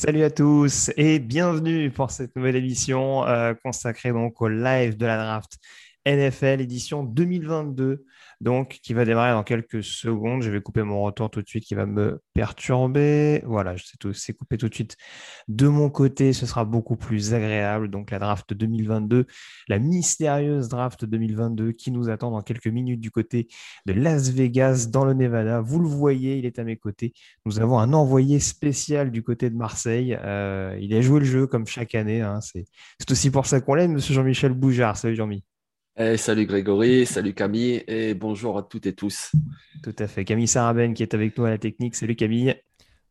[0.00, 5.04] Salut à tous et bienvenue pour cette nouvelle émission euh, consacrée donc au live de
[5.04, 5.58] la draft
[6.08, 8.04] NFL édition 2022
[8.40, 10.42] donc qui va démarrer dans quelques secondes.
[10.42, 13.42] Je vais couper mon retour tout de suite qui va me perturber.
[13.44, 13.74] Voilà,
[14.12, 14.96] c'est coupé tout de suite
[15.48, 16.32] de mon côté.
[16.32, 17.90] Ce sera beaucoup plus agréable.
[17.90, 19.26] Donc la draft 2022,
[19.68, 23.48] la mystérieuse draft 2022 qui nous attend dans quelques minutes du côté
[23.86, 25.60] de Las Vegas dans le Nevada.
[25.60, 27.12] Vous le voyez, il est à mes côtés.
[27.44, 30.16] Nous avons un envoyé spécial du côté de Marseille.
[30.22, 32.20] Euh, il a joué le jeu comme chaque année.
[32.20, 32.40] Hein.
[32.40, 32.66] C'est,
[33.00, 34.96] c'est aussi pour ça qu'on l'aime, Monsieur Jean-Michel Boujard.
[34.96, 35.42] Salut Jean-Mi.
[36.00, 39.32] Eh, salut Grégory, salut Camille et bonjour à toutes et tous.
[39.82, 40.24] Tout à fait.
[40.24, 41.96] Camille Saraben qui est avec nous à la technique.
[41.96, 42.54] Salut Camille.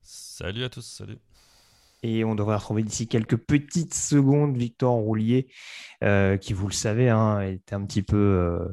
[0.01, 1.17] Salut à tous, salut.
[2.01, 5.49] Et on devrait retrouver d'ici quelques petites secondes Victor Roulier,
[6.01, 8.69] euh, qui, vous le savez, hein, était un petit peu euh,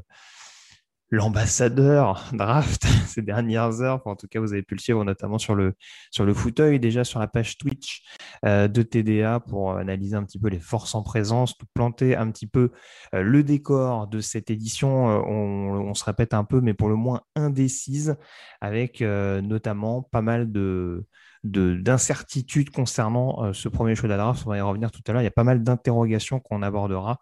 [1.10, 4.02] l'ambassadeur draft ces dernières heures.
[4.06, 5.74] en tout cas, vous avez pu le suivre notamment sur le,
[6.10, 8.02] sur le fauteuil, déjà sur la page Twitch
[8.44, 12.46] euh, de TDA pour analyser un petit peu les forces en présence, planter un petit
[12.46, 12.72] peu
[13.14, 15.10] euh, le décor de cette édition.
[15.10, 18.16] Euh, on, on, se répète un peu, mais pour le moins indécise,
[18.60, 21.06] avec notamment pas mal de
[21.44, 24.42] d'incertitudes concernant euh, ce premier choix de la draft.
[24.46, 25.22] On va y revenir tout à l'heure.
[25.22, 27.18] Il y a pas mal d'interrogations qu'on abordera,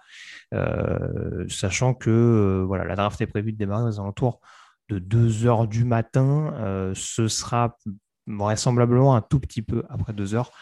[0.55, 4.41] euh, sachant que euh, voilà, la draft est prévue de démarrer aux alentours
[4.89, 6.93] de 2 heures du matin.
[6.95, 7.77] ce sera
[8.27, 10.53] vraisemblablement un tout petit peu après 2 heures.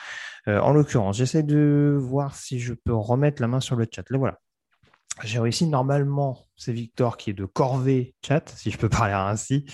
[0.47, 4.09] en l'occurrence, j'essaie de voir si je peux remettre la main sur le chat.
[4.10, 4.38] Là, voilà.
[5.25, 9.64] J'ai réussi normalement, c'est Victor qui est de Corvée Chat, si je peux parler ainsi.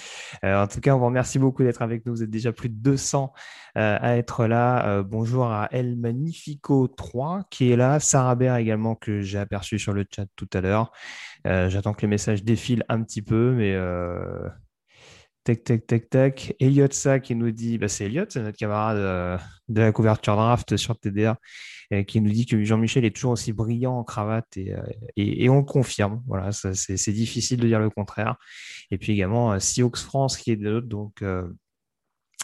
[0.44, 2.14] Euh, en tout cas, on vous remercie beaucoup d'être avec nous.
[2.14, 3.32] Vous êtes déjà plus de 200
[3.76, 4.86] euh, à être là.
[4.88, 8.00] Euh, bonjour à El Magnifico 3 qui est là.
[8.00, 10.92] Sarah Baer également que j'ai aperçu sur le chat tout à l'heure.
[11.44, 13.76] J'attends que les messages défilent un petit peu, mais
[15.46, 16.54] Tac, tac, tac, tac.
[16.58, 20.76] Elliot Sa qui nous dit, bah, c'est Elliot, c'est notre camarade de la couverture draft
[20.76, 21.38] sur TDA
[22.06, 24.82] qui nous dit que Jean-Michel est toujours aussi brillant en cravate et, euh,
[25.16, 26.22] et, on le confirme.
[26.26, 28.36] Voilà, c'est difficile de dire le contraire.
[28.90, 30.88] Et puis également euh, Sioux France qui est de l'autre.
[30.88, 31.48] Donc euh,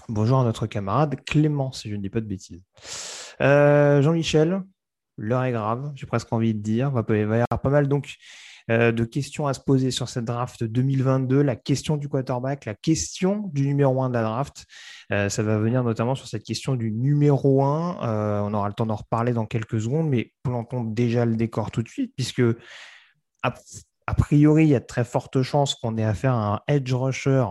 [0.09, 2.63] bonjour à notre camarade Clément, si je ne dis pas de bêtises.
[3.41, 4.63] Jean-Michel,
[5.17, 6.93] l'heure est grave, j'ai presque envie de dire.
[7.09, 8.15] Il va y avoir pas mal donc
[8.71, 12.75] euh, de questions à se poser sur cette draft 2022, la question du quarterback, la
[12.75, 14.67] question du numéro 1 de la draft.
[15.13, 17.99] Euh, ça va venir notamment sur cette question du numéro 1.
[18.03, 21.71] Euh, on aura le temps d'en reparler dans quelques secondes, mais plantons déjà le décor
[21.71, 22.43] tout de suite, puisque
[23.43, 26.93] a, priori, il y a de très fortes chances qu'on ait affaire à un edge
[26.93, 27.47] rusher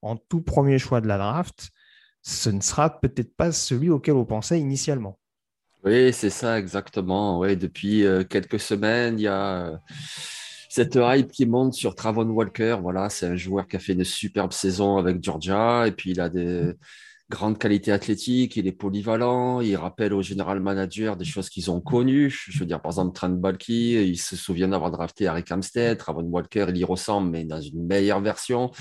[0.00, 1.70] en tout premier choix de la draft.
[2.22, 5.18] Ce ne sera peut-être pas celui auquel on pensait initialement.
[5.84, 7.38] Oui, c'est ça exactement.
[7.38, 9.82] Oui, depuis quelques semaines, il y a
[10.74, 14.02] cette hype qui monte sur Travon Walker, voilà, c'est un joueur qui a fait une
[14.02, 16.72] superbe saison avec Georgia et puis il a des
[17.30, 21.80] grandes qualités athlétiques, il est polyvalent, il rappelle au général manager des choses qu'ils ont
[21.80, 22.28] connues.
[22.48, 26.24] Je veux dire, par exemple, Trent Balky, il se souvient d'avoir drafté Harry Amstead, Travon
[26.24, 28.72] Walker, il y ressemble, mais dans une meilleure version.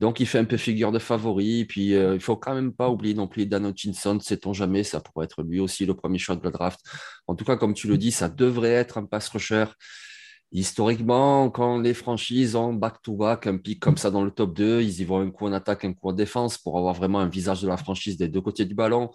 [0.00, 1.66] Donc, il fait un peu figure de favori.
[1.66, 4.98] Puis, euh, il faut quand même pas oublier non plus Dan Hutchinson, sait-on jamais, ça
[5.00, 6.80] pourrait être lui aussi le premier choix de la draft.
[7.28, 9.66] En tout cas, comme tu le dis, ça devrait être un pass rusher
[10.50, 15.00] Historiquement, quand les franchises ont back-to-back, un pic comme ça dans le top 2, ils
[15.00, 17.60] y vont un coup en attaque, un coup en défense pour avoir vraiment un visage
[17.60, 19.10] de la franchise des deux côtés du ballon.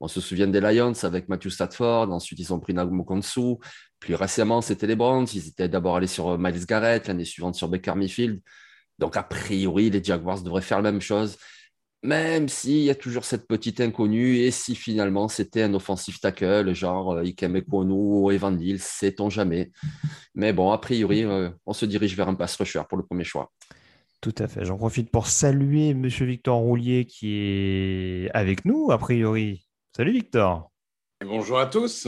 [0.00, 3.56] On se souvient des Lions avec Matthew Stafford, ensuite ils ont pris Nagumo Konsu.
[3.98, 5.26] Plus récemment, c'était les Browns.
[5.32, 8.42] Ils étaient d'abord allés sur Miles Garrett, l'année suivante sur Baker Mayfield.
[8.98, 11.38] Donc, a priori, les Jaguars devraient faire la même chose.
[12.04, 16.74] Même s'il y a toujours cette petite inconnue, et si finalement c'était un offensif tackle,
[16.74, 19.72] genre euh, Ikem ou Evan Neal, sait-on jamais.
[20.34, 23.24] Mais bon, a priori, euh, on se dirige vers un pass rusher pour le premier
[23.24, 23.50] choix.
[24.20, 24.66] Tout à fait.
[24.66, 29.66] J'en profite pour saluer Monsieur Victor Roulier qui est avec nous, a priori.
[29.96, 30.70] Salut Victor.
[31.24, 32.06] bonjour à tous.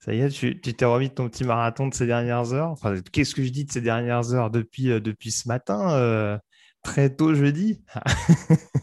[0.00, 2.70] Ça y est, tu t'es remis de ton petit marathon de ces dernières heures?
[2.70, 6.40] Enfin, qu'est-ce que je dis de ces dernières heures depuis, euh, depuis ce matin
[6.82, 7.82] Très tôt jeudi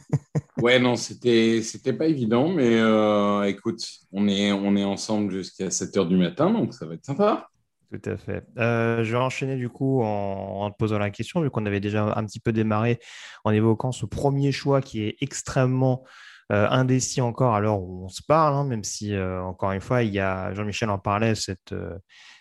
[0.61, 5.69] Ouais, non, c'était c'était pas évident, mais euh, écoute, on est, on est ensemble jusqu'à
[5.69, 7.49] 7 h du matin, donc ça va être sympa.
[7.91, 8.43] Tout à fait.
[8.57, 12.13] Euh, je vais enchaîner du coup en, te posant la question, vu qu'on avait déjà
[12.15, 12.99] un petit peu démarré
[13.43, 16.03] en évoquant ce premier choix qui est extrêmement
[16.51, 20.03] euh, indécis encore à l'heure où on se parle, hein, même si, encore une fois,
[20.03, 21.75] il y a, Jean-Michel en parlait, cette,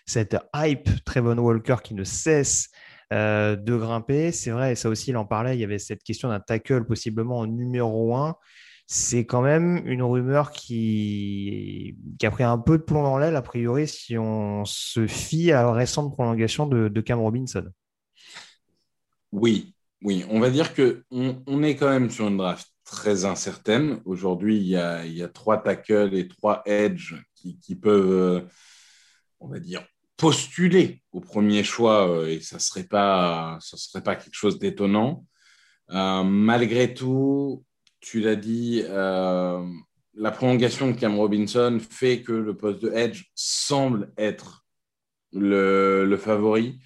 [0.05, 2.69] cette hype Trevon Walker qui ne cesse
[3.13, 4.31] euh, de grimper.
[4.31, 6.85] C'est vrai, et ça aussi, il en parlait, il y avait cette question d'un tackle
[6.85, 8.35] possiblement en numéro 1.
[8.87, 11.97] C'est quand même une rumeur qui...
[12.19, 15.51] qui, a pris un peu de plomb dans l'aile, a priori, si on se fie
[15.51, 17.65] à la récente prolongation de, Cam Robinson.
[19.31, 20.23] Oui, oui.
[20.29, 24.01] On va dire qu'on on est quand même sur une draft très incertaine.
[24.05, 28.41] Aujourd'hui, il y a, trois tackles et trois edge qui, qui peuvent, euh,
[29.39, 29.85] on va dire,
[30.17, 35.25] postuler au premier choix euh, et ça serait, pas, serait pas quelque chose d'étonnant.
[35.91, 37.63] Euh, malgré tout,
[37.99, 39.63] tu l'as dit, euh,
[40.13, 44.65] la prolongation de Cam Robinson fait que le poste de Edge semble être
[45.33, 46.79] le, favori.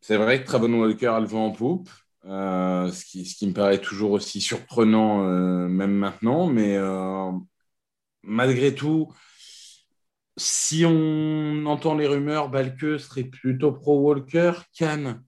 [0.00, 1.88] C'est vrai que Travon Walker a le vent en poupe,
[2.24, 5.22] ce, qui, ce, qui, me paraît toujours aussi surprenant,
[5.68, 6.76] même maintenant, mais
[8.22, 9.14] malgré tout,
[10.36, 15.20] si on entend les rumeurs, Balke serait plutôt pro Walker, Khan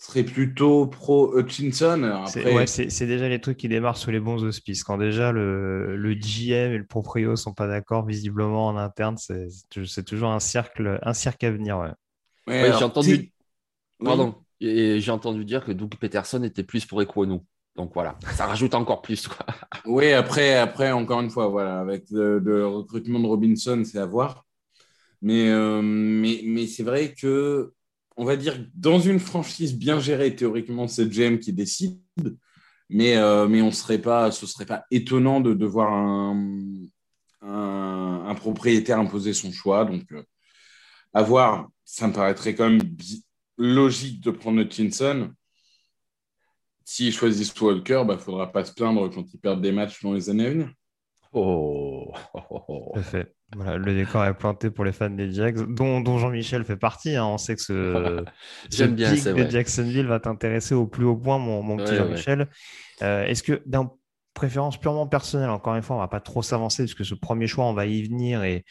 [0.00, 2.24] serait plutôt pro Hutchinson.
[2.26, 4.82] C'est déjà les trucs qui démarrent sous les bons auspices.
[4.82, 10.04] Quand déjà le, le GM et le proprio sont pas d'accord, visiblement en interne, c'est
[10.04, 11.94] toujours un cercle, un cercle à venir.
[12.48, 13.32] j'ai entendu.
[14.02, 14.34] Pardon.
[14.60, 17.40] j'ai entendu dire que Doug Peterson était plus pour Equonu.
[17.76, 19.28] Donc voilà, ça rajoute encore plus.
[19.86, 24.44] Oui, après, après, encore une fois, voilà, avec le recrutement de Robinson, c'est à voir.
[25.24, 27.72] Euh, mais, mais, c'est vrai que,
[28.16, 32.00] on va dire, dans une franchise bien gérée, théoriquement, c'est GM qui décide.
[32.88, 36.36] Mais, euh, mais on serait pas, ce ne serait pas étonnant de, de voir un,
[37.42, 39.84] un, propriétaire imposer son choix.
[39.84, 40.22] Donc, euh,
[41.14, 42.96] à voir, ça me paraîtrait quand même
[43.58, 45.30] logique de prendre Hutchinson.
[46.84, 50.02] S'ils choisissent Walker, il bah, ne faudra pas se plaindre quand ils perdent des matchs
[50.02, 50.72] dans les années à venir.
[51.32, 52.12] Oh,
[52.94, 53.32] Parfait.
[53.56, 57.16] Voilà, le décor est planté pour les fans des Jags, dont, dont Jean-Michel fait partie.
[57.16, 57.26] Hein.
[57.26, 58.24] On sait que ce,
[58.70, 62.48] J'aime bien, pic de Jacksonville va t'intéresser au plus haut point, mon, mon petit Jean-Michel.
[63.02, 63.90] Euh, est-ce que, d'un
[64.34, 67.14] préférence purement personnelle, encore une fois, on ne va pas trop s'avancer, parce que ce
[67.14, 68.44] premier choix, on va y venir.
[68.44, 68.64] Et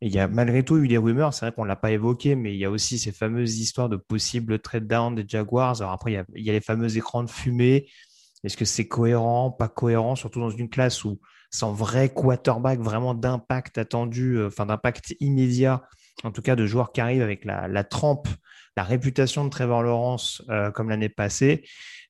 [0.00, 2.34] il y a malgré tout eu des rumeurs, c'est vrai qu'on ne l'a pas évoqué,
[2.34, 5.80] mais il y a aussi ces fameuses histoires de possibles trade down des Jaguars.
[5.80, 7.88] Alors après, il y a, il y a les fameux écrans de fumée.
[8.44, 11.20] Est-ce que c'est cohérent, pas cohérent, surtout dans une classe où
[11.52, 15.82] sans vrai quarterback vraiment d'impact attendu, euh, enfin d'impact immédiat,
[16.24, 18.28] en tout cas de joueurs qui arrivent avec la, trempe,
[18.76, 21.64] la réputation de Trevor Lawrence euh, comme l'année passée.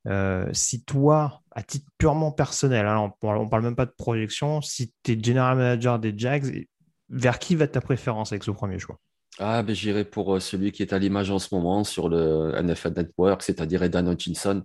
[0.09, 4.63] Euh, si toi, à titre purement personnel, hein, on ne parle même pas de projection,
[4.63, 6.67] si tu es general manager des Jags,
[7.09, 8.99] vers qui va ta préférence avec ce premier choix?
[9.39, 12.93] Ah, ben, j'irai pour celui qui est à l'image en ce moment sur le NFL
[12.97, 14.65] Network, c'est-à-dire Edan Hutchinson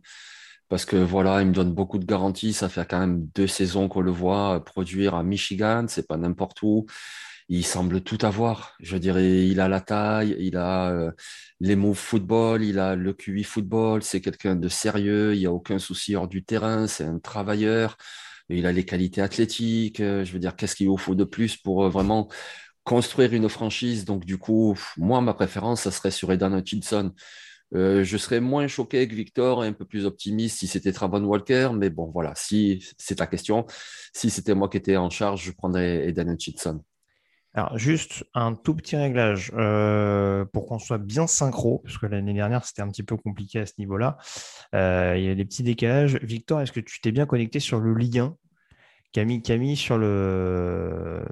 [0.70, 2.54] parce que voilà, il me donne beaucoup de garanties.
[2.54, 6.18] Ça fait quand même deux saisons qu'on le voit euh, produire à Michigan, c'est pas
[6.18, 6.86] n'importe où.
[7.50, 8.76] Il semble tout avoir.
[8.82, 11.12] Je dirais, il a la taille, il a euh,
[11.62, 14.04] les mots football, il a le QI football.
[14.04, 15.34] C'est quelqu'un de sérieux.
[15.34, 16.88] Il n'y a aucun souci hors du terrain.
[16.88, 17.98] C'est un travailleur.
[18.50, 20.02] Il a les qualités athlétiques.
[20.02, 22.28] Euh, je veux dire, qu'est-ce qu'il faut de plus pour vraiment
[22.84, 24.04] construire une franchise?
[24.06, 27.14] Donc, du coup, moi, ma préférence, ça serait sur Edan Hutchinson.
[27.76, 31.24] Euh, je serais moins choqué que Victor et un peu plus optimiste si c'était Travon
[31.24, 33.66] Walker, mais bon, voilà, si c'est ta question,
[34.14, 36.82] si c'était moi qui étais en charge, je prendrais Eden Hutchinson.
[37.54, 42.36] Alors, juste un tout petit réglage euh, pour qu'on soit bien synchro, parce que l'année
[42.36, 44.18] dernière, c'était un petit peu compliqué à ce niveau-là.
[44.76, 46.20] Euh, il y a des petits décalages.
[46.22, 48.36] Victor, est-ce que tu t'es bien connecté sur le lien
[49.12, 51.24] Camille, Camille, sur le,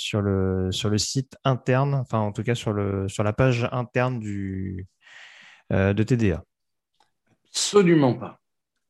[0.00, 3.68] sur le, sur le site interne, enfin en tout cas sur, le, sur la page
[3.70, 4.86] interne du,
[5.72, 6.42] euh, de TDA
[7.50, 8.38] Absolument pas.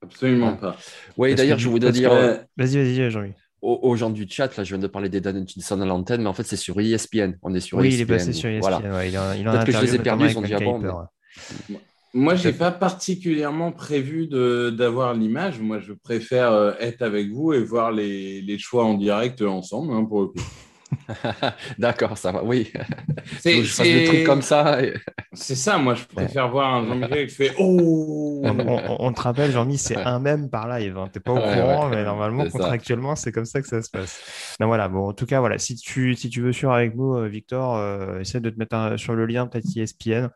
[0.02, 0.76] Absolument pas.
[1.16, 2.12] Oui, d'ailleurs, je voudrais dire.
[2.12, 3.32] Euh, vas-y, vas-y, Jean-Louis.
[3.62, 6.28] Aux, gens du chat, là, je viens de parler des Dan Hutchinson à l'antenne, mais
[6.28, 7.32] en fait, c'est sur ESPN.
[7.42, 7.96] On est sur oui, ESPN.
[7.96, 8.80] il est passé sur ESPN.
[8.80, 10.82] Peut-être que je les ai perdus, ils ont dit bon.
[12.12, 15.60] Moi, j'ai pas particulièrement prévu d'avoir l'image.
[15.60, 19.92] Moi, je préfère euh, être avec vous et voir les, les choix en direct ensemble,
[19.92, 20.40] hein, pour le coup.
[21.78, 22.72] D'accord, ça va, oui.
[23.40, 24.78] C'est, je fasse des trucs comme ça.
[25.32, 29.78] C'est ça, moi je préfère voir un Jean-Michel qui fait Oh on, te rappelle, Jean-Mi,
[29.78, 30.96] c'est un même par live.
[30.98, 31.08] Hein.
[31.12, 34.56] Tu n'es pas au courant, mais normalement, contractuellement, c'est comme ça que ça se passe.
[34.60, 37.16] Non, voilà, bon, en tout cas, voilà, si tu, si tu veux suivre avec nous,
[37.16, 40.28] euh, Victor, euh, essaie de te mettre sur le lien, peut-être ESPN.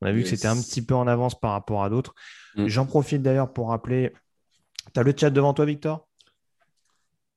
[0.00, 2.14] On a vu que c'était un petit peu en avance par rapport à d'autres.
[2.56, 2.66] Mm.
[2.66, 4.12] J'en profite d'ailleurs pour rappeler.
[4.92, 6.08] Tu as le chat devant toi, Victor?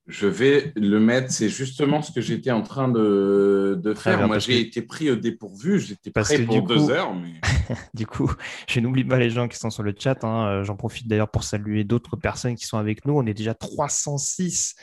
[0.08, 1.32] Je vais le mettre.
[1.32, 4.28] C'est justement ce que j'étais en train de, faire.
[4.28, 5.80] Moi, j'ai été pris au dépourvu.
[5.80, 7.16] J'étais prêt pour deux heures.
[7.16, 7.34] Mais...
[7.94, 8.32] du coup,
[8.68, 10.24] je n'oublie pas les gens qui sont sur le chat.
[10.24, 10.48] Hein.
[10.48, 13.18] Euh, j'en profite d'ailleurs pour saluer d'autres personnes qui sont avec nous.
[13.18, 14.76] On est déjà 306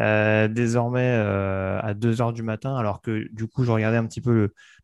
[0.00, 4.06] euh, désormais euh, à 2 heures du matin, alors que du coup, je regardais un
[4.06, 4.32] petit peu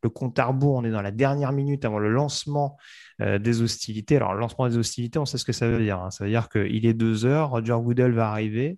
[0.03, 0.75] le, compte à rebours.
[0.75, 2.77] On est dans la dernière minute avant le lancement
[3.19, 4.17] des hostilités.
[4.17, 5.99] Alors, le lancement des hostilités, on sait ce que ça veut dire.
[5.99, 6.11] Hein.
[6.11, 8.77] Ça veut dire qu'il est 2 heures, Roger Goodell va arriver.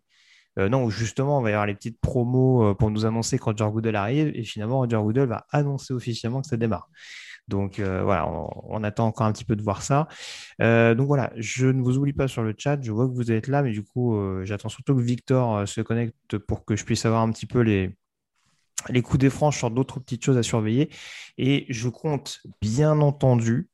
[0.60, 3.52] Euh, non, justement, on va y avoir les petites promos euh, pour nous annoncer quand
[3.52, 4.32] Roger Goodell arrive.
[4.36, 6.90] Et finalement, Roger Goodell va annoncer officiellement que ça démarre.
[7.48, 10.08] Donc euh, voilà, on, attend encore un petit peu de voir ça.
[10.60, 13.48] donc voilà, je ne vous oublie pas sur le chat, je vois que vous êtes
[13.48, 17.24] là, mais du coup, j'attends surtout que Victor se connecte pour que je puisse avoir
[17.24, 17.96] un petit peu les,
[19.02, 20.92] coups des franches sur d'autres petites choses à surveiller.
[21.40, 23.68] Et je compte bien entendu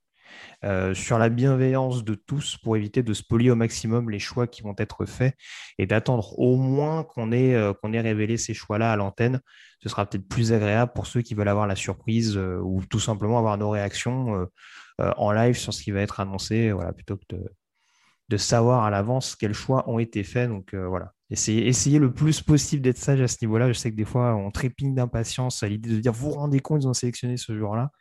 [0.64, 4.62] euh, sur la bienveillance de tous pour éviter de spolier au maximum les choix qui
[4.62, 5.36] vont être faits
[5.78, 9.42] et d'attendre au moins qu'on ait, euh, révélé ces choix-là à l'antenne.
[9.82, 13.00] Ce sera peut-être plus agréable pour ceux qui veulent avoir la surprise euh, ou tout
[13.00, 14.48] simplement avoir nos réactions
[14.98, 17.36] en live sur ce qui va être annoncé, plutôt que
[18.30, 20.50] de, savoir à l'avance quels choix ont été faits.
[20.50, 23.68] Donc voilà, essayez, le plus possible d'être sage à ce niveau-là.
[23.68, 26.60] Je sais que des fois, on trépigne d'impatience à l'idée de dire, vous vous rendez
[26.60, 27.92] compte, ils ont sélectionné ce jour-là.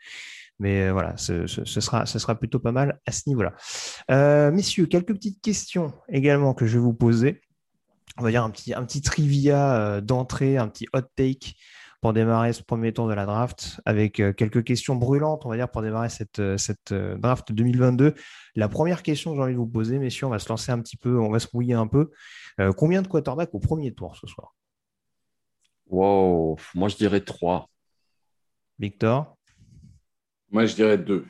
[0.59, 3.55] Mais euh, voilà, ce, sera, ce sera plutôt pas mal à ce niveau-là.
[4.11, 7.41] Euh, messieurs, quelques petites questions également que je vais vous poser.
[8.19, 11.55] On va dire un petit, un petit trivia euh, d'entrée, un petit hot take
[12.01, 15.71] pour démarrer ce premier tour de la draft avec quelques questions brûlantes, on va dire,
[15.71, 18.15] pour démarrer cette, cette draft 2022.
[18.57, 20.79] La première question que j'ai envie de vous poser, messieurs, on va se lancer un
[20.81, 22.11] petit peu, on va se mouiller un peu.
[22.77, 24.55] combien de quarterbacks au premier tour ce soir?
[25.87, 27.71] Wow, moi je dirais trois.
[28.79, 29.39] Victor?
[30.55, 31.27] Moi, je dirais deux.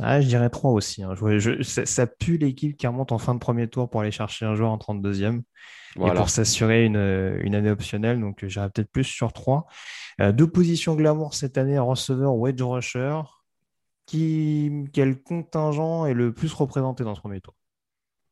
[0.00, 1.04] Ah, je dirais trois aussi.
[1.04, 1.14] Hein.
[1.62, 4.72] ça, pue l'équipe qui remonte en fin de premier tour pour aller chercher un joueur
[4.72, 5.42] en 32e
[5.96, 8.20] et pour s'assurer une, année optionnelle.
[8.20, 9.66] Donc, j'irais peut-être plus sur trois.
[10.20, 13.20] Euh, deux positions glamour cette année, receveur ou edge rusher.
[14.06, 17.54] Qui, quel contingent est le plus représenté dans ce premier tour?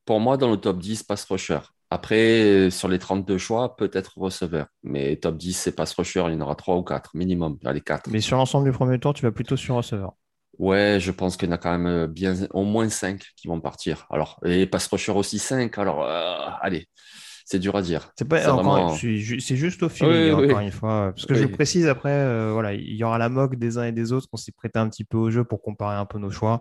[0.05, 1.61] Pour moi, dans le top 10, pass rusher.
[1.91, 4.67] Après, sur les 32 choix, peut-être receveur.
[4.85, 7.59] Mais top 10, c'est pass rusher, il y en aura 3 ou 4 minimum.
[7.65, 8.09] Allez, 4.
[8.11, 10.13] Mais sur l'ensemble du premier tour, tu vas plutôt sur receveur.
[10.59, 13.61] Ouais, je pense qu'il y en a quand même bien, au moins 5 qui vont
[13.61, 14.07] partir.
[14.11, 15.77] Alors, et pass rusher aussi 5.
[15.79, 16.87] Alors, euh, allez,
[17.45, 18.13] c'est dur à dire.
[18.17, 18.39] C'est pas
[18.95, 21.13] c'est juste au feeling, encore une fois.
[21.15, 23.93] Parce que je précise après, euh, voilà, il y aura la moque des uns et
[23.93, 24.29] des autres.
[24.33, 26.61] On s'est prêté un petit peu au jeu pour comparer un peu nos choix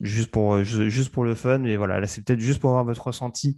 [0.00, 1.58] juste pour, euh, juste pour le fun.
[1.58, 3.56] Mais voilà, là, c'est peut-être juste pour avoir votre ressenti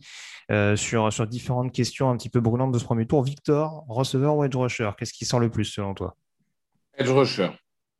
[0.50, 3.22] euh, sur, sur différentes questions un petit peu brûlantes de ce premier tour.
[3.22, 4.90] Victor, receveur ou edge rusher?
[4.98, 6.16] Qu'est-ce qui sort le plus selon toi?
[6.96, 7.50] Edge rusher,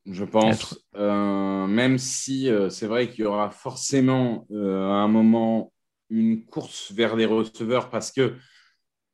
[0.06, 0.78] je pense.
[0.96, 5.72] Euh, même si c'est vrai qu'il y aura forcément à un moment
[6.10, 8.34] une course vers les receveurs parce que,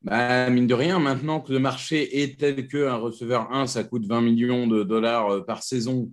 [0.01, 4.07] bah, mine de rien, maintenant que le marché est tel qu'un receveur 1, ça coûte
[4.07, 6.09] 20 millions de dollars par saison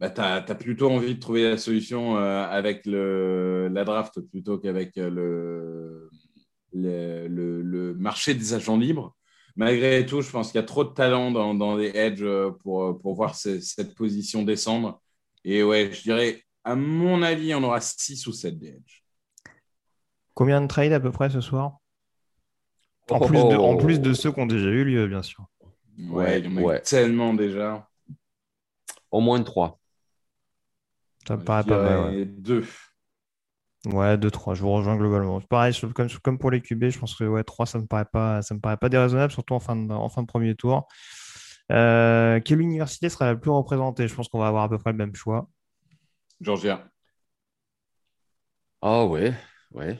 [0.00, 4.58] bah, tu as, plutôt envie de trouver la solution euh, avec le, la draft plutôt
[4.58, 6.08] qu'avec euh,
[6.72, 9.14] le, le, marché des agents libres.
[9.56, 12.50] Malgré tout, je pense qu'il y a trop de talent dans, dans les edges euh,
[12.50, 15.00] pour, pour voir cette position descendre.
[15.44, 19.04] Et ouais, je dirais, à mon avis, on aura 6 ou 7 des edges.
[20.34, 21.78] Combien de trades à peu près ce soir?
[23.10, 25.46] En, plus de, en plus de ceux qui ont déjà eu lieu, bien sûr.
[25.98, 27.88] Ouais, il y en a tellement déjà.
[29.12, 29.78] Au moins 3.
[31.26, 32.24] Ça me paraît pas mal.
[32.40, 32.64] Deux.
[33.86, 34.54] Ouais, deux, trois.
[34.54, 35.40] Je vous rejoins globalement.
[35.42, 38.40] Pareil, comme, comme pour les QB, je pense que ouais, trois, ça me paraît pas,
[38.42, 40.88] ça me paraît pas déraisonnable, surtout en fin de, en fin de premier tour.
[41.72, 44.08] Euh, quelle université sera la plus représentée?
[44.08, 45.48] Je pense qu'on va avoir à peu près le même choix.
[46.40, 46.88] Georgia.
[48.80, 49.34] Ah ouais,
[49.72, 49.98] ouais.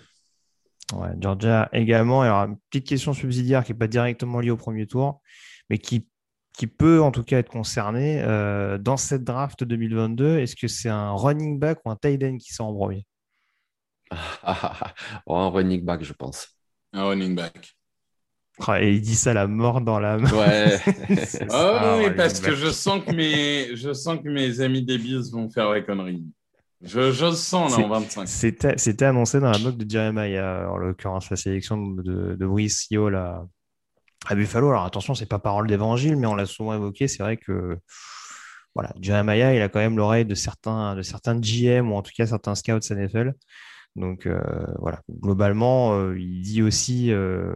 [0.94, 2.22] Ouais, Georgia également.
[2.22, 5.22] Alors, une petite question subsidiaire qui n'est pas directement liée au premier tour,
[5.70, 6.08] mais qui
[6.54, 10.88] qui peut en tout cas être concerné euh, dans cette draft 2022 Est-ce que c'est
[10.88, 13.04] un running back ou un tight end qui sort en premier?
[15.26, 16.48] Un running back, je pense.
[16.92, 17.74] Un running back.
[18.60, 20.24] Ah, et il dit ça la mort dans l'âme.
[20.24, 20.78] Ouais.
[21.50, 25.50] oh, oui, parce que je sens que mes, je sens que mes amis débiles vont
[25.50, 26.22] faire la connerie.
[26.80, 28.28] Je, je sens là en 25.
[28.28, 33.44] C'était annoncé dans la moque de Jeremiah, en l'occurrence, la sélection de, de Brice à,
[34.26, 34.70] à Buffalo.
[34.70, 37.08] Alors attention, c'est pas parole d'évangile, mais on l'a souvent évoqué.
[37.08, 37.78] C'est vrai que
[38.74, 42.10] voilà, Jeremiah, il a quand même l'oreille de certains, de certains GM ou en tout
[42.16, 43.34] cas certains scouts NFL.
[43.96, 44.40] Donc euh,
[44.78, 47.54] voilà, globalement, euh, il dit aussi euh,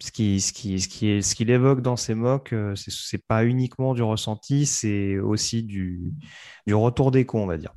[0.00, 3.44] ce qu'il ce qui, ce qui, ce qu'il évoque dans ses mocks, c'est, c'est pas
[3.44, 6.14] uniquement du ressenti, c'est aussi du,
[6.66, 7.74] du retour des cons, on va dire.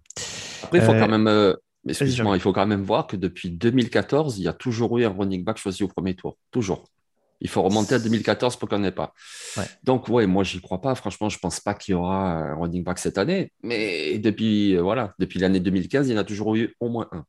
[0.63, 1.55] Après, il faut quand même.
[1.87, 5.09] Excuse-moi, il faut quand même voir que depuis 2014, il y a toujours eu un
[5.09, 6.37] running back choisi au premier tour.
[6.51, 6.85] Toujours.
[7.41, 9.13] Il faut remonter à 2014 pour qu'on n'ait pas.
[9.83, 10.93] Donc, ouais, moi, j'y crois pas.
[10.93, 13.51] Franchement, je pense pas qu'il y aura un running back cette année.
[13.63, 17.09] Mais depuis, euh, voilà, depuis l'année 2015, il y en a toujours eu au moins
[17.11, 17.25] un.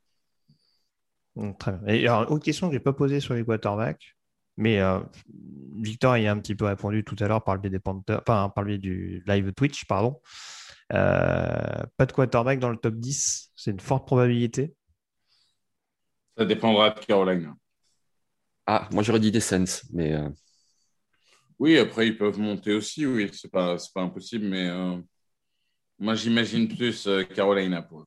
[1.36, 1.94] Mm, très bien.
[1.94, 4.14] Et alors, autre question que je n'ai pas posée sur les quarterbacks,
[4.58, 5.00] mais euh,
[5.80, 8.52] Victor y a un petit peu répondu tout à l'heure par le biais des par
[8.56, 10.20] le biais du live Twitch, pardon.
[10.92, 14.74] Euh, pas de quarterback dans le top 10, c'est une forte probabilité?
[16.36, 17.54] Ça dépendra de Caroline.
[18.66, 20.12] Ah, moi j'aurais dit des Sens, mais.
[20.12, 20.28] Euh,
[21.58, 24.96] oui, après ils peuvent monter aussi, oui, c'est pas, pas impossible, mais euh,
[25.98, 28.06] moi j'imagine plus euh, Carolina pour eux.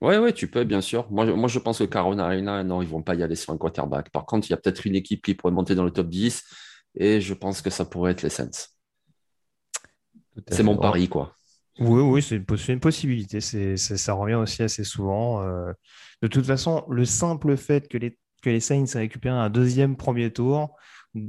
[0.00, 1.08] Oui, ouais, tu peux, bien sûr.
[1.12, 4.10] Moi, moi, je pense que Carolina, non, ils vont pas y aller sur un quarterback.
[4.10, 6.42] Par contre, il y a peut-être une équipe qui pourrait monter dans le top 10
[6.96, 8.76] et je pense que ça pourrait être les Sens.
[10.50, 11.36] C'est mon pari, quoi.
[11.78, 13.40] Oui, oui, c'est une, possibilité.
[13.40, 15.46] ça revient aussi assez souvent.
[16.20, 20.32] de toute façon, le simple fait que les que les Saints récupéré un deuxième premier
[20.32, 20.76] tour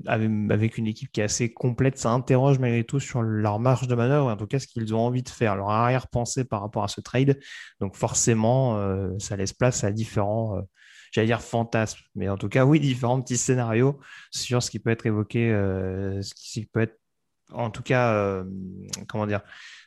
[0.07, 3.95] avec une équipe qui est assez complète, ça interroge malgré tout sur leur marge de
[3.95, 6.87] manœuvre, en tout cas ce qu'ils ont envie de faire, leur arrière-pensée par rapport à
[6.87, 7.39] ce trade.
[7.81, 10.61] Donc forcément, euh, ça laisse place à différents, euh,
[11.11, 13.99] j'allais dire fantasmes, mais en tout cas, oui, différents petits scénarios
[14.31, 16.97] sur ce qui peut être évoqué, euh, ce qui peut être
[17.51, 18.41] en tout cas,
[19.07, 19.41] comment dire,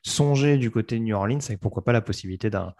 [0.07, 2.75] songer du côté de New Orleans avec pourquoi pas la possibilité d'un,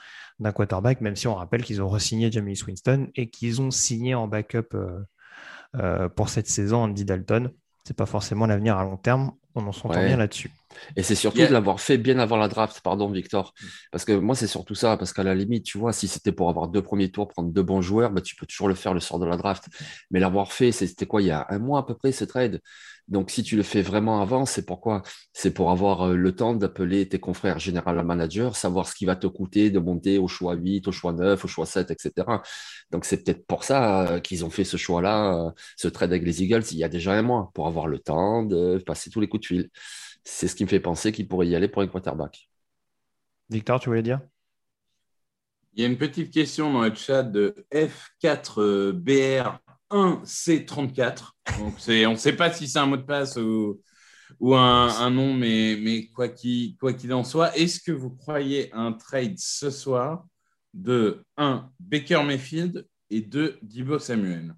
[0.53, 4.29] quarterback, même si on rappelle qu'ils ont re-signé Jamie Winston et qu'ils ont signé en
[4.29, 5.01] backup euh,
[5.77, 7.51] euh, pour cette saison Andy Dalton.
[7.85, 9.33] C'est pas forcément l'avenir à long terme.
[9.55, 10.51] On en s'entend bien là-dessus.
[10.97, 13.55] Et c'est surtout de l'avoir fait bien avant la draft, pardon Victor.
[13.93, 16.49] Parce que moi, c'est surtout ça, parce qu'à la limite, tu vois, si c'était pour
[16.49, 19.01] avoir deux premiers tours, prendre deux bons joueurs, bah, tu peux toujours le faire le
[19.01, 19.67] sort de la draft.
[20.11, 22.61] Mais l'avoir fait, c'était quoi, il y a un mois à peu près, ce trade?
[23.09, 26.55] Donc, si tu le fais vraiment avant, c'est pourquoi C'est pour avoir euh, le temps
[26.55, 30.55] d'appeler tes confrères général manager, savoir ce qui va te coûter de monter au choix
[30.55, 32.43] 8, au choix 9, au choix 7, etc.
[32.91, 36.25] Donc, c'est peut-être pour ça euh, qu'ils ont fait ce choix-là, euh, ce trade avec
[36.25, 39.21] les Eagles, il y a déjà un mois, pour avoir le temps de passer tous
[39.21, 39.71] les coups de fil.
[40.29, 42.51] C'est ce qui me fait penser qu'ils pourraient y aller pour un quarterback.
[43.49, 44.21] Victor, tu voulais dire?
[45.73, 51.31] Il y a une petite question dans le chat de F4BR 1C34.
[51.61, 53.81] Donc on ne sait pas si c'est un mot de passe ou,
[54.41, 59.39] ou un, nom, mais, mais quoi qu'il en soit, est-ce que vous croyez un trade
[59.39, 60.27] ce soir
[60.75, 64.57] de 1 Baker Mayfield et 2 Dibo Samuel?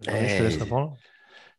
[0.00, 0.98] Je te laisse répondre.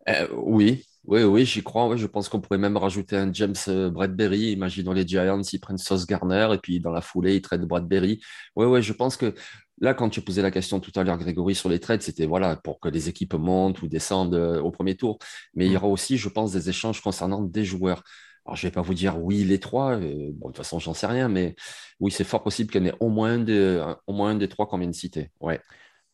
[0.07, 1.95] Euh, oui, oui, oui, j'y crois.
[1.97, 4.51] je pense qu'on pourrait même rajouter un James euh, Bradbury.
[4.51, 8.21] Imaginons les Giants, ils prennent Sauce Garner et puis dans la foulée, ils traitent Bradbury.
[8.55, 9.33] Oui, oui, je pense que
[9.81, 12.55] là, quand tu posais la question tout à l'heure, Grégory, sur les trades, c'était voilà,
[12.55, 15.17] pour que les équipes montent ou descendent euh, au premier tour.
[15.55, 15.77] Mais il y mm.
[15.77, 18.03] aura aussi, je pense, des échanges concernant des joueurs.
[18.45, 19.97] Alors, je ne vais pas vous dire oui, les trois.
[19.97, 21.55] Euh, bon, de toute façon, j'en sais rien, mais
[21.99, 24.47] oui, c'est fort possible qu'il y en ait au moins, de, au moins un des
[24.47, 25.31] trois qu'on vient de citer.
[25.41, 25.59] Ouais.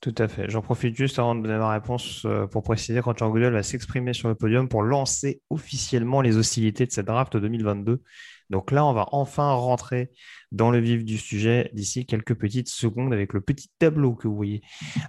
[0.01, 0.49] Tout à fait.
[0.49, 3.63] J'en profite juste avant de donner ma réponse euh, pour préciser quand Jean Goodell va
[3.63, 8.01] s'exprimer sur le podium pour lancer officiellement les hostilités de cette draft 2022.
[8.49, 10.12] Donc là, on va enfin rentrer
[10.53, 14.38] dans le vif du sujet d'ici quelques petites secondes avec le petit tableau que vous
[14.38, 14.62] voyez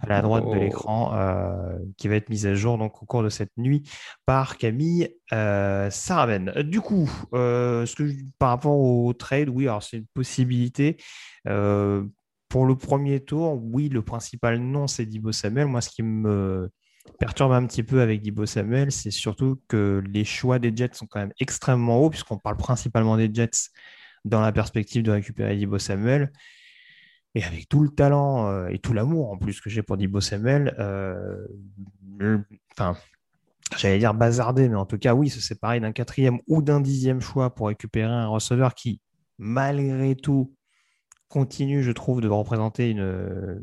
[0.03, 0.55] à la droite de oh.
[0.57, 3.89] l'écran euh, qui va être mis à jour donc, au cours de cette nuit
[4.27, 6.53] par Camille euh, Saraven.
[6.65, 10.97] Du coup, ce que, par rapport au trade, oui, alors c'est une possibilité.
[12.51, 15.69] Pour le premier tour, oui, le principal nom, c'est Dibo Samuel.
[15.69, 16.69] Moi, ce qui me
[17.21, 21.07] perturbe un petit peu avec Dibo Samuel, c'est surtout que les choix des Jets sont
[21.07, 23.71] quand même extrêmement hauts, puisqu'on parle principalement des Jets
[24.25, 26.33] dans la perspective de récupérer Dibo Samuel.
[27.37, 30.21] Et avec tout le talent euh, et tout l'amour en plus que j'ai pour Dibo
[30.21, 31.47] Samuel, euh,
[32.73, 32.97] enfin,
[33.77, 37.21] j'allais dire bazarder, mais en tout cas, oui, se séparer d'un quatrième ou d'un dixième
[37.21, 39.01] choix pour récupérer un receveur qui,
[39.39, 40.53] malgré tout,
[41.31, 43.61] continue, je trouve, de représenter une, euh,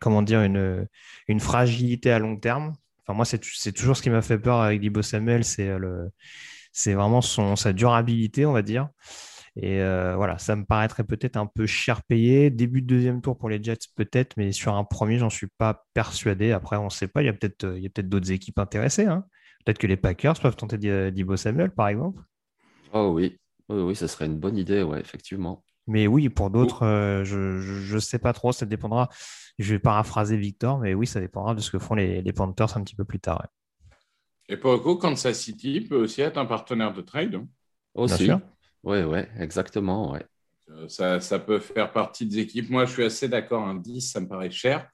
[0.00, 0.88] comment dire, une,
[1.28, 2.72] une fragilité à long terme.
[3.06, 6.08] Enfin, moi, c'est toujours ce qui m'a fait peur avec Dibo Samuel, c'est euh,
[6.72, 8.88] c'est vraiment son, sa durabilité, on va dire.
[9.56, 12.48] Et euh, voilà, ça me paraîtrait peut-être un peu cher payé.
[12.50, 15.84] Début de deuxième tour pour les Jets, peut-être, mais sur un premier, j'en suis pas
[15.92, 16.52] persuadé.
[16.52, 19.04] Après, on ne sait pas, il y a peut-être peut d'autres équipes intéressées.
[19.04, 19.26] Hein.
[19.64, 22.22] Peut-être que les Packers peuvent tenter Dibo Samuel, par exemple.
[22.94, 25.62] Oh oui, oui, oui, ça serait une bonne idée, ouais, effectivement.
[25.86, 29.08] Mais oui, pour d'autres, euh, je ne sais pas trop, ça dépendra.
[29.58, 32.76] Je vais paraphraser Victor, mais oui, ça dépendra de ce que font les, les Panthers
[32.76, 33.46] un petit peu plus tard.
[34.48, 37.34] Et pour le coup, Kansas City peut aussi être un partenaire de trade.
[37.34, 37.46] Hein.
[37.94, 38.30] Aussi.
[38.82, 40.12] Oui, oui, exactement.
[40.12, 40.24] Ouais.
[40.70, 42.70] Euh, ça, ça, peut faire partie des équipes.
[42.70, 43.66] Moi, je suis assez d'accord.
[43.66, 44.88] Un 10, ça me paraît cher.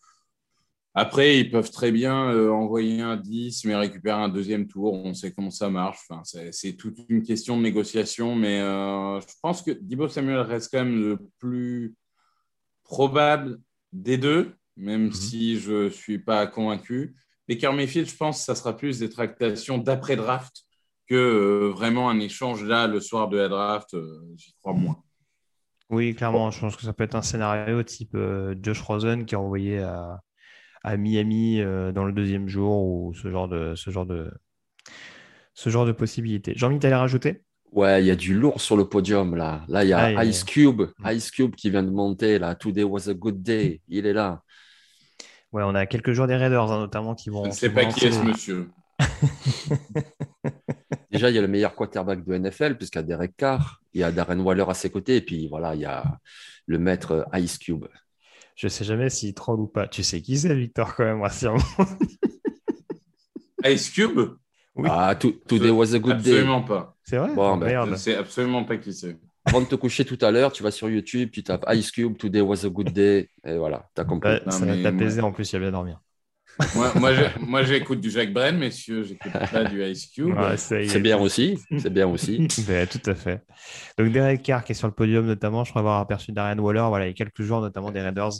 [0.95, 4.95] Après, ils peuvent très bien euh, envoyer un 10, mais récupérer un deuxième tour.
[4.95, 6.01] On sait comment ça marche.
[6.09, 8.35] Enfin, c'est toute une question de négociation.
[8.35, 11.95] Mais euh, je pense que Dibo Samuel reste quand même le plus
[12.83, 13.61] probable
[13.93, 15.13] des deux, même mhm.
[15.13, 17.15] si je ne suis pas convaincu.
[17.49, 20.65] Baker Mayfield, je pense que ça sera plus des tractations d'après-draft
[21.07, 23.97] que euh, vraiment un échange là, le soir de la draft.
[24.37, 25.03] J'y crois moins.
[25.91, 26.51] Oui, clairement.
[26.51, 28.17] Je pense que ça peut être un scénario type
[28.61, 30.21] Josh Rosen qui a envoyé à
[30.83, 34.31] à Miami euh, dans le deuxième jour ou ce genre de, ce genre de,
[35.55, 36.53] ce genre de possibilités.
[36.57, 39.65] Jean-Mi, tu allais rajouter Ouais, il y a du lourd sur le podium là.
[39.69, 41.11] Là, il y a Ice Cube, mm.
[41.11, 42.55] Ice Cube qui vient de monter là.
[42.55, 43.83] Today was a good day.
[43.89, 44.43] Il est là.
[45.53, 47.45] Ouais, on a quelques jours des Raiders hein, notamment qui vont.
[47.45, 48.69] Je ne sais pas qui est ce monsieur.
[51.11, 54.01] Déjà, il y a le meilleur quarterback de NFL, puisqu'il y a Derek Carr, il
[54.01, 56.05] y a Darren Waller à ses côtés, et puis voilà, il y a
[56.67, 57.87] le maître Ice Cube.
[58.59, 59.87] Je sais jamais s'il troll ou pas.
[59.87, 61.57] Tu sais qui c'est, Victor, quand même, rassure
[63.65, 64.19] Ice Cube?
[64.75, 64.89] Oui.
[64.91, 66.31] Ah, today was a good day.
[66.33, 66.97] Absolument pas.
[67.05, 67.33] C'est vrai?
[67.37, 69.17] Bon, ben, Je ne sais absolument pas qui c'est.
[69.45, 72.17] Avant de te coucher tout à l'heure, tu vas sur YouTube, tu tapes Ice Cube,
[72.17, 74.41] Today was a good day, et voilà, tu as compris.
[74.49, 76.01] ça va t'apaiser, en plus, il y bien dormir.
[77.41, 80.35] Moi, j'écoute du Jacques Brel, messieurs, j'écoute pas du Ice Cube.
[80.57, 82.49] c'est bien aussi, c'est bien aussi.
[82.49, 83.43] tout à fait.
[83.99, 86.87] Donc Derek Carr qui est sur le podium notamment, je crois avoir aperçu Darren Waller,
[86.89, 88.33] voilà, il y a quelques jours notamment des Raiders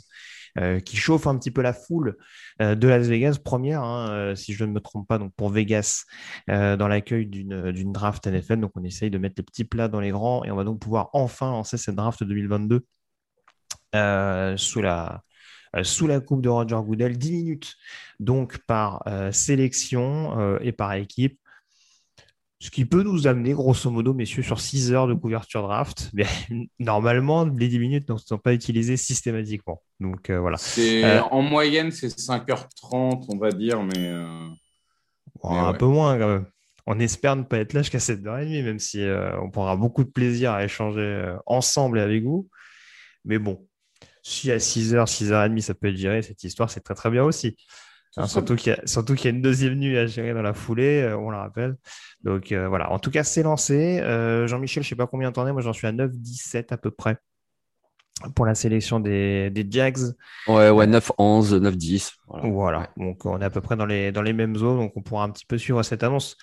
[0.57, 2.17] euh, qui chauffent un petit peu la foule
[2.61, 5.49] euh, de Las Vegas, première, hein, euh, si je ne me trompe pas, donc pour
[5.49, 6.05] Vegas
[6.47, 8.59] dans l'accueil d'une draft NFL.
[8.59, 10.79] Donc on essaye de mettre les petits plats dans les grands et on va donc
[10.79, 12.85] pouvoir enfin lancer cette draft 2022
[14.57, 15.23] sous la
[15.83, 17.77] sous la coupe de Roger Goodell, 10 minutes
[18.19, 21.39] donc par euh, sélection euh, et par équipe.
[22.61, 26.09] Ce qui peut nous amener, grosso modo, messieurs, sur 6 heures de couverture draft.
[26.13, 26.25] Mais
[26.79, 29.81] normalement, les 10 minutes ne sont pas utilisées systématiquement.
[30.01, 30.57] Donc voilà.
[31.31, 34.13] En moyenne, c'est 5h30, on va dire, mais.
[35.43, 36.45] un peu moins quand même.
[36.85, 39.05] On espère ne pas être là jusqu'à 7h30, même si
[39.41, 42.49] on prendra beaucoup de plaisir à échanger ensemble et avec vous.
[43.23, 43.68] Mais bon,
[44.23, 47.55] si à 6h, 6h30, ça peut être géré, cette histoire, c'est très très bien aussi.
[48.17, 51.29] Hein, surtout qu'il y, a une deuxième nuit à gérer dans la foulée, euh, on
[51.29, 51.77] la rappelle.
[52.23, 53.99] Donc euh, voilà, en tout cas, c'est lancé.
[53.99, 56.77] Euh, Jean-Michel, je ne sais pas combien t'en es, moi j'en suis à 9-17 à
[56.77, 57.17] peu près
[58.35, 59.99] pour la sélection des, Jags.
[60.47, 62.15] Ouais, ouais, 9-11, 9-10.
[62.27, 62.49] Voilà.
[62.49, 62.89] voilà.
[62.97, 65.23] donc on est à peu près dans les, dans les mêmes zones, donc on pourra
[65.23, 66.35] un petit peu suivre cette annonce.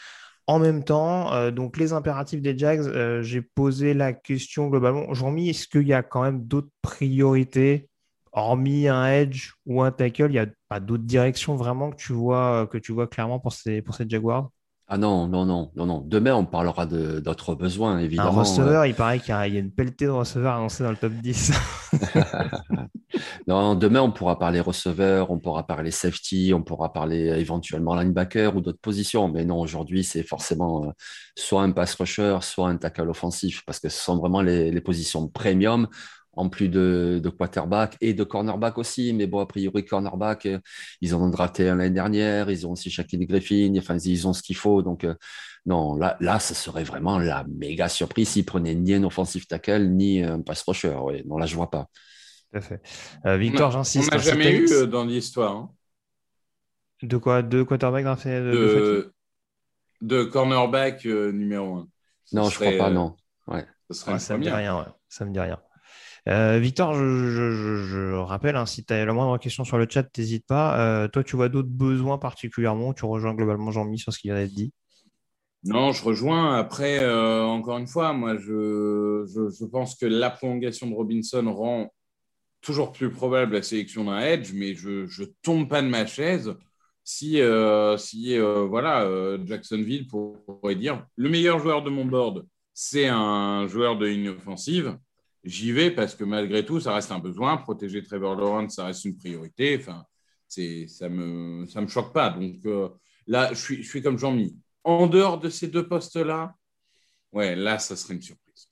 [0.49, 5.13] En même temps, euh, donc les impératifs des Jags, euh, j'ai posé la question globalement.
[5.13, 7.89] Jean-Mi, est-ce qu'il y a quand même d'autres priorités,
[8.33, 10.27] hormis un edge ou un tackle?
[10.27, 13.53] Il n'y a pas d'autres directions vraiment que tu vois, que tu vois clairement pour
[13.53, 14.51] ces Jaguars?
[14.89, 16.01] Ah non, non, non, non, non.
[16.07, 18.31] Demain, on parlera d'autres besoins, évidemment.
[18.31, 21.13] Un receveur, il paraît qu'il y, a une pelletée de receveurs annoncés dans le top
[21.13, 21.53] 10.
[23.49, 28.55] non, demain, on pourra parler receveur, on pourra parler safety, on pourra parler éventuellement linebacker
[28.55, 29.29] ou d'autres positions.
[29.29, 30.91] Mais non, aujourd'hui, c'est forcément euh,
[31.35, 34.81] soit un pass rusher, soit un tackle offensif, parce que ce sont vraiment les, les
[34.81, 35.89] positions premium
[36.37, 39.13] en plus de, quarterback et de cornerback aussi.
[39.15, 40.59] Mais bon, a priori, cornerback, euh,
[41.01, 42.51] ils en ont drafté un l'année dernière.
[42.51, 43.75] Ils ont aussi Shaquille Griffin.
[43.79, 44.83] Enfin, ils ont ce qu'il faut.
[44.83, 45.15] Donc, euh,
[45.65, 49.89] non, là, là, ce serait vraiment la méga surprise s'ils prenaient ni un offensive tackle,
[49.89, 50.95] ni un pass rusher.
[50.95, 51.89] Ouais, non, là, je vois pas.
[52.53, 52.81] Tout à fait.
[53.25, 54.11] Euh, Victor, j'insiste.
[54.13, 55.57] On n'a jamais eu dans l'histoire.
[55.57, 55.71] Hein.
[57.03, 57.43] De quoi?
[57.43, 59.13] De quarterback drafté de,
[60.01, 61.89] de, cornerback numéro un.
[62.33, 63.17] Non, je crois pas, non.
[63.47, 63.65] Ouais.
[63.91, 65.61] Ça, me dit rien, ça me dit rien.
[66.29, 70.45] Euh, Victor, je, rappelle, hein, si tu as la moindre question sur le chat, n'hésite
[70.47, 70.79] pas.
[70.81, 74.41] Euh, toi, tu vois d'autres besoins particulièrement Tu rejoins globalement Jean-Mi sur ce qu'il vient
[74.41, 74.73] d'être dit?
[75.65, 76.57] Non, je rejoins.
[76.57, 81.93] Après, euh, encore une fois, moi, je, pense que la prolongation de Robinson rend
[82.61, 86.55] toujours plus probable la sélection d'un edge, mais je ne tombe pas de ma chaise
[87.05, 87.41] si,
[87.99, 89.09] si voilà,
[89.45, 94.99] Jacksonville pourrait dire le meilleur joueur de mon board, c'est un joueur de ligne offensive
[95.47, 97.57] j'y vais parce que malgré tout, ça reste un besoin.
[97.57, 99.79] Protéger Trevor Lawrence, ça reste une priorité.
[99.81, 100.05] Enfin,
[100.49, 102.31] ça ne me, ça me choque pas.
[102.31, 102.89] Donc euh,
[103.27, 104.57] là, je suis, je suis comme Jean-Mi.
[104.85, 106.55] En dehors de ces deux postes-là,
[107.33, 108.69] ouais, là, ça serait une surprise.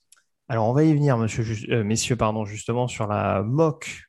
[0.47, 4.03] Alors, on va y venir, monsieur, euh, messieurs, pardon, justement, sur la moque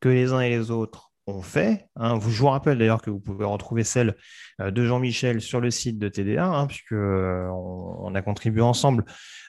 [0.00, 1.86] que les uns et les autres ont fait.
[1.96, 2.18] Hein.
[2.20, 4.16] Je vous rappelle d'ailleurs que vous pouvez retrouver celle
[4.60, 9.04] euh, de Jean-Michel sur le site de TDA, hein, puisque euh, on, a contribué ensemble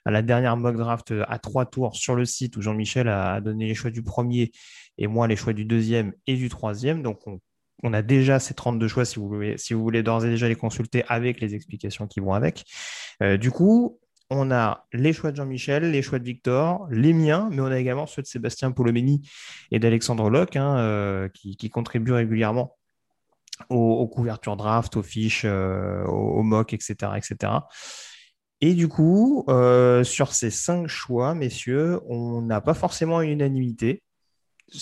[0.05, 3.41] à la dernière mock draft euh, à trois tours sur le site où Jean-Michel a,
[3.41, 4.51] donné les choix du premier
[4.97, 7.01] et moi les choix du deuxième et du troisième.
[7.01, 7.21] Donc
[7.81, 10.47] on, a déjà ces 32 choix si vous voulez, si vous voulez d'ores et déjà
[10.47, 12.63] les consulter avec les explications qui vont avec.
[13.39, 17.61] du coup, on a les choix de Jean-Michel, les choix de Victor, les miens, mais
[17.61, 19.27] on a également ceux de Sébastien Polomeni
[19.71, 22.75] et d'Alexandre Locke, hein, euh, qui, contribuent régulièrement
[23.69, 27.53] aux, couvertures draft, aux fiches, euh, aux, mock, etc., etc.
[28.61, 34.03] Et du coup, euh, sur ces cinq choix, messieurs, on n'a pas forcément une unanimité.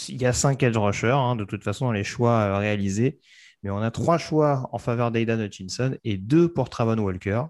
[0.07, 3.19] Il y a cinq edge rushers, hein, de toute façon, dans les choix réalisés.
[3.63, 7.43] Mais on a trois choix en faveur d'Aidan Hutchinson et deux pour Travon Walker.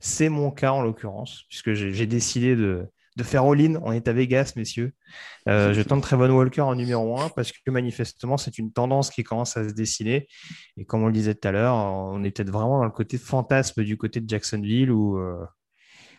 [0.00, 2.88] C'est mon cas en l'occurrence, puisque j'ai décidé de,
[3.22, 3.80] faire all-in.
[3.82, 4.92] On est à Vegas, messieurs.
[5.48, 9.24] Euh, je tente Trevon Walker en numéro 1 parce que manifestement, c'est une tendance qui
[9.24, 10.28] commence à se dessiner.
[10.76, 13.18] Et comme on le disait tout à l'heure, on est peut-être vraiment dans le côté
[13.18, 15.44] fantasme du côté de Jacksonville où, euh,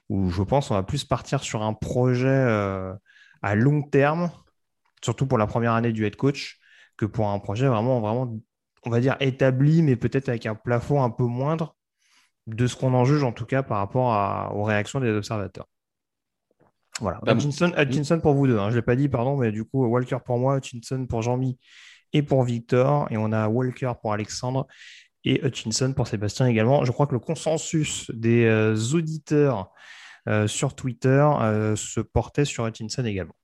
[0.09, 2.93] où je pense qu'on va plus partir sur un projet euh,
[3.41, 4.29] à long terme,
[5.01, 6.59] surtout pour la première année du head coach,
[6.97, 8.37] que pour un projet vraiment, vraiment
[8.85, 11.77] on va dire établi, mais peut-être avec un plafond un peu moindre
[12.55, 15.67] de ce qu'on en juge en tout cas par rapport aux réactions des observateurs.
[17.01, 17.19] Voilà.
[17.23, 18.59] Bah, Hutchinson, pour vous deux.
[18.59, 18.69] Hein.
[18.69, 21.57] Je ne l'ai pas dit, pardon, mais du coup, Walker pour moi, Hutchinson pour Jean-Mi
[22.13, 23.07] et pour Victor.
[23.11, 24.67] Et on a Walker pour Alexandre
[25.23, 26.85] et Hutchinson pour Sébastien également.
[26.85, 29.71] Je crois que le consensus des euh, auditeurs
[30.27, 33.35] euh, sur Twitter euh, se portait sur Hutchinson également.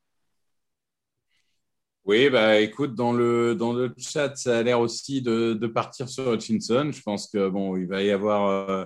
[2.06, 6.08] Oui, bah écoute, dans le, dans le chat, ça a l'air aussi de, de, partir
[6.08, 6.92] sur Hutchinson.
[6.92, 8.48] Je pense que bon, il va y avoir.
[8.48, 8.86] Euh,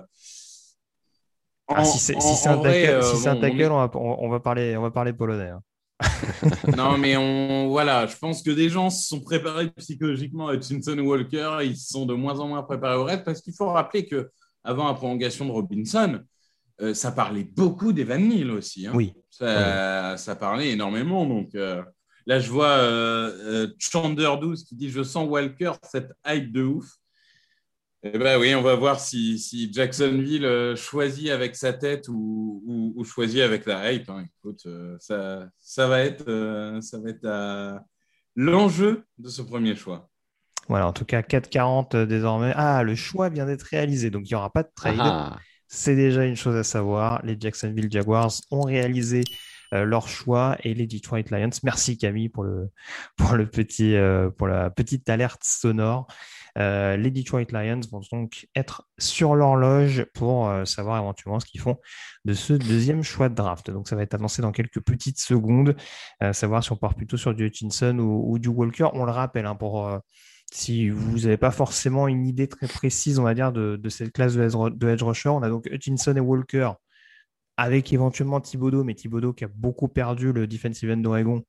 [1.68, 4.82] ah, si c'est si un tackle, si un tackle on, va, on, va, parler, on
[4.82, 5.50] va parler polonais.
[5.50, 5.62] Hein.
[6.78, 10.98] non, mais on, voilà, je pense que des gens se sont préparés psychologiquement à Hutchinson
[10.98, 11.58] ou Walker.
[11.62, 14.30] Ils sont de moins en moins préparés au reste parce qu'il faut rappeler que
[14.64, 16.20] avant la prolongation de Robinson,
[16.80, 18.86] euh, ça parlait beaucoup d'Evan Neal aussi.
[18.86, 18.92] Hein.
[18.94, 19.12] Oui.
[19.28, 21.26] Ça, ça, parlait énormément.
[21.26, 21.54] Donc.
[21.54, 21.82] Euh,
[22.26, 26.62] Là, je vois euh, euh Chander 12 qui dit Je sens Walker, cette hype de
[26.62, 26.86] ouf.
[28.02, 33.40] Eh ben oui, on va voir si, Jacksonville euh, choisit avec sa tête ou, choisit
[33.40, 34.08] avec la hype.
[34.08, 34.24] Hein.
[34.38, 37.82] Écoute, euh, ça, ça, va être, ça va être
[38.36, 40.08] l'enjeu de ce premier choix.
[40.68, 42.52] Voilà, en tout cas, 4,40 désormais.
[42.54, 44.96] Ah, le choix vient d'être réalisé, donc il n'y aura pas de trade.
[44.98, 45.36] Ah.
[45.72, 47.24] C'est déjà une chose à savoir.
[47.24, 49.34] Les Jacksonville Jaguars ont réalisé euh,
[49.72, 51.50] leur choix et les Detroit Lions.
[51.62, 52.70] Merci Camille pour le
[53.16, 56.06] pour le petit euh, pour la petite alerte sonore.
[56.58, 61.78] Euh, les Detroit Lions vont donc être sur l'horloge pour savoir éventuellement ce qu'ils font
[62.24, 63.70] de ce deuxième choix de draft.
[63.70, 65.76] Donc ça va être avancé dans quelques petites secondes,
[66.32, 68.88] savoir si on part plutôt sur du Hutchinson ou, du Walker.
[68.94, 69.88] On le rappelle, hein, pour
[70.52, 74.12] si vous n'avez pas forcément une idée très précise, on va dire, de, de cette
[74.12, 76.72] classe de, de edge rusher, on a donc Hutchinson et Walker
[77.60, 81.44] avec éventuellement Thibodeau, mais Thibodeau qui a beaucoup perdu le defensive end d'Oregon,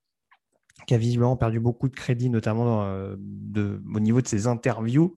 [0.85, 3.15] qui a visiblement perdu beaucoup de crédit, notamment euh,
[3.55, 5.15] au niveau de ses interviews,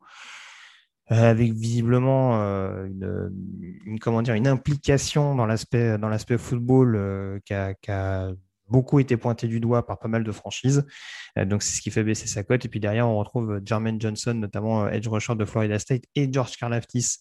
[1.11, 2.87] euh, avec visiblement euh,
[3.87, 8.31] une, comment dire, une implication dans l'aspect, dans l'aspect football qui a,
[8.69, 10.87] beaucoup été pointé du doigt par pas mal de franchises.
[11.39, 12.65] Euh, donc, c'est ce qui fait baisser sa cote.
[12.65, 16.33] Et puis derrière, on retrouve Jermaine Johnson, notamment euh, edge rusher de Florida State, et
[16.33, 17.19] George Karlaftis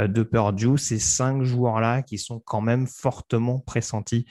[0.00, 0.78] euh, de Purdue.
[0.78, 4.26] Ces cinq joueurs-là qui sont quand même fortement pressentis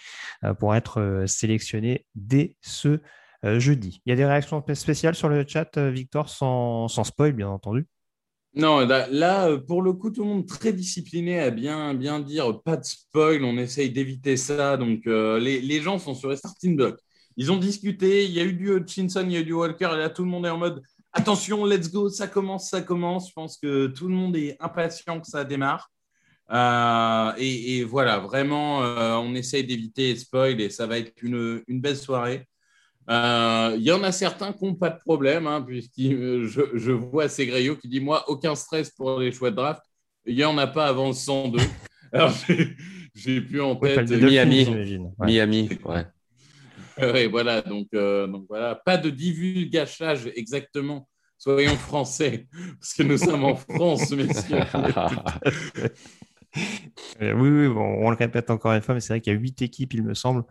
[0.60, 3.00] pour être sélectionnés dès ce
[3.44, 4.02] jeudi.
[4.06, 7.88] Il y a des réactions spéciales sur le chat, Victor, sans, sans spoil, bien entendu.
[8.56, 12.62] Non, là, euh, pour le coup, tout le monde très discipliné à bien, bien dire
[12.62, 14.78] pas de spoil, on essaye d'éviter ça.
[14.78, 17.00] Donc, euh, les, gens sont sur les starting blocks.
[17.36, 19.90] Ils ont discuté, il y a eu du Hutchinson, il y a eu du Walker,
[19.94, 23.30] et là, tout le monde est en mode attention, let's go, ça commence, ça commence.
[23.30, 25.90] Je pense que tout le monde est impatient que ça démarre.
[26.52, 31.98] Euh, et, voilà, vraiment, on essaye d'éviter les spoils et ça va être une belle
[31.98, 32.48] soirée.
[33.10, 36.92] Euh, il y en a certains qui n'ont pas de problème, hein, puisque euh, je,
[36.92, 39.82] vois Segreyo qui dit Moi, aucun stress pour les choix de draft.
[40.26, 41.60] Il n'y en a pas avant le 102.
[42.14, 42.34] Alors,
[43.14, 44.10] j'ai plus en tête.
[44.10, 44.68] Miami,
[45.20, 46.06] Miami, ouais.
[47.02, 51.08] ouais, voilà, donc, euh, donc voilà, pas de divulgachage exactement.
[51.38, 52.48] Soyons français,
[52.80, 54.60] parce que nous sommes en France, messieurs.
[57.20, 59.62] oui, oui, on le répète encore une fois, mais c'est vrai qu'il y a huit
[59.62, 60.46] équipes, il me semble,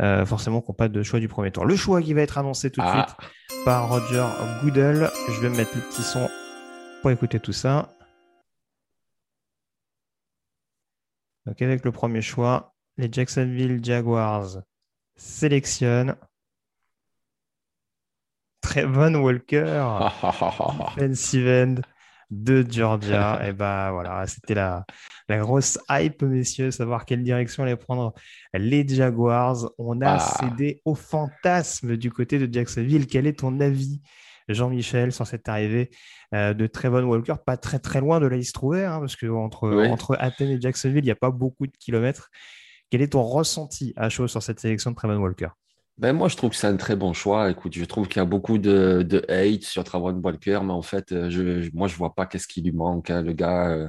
[0.00, 1.64] euh, forcément, qui n'ont pas de choix du premier tour.
[1.64, 3.06] Le choix qui va être annoncé tout de ah.
[3.06, 3.30] suite
[3.64, 4.26] par Roger
[4.62, 5.10] Goodell.
[5.28, 6.28] Je vais mettre le petit son
[7.02, 7.88] pour écouter tout ça.
[11.46, 14.58] Donc, avec le premier choix, les Jacksonville Jaguars
[15.16, 16.14] sélectionnent
[18.60, 19.64] Trevon Walker,
[20.96, 21.74] defensive end
[22.30, 23.40] de Georgia.
[23.48, 24.84] et ben voilà, c'était la,
[25.28, 28.12] la grosse hype, messieurs, savoir quelle direction allait prendre
[28.54, 29.70] les Jaguars.
[29.78, 30.18] On a Ah.
[30.40, 33.06] cédé au fantasme du côté de Jacksonville.
[33.06, 34.00] Quel est ton avis,
[34.48, 35.90] Jean-Michel, sur cette arrivée
[36.34, 37.34] euh, de Trevon Walker?
[37.44, 39.88] Pas très très loin de là, il se trouvait, hein, parce que entre, Oui.
[39.88, 42.30] entre Athènes et Jacksonville, il n'y a pas beaucoup de kilomètres.
[42.90, 45.48] Quel est ton ressenti à chaud sur cette sélection de Trevon Walker?
[45.98, 47.50] Ben moi, je trouve que c'est un très bon choix.
[47.50, 50.82] Écoute, je trouve qu'il y a beaucoup de, de hate sur Travon Walker, mais en
[50.82, 53.10] fait, euh, je, moi, je vois pas qu'est-ce qui lui manque.
[53.10, 53.20] hein.
[53.22, 53.88] Le gars, euh,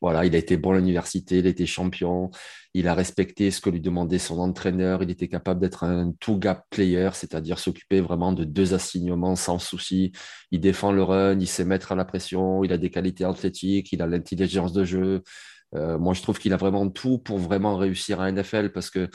[0.00, 2.30] voilà, il a été bon à l'université, il été champion,
[2.74, 6.64] il a respecté ce que lui demandait son entraîneur, il était capable d'être un two-gap
[6.70, 10.10] player, c'est-à-dire s'occuper vraiment de deux assignements sans souci.
[10.50, 13.92] Il défend le run, il sait mettre à la pression, il a des qualités athlétiques,
[13.92, 15.22] il a l'intelligence de jeu.
[15.74, 19.08] Euh, moi, je trouve qu'il a vraiment tout pour vraiment réussir à NFL parce que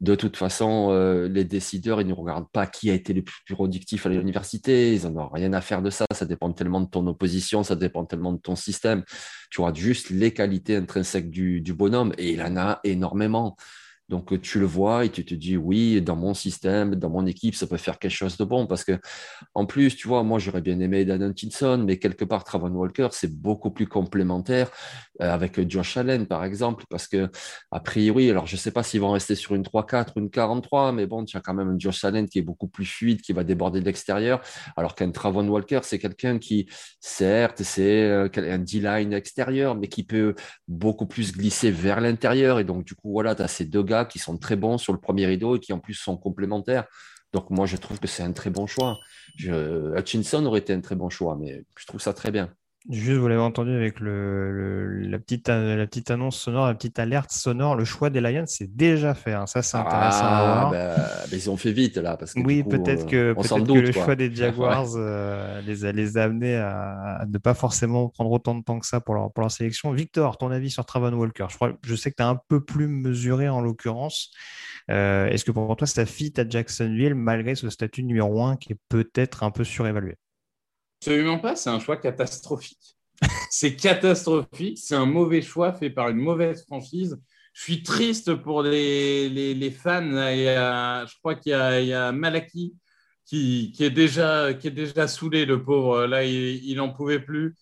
[0.00, 3.54] de toute façon, euh, les décideurs, ils ne regardent pas qui a été le plus
[3.54, 4.94] productif à l'université.
[4.94, 6.06] Ils n'en ont rien à faire de ça.
[6.12, 9.04] Ça dépend tellement de ton opposition, ça dépend tellement de ton système.
[9.50, 13.56] Tu regardes juste les qualités intrinsèques du, du bonhomme et il en a énormément.
[14.08, 17.26] Donc, euh, tu le vois et tu te dis, oui, dans mon système, dans mon
[17.26, 18.66] équipe, ça peut faire quelque chose de bon.
[18.66, 18.98] Parce que,
[19.54, 23.08] en plus, tu vois, moi, j'aurais bien aimé Dan Hutchinson, mais quelque part, Travon Walker,
[23.10, 24.70] c'est beaucoup plus complémentaire
[25.20, 26.84] euh, avec Josh Allen, par exemple.
[26.88, 27.28] Parce que,
[27.72, 30.30] a priori, alors je ne sais pas s'ils vont rester sur une 3-4 ou une
[30.30, 33.22] 43, mais bon, tu as quand même un Josh Allen qui est beaucoup plus fluide,
[33.22, 34.40] qui va déborder de l'extérieur.
[34.76, 36.68] Alors qu'un Travon Walker, c'est quelqu'un qui,
[37.00, 40.34] certes, c'est euh, un D-line extérieur, mais qui peut
[40.68, 42.60] beaucoup plus glisser vers l'intérieur.
[42.60, 44.92] Et donc, du coup, voilà, tu as ces deux gars qui sont très bons sur
[44.92, 46.84] le premier rideau et qui en plus sont complémentaires.
[47.32, 48.98] Donc, moi, je trouve que c'est un très bon choix.
[49.38, 52.52] Hutchinson aurait été un très bon choix, mais je trouve ça très bien.
[52.88, 56.74] Juste, vous l'avez entendu avec le, le- la, petite, euh, la petite annonce sonore, la
[56.74, 59.32] petite alerte sonore, le choix des Lions, c'est déjà fait.
[59.32, 59.46] hein.
[59.46, 60.70] Ça, c'est intéressant à Ah, voir.
[60.70, 62.16] ben, ils ont fait vite là.
[62.16, 64.04] Parce que, Oui, coup, peut-être euh, que, peut-être que doute, le quoi.
[64.04, 68.30] choix des Jaguars euh, les, a, les a amenés à, à ne pas forcément prendre
[68.30, 69.90] autant de temps que ça pour leur, pour leur sélection.
[69.92, 71.46] Victor, ton avis sur Travon Walker?
[71.50, 74.30] Je, crois, je sais que tu es un peu plus mesuré en l'occurrence.
[74.90, 78.74] Euh, Est-ce que pour toi, ça fit à Jacksonville malgré ce statut numéro 1 qui
[78.74, 80.14] est peut-être un peu surévalué?
[81.00, 82.96] Absolument pas, c'est un choix catastrophique.
[83.50, 87.18] c'est catastrophique, c'est un mauvais choix fait par une mauvaise franchise.
[87.52, 90.02] Je suis triste pour les, les, fans.
[90.02, 92.74] Il je crois qu'il y a, il y a Malaki
[93.24, 96.06] qui, qui, est déjà, qui est déjà saoulé, le pauvre.
[96.06, 97.56] Là, il n'en pouvait plus.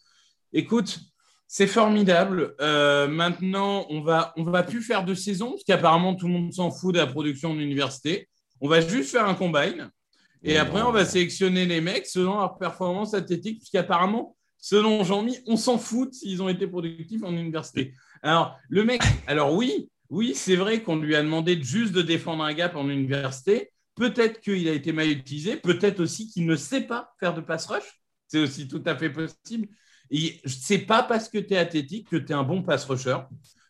[0.52, 1.00] Écoute,
[1.46, 2.54] c'est formidable.
[2.60, 6.52] Euh, maintenant, on va, on va plus faire de saison, parce qu'apparemment, tout le monde
[6.52, 8.28] s'en fout de la production de l'université.
[8.60, 9.90] On va juste faire un combine.
[10.44, 15.56] Et après, on va sélectionner les mecs selon leur performance athlétique, puisqu'apparemment, selon Jean-Mi, on
[15.56, 17.94] s'en fout s'ils ont été productifs en université.
[18.22, 22.44] Alors, le mec, alors oui, oui, c'est vrai qu'on lui a demandé juste de défendre
[22.44, 23.70] un gap en université.
[23.94, 27.66] Peut-être qu'il a été mal utilisé, peut-être aussi qu'il ne sait pas faire de pass
[27.66, 28.00] rush.
[28.28, 29.68] C'est aussi tout à fait possible.
[30.10, 33.18] Et c'est pas parce que tu es athlétique que tu es un bon pass rusher.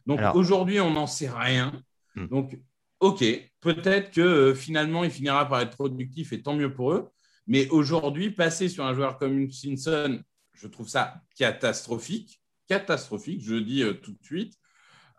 [0.06, 1.72] Donc Alors- aujourd'hui, on n'en sait rien.
[2.14, 2.26] Hmm.
[2.28, 2.58] Donc,
[3.04, 3.22] ok,
[3.60, 7.10] peut-être que euh, finalement, il finira par être productif et tant mieux pour eux.
[7.46, 10.20] Mais aujourd'hui, passer sur un joueur comme Simpson,
[10.54, 12.40] je trouve ça catastrophique.
[12.66, 14.54] Catastrophique, je dis euh, tout de suite.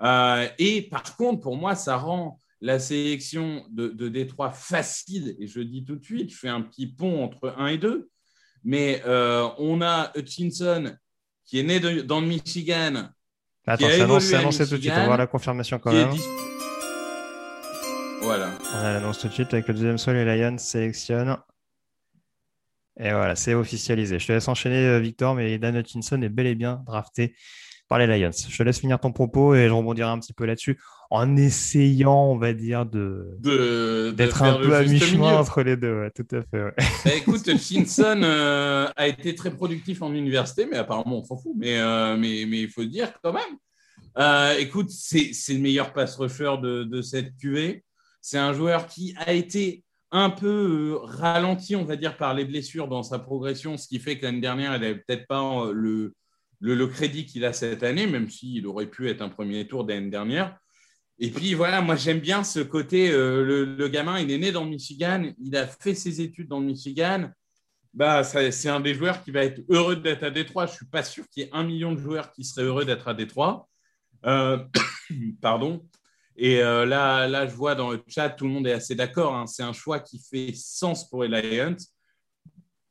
[0.01, 5.35] Euh, et par contre, pour moi, ça rend la sélection de, de Détroit facile.
[5.39, 8.09] Et je dis tout de suite, je fais un petit pont entre 1 et 2.
[8.63, 9.03] Mais
[9.59, 10.95] on a Hutchinson
[11.45, 13.09] qui est né de- dans le Michigan,
[13.67, 14.91] Attends, c'est annoncé, tout de suite.
[14.91, 16.09] On va voir la confirmation quand même.
[18.25, 18.49] Voilà.
[18.73, 21.37] On l'annonce tout de suite avec le deuxième sol, les Lions sélectionnent.
[22.99, 24.17] Et voilà, c'est officialisé.
[24.17, 27.35] Je te laisse enchaîner, euh, Victor, mais Dan Hutchinson est bel et bien drafté
[27.87, 28.31] par les Lions.
[28.31, 30.79] Je te laisse finir ton propos et je rebondirai un petit peu là-dessus
[31.11, 33.37] en essayant, on va dire, de
[34.13, 35.37] d'être un peu à mi-chemin milieu.
[35.37, 35.99] entre les deux.
[35.99, 36.63] ouais, tout à fait.
[36.63, 36.73] ouais.
[37.05, 41.53] Bah, écoute, Hutchinson euh, a été très productif en université, mais apparemment, on s'en fout.
[41.55, 43.43] Mais, euh, mais, mais il faut le dire quand même.
[44.17, 47.83] Euh, écoute, c'est c'est le meilleur pass rusher de, de cette QV.
[48.27, 52.43] C'est un joueur qui a été un peu euh, ralenti, on va dire, par les
[52.43, 56.11] blessures dans sa progression, ce qui fait que l'année dernière, elle n'avait peut-être pas euh,
[56.59, 60.09] le, crédit qu'il a cette année, même s'il aurait pu être un premier tour d'année
[60.09, 60.57] dernière.
[61.19, 63.43] Et puis voilà, moi j'aime bien ce côté, euh,
[63.77, 66.65] le, gamin, il est né dans le Michigan, il a fait ses études dans le
[66.65, 67.29] Michigan.
[67.93, 70.65] Bah, c'est un des joueurs qui va être heureux d'être à Détroit.
[70.65, 72.85] Je ne suis pas sûr qu'il y ait un million de joueurs qui seraient heureux
[72.85, 73.69] d'être à Détroit.
[75.41, 75.85] Pardon.
[76.37, 79.35] Et euh, là, là, je vois dans le chat, tout le monde est assez d'accord.
[79.35, 79.47] hein.
[79.47, 81.23] C'est un choix qui fait sens pour.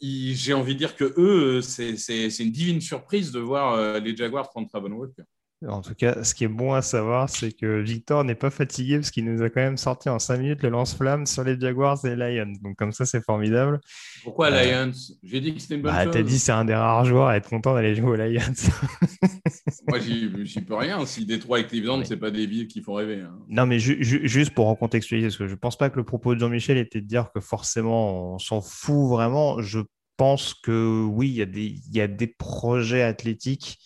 [0.01, 1.95] Il- J'ai envie de dire que eux, c'est
[2.39, 5.23] une divine surprise de voir euh, les Jaguars prendre Travon Walker.
[5.69, 8.97] En tout cas, ce qui est bon à savoir, c'est que Victor n'est pas fatigué
[8.99, 11.99] parce qu'il nous a quand même sorti en 5 minutes le lance-flamme sur les Jaguars
[12.05, 12.53] et les Lions.
[12.63, 13.81] Donc comme ça, c'est formidable.
[14.25, 14.93] Pourquoi Euh, Lions?
[15.23, 16.13] J'ai dit que c'était une bonne Bah, chose.
[16.13, 18.41] t'as dit c'est un des rares joueurs à être content d'aller jouer aux Lions.
[19.89, 21.05] Moi, j'y peux rien.
[21.07, 22.07] Si Détroit et Cleveland, Oui.
[22.07, 23.21] c'est pas des villes qui font rêver.
[23.21, 23.37] hein.
[23.49, 26.35] non, mais ju- ju- juste pour recontextualiser, parce que je pense pas que le propos
[26.35, 29.61] de Jean-Michel était de dire que forcément on s'en fout vraiment.
[29.63, 29.81] Je
[30.17, 33.79] pense que oui, y, il y a des projets athlétiques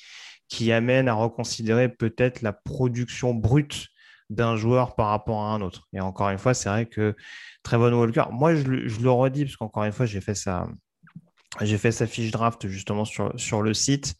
[0.48, 3.88] qui amènent à reconsidérer peut-être la production brute
[4.30, 5.88] d'un joueur par rapport à un autre.
[5.92, 7.16] Et encore une fois, c'est vrai que
[7.62, 10.34] Trevon Walker, moi je, le- redis, parce qu'encore une fois, j'ai fait
[11.78, 14.14] fait sa fiche draft justement sur, sur le site.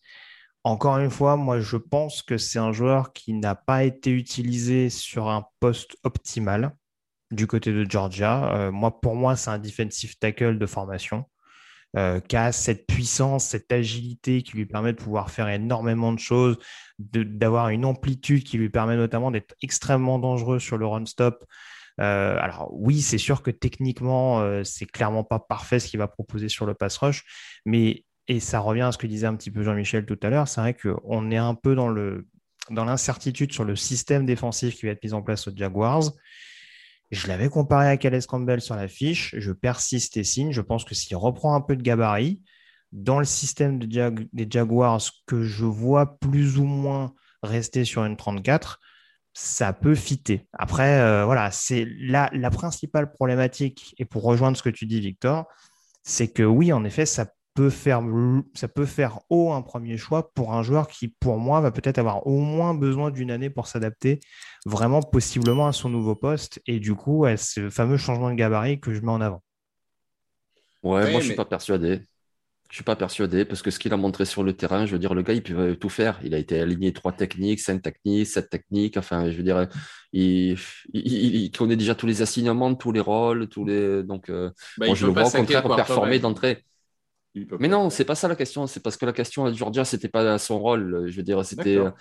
[0.65, 4.91] Encore une fois, moi, je pense que c'est un joueur qui n'a pas été utilisé
[4.91, 6.75] sur un poste optimal
[7.31, 8.55] du côté de Georgia.
[8.55, 11.25] Euh, moi, pour moi, c'est un defensive tackle de formation
[11.97, 16.19] euh, qui a cette puissance, cette agilité qui lui permet de pouvoir faire énormément de
[16.19, 16.59] choses,
[16.99, 21.45] d'avoir une amplitude qui lui permet notamment d'être extrêmement dangereux sur le run-stop.
[22.01, 26.09] Euh, alors oui, c'est sûr que techniquement, euh, c'est clairement pas parfait ce qu'il va
[26.09, 27.25] proposer sur le pass rush,
[27.65, 30.47] mais et ça revient à ce que disait un petit peu Jean-Michel tout à l'heure,
[30.47, 31.89] c'est vrai qu'on est un peu dans
[32.71, 36.13] dans l'incertitude sur le système défensif qui va être mis en place aux Jaguars.
[37.11, 40.85] Je l'avais comparé à Calais Campbell sur la fiche, je persiste et signe, je pense
[40.85, 42.43] que s'il reprend un peu de gabarit,
[42.93, 48.79] dans le système des Jaguars que je vois plus ou moins rester sur une 34,
[49.33, 50.49] ça peut fitter.
[50.53, 55.01] Après, euh, voilà, c'est la, la principale problématique, et pour rejoindre ce que tu dis,
[55.01, 55.47] Victor,
[56.03, 57.27] c'est que oui, en effet, ça
[57.59, 58.01] peut faire,
[58.55, 61.99] ça peut faire haut un premier choix pour un joueur qui, pour moi, va peut-être
[61.99, 64.21] avoir au moins besoin d'une année pour s'adapter
[64.65, 68.79] vraiment possiblement à son nouveau poste et du coup à ce fameux changement de gabarit
[68.79, 69.43] que je mets en avant.
[70.85, 72.03] Ouais, moi, je suis mais- pas persuadé.
[72.71, 74.99] Je suis pas persuadé parce que ce qu'il a montré sur le terrain, je veux
[75.01, 76.21] dire, le gars, il peut tout faire.
[76.23, 78.99] Il a été aligné trois techniques, cinq techniques, sept techniques.
[78.99, 79.67] Enfin, je veux dire,
[80.13, 80.53] il,
[80.93, 84.05] il, il- il connaît déjà tous les assignements, tous les rôles, tous les.
[84.05, 86.63] Donc, euh, Bah, je le vois au contraire performer d'entrée.
[87.35, 88.67] Il peut Mais non, c'est pas ça la question.
[88.67, 91.05] C'est parce que la question à Georgia, c'était pas son rôle.
[91.09, 91.77] Je veux dire, c'était.
[91.77, 91.93] D'accord.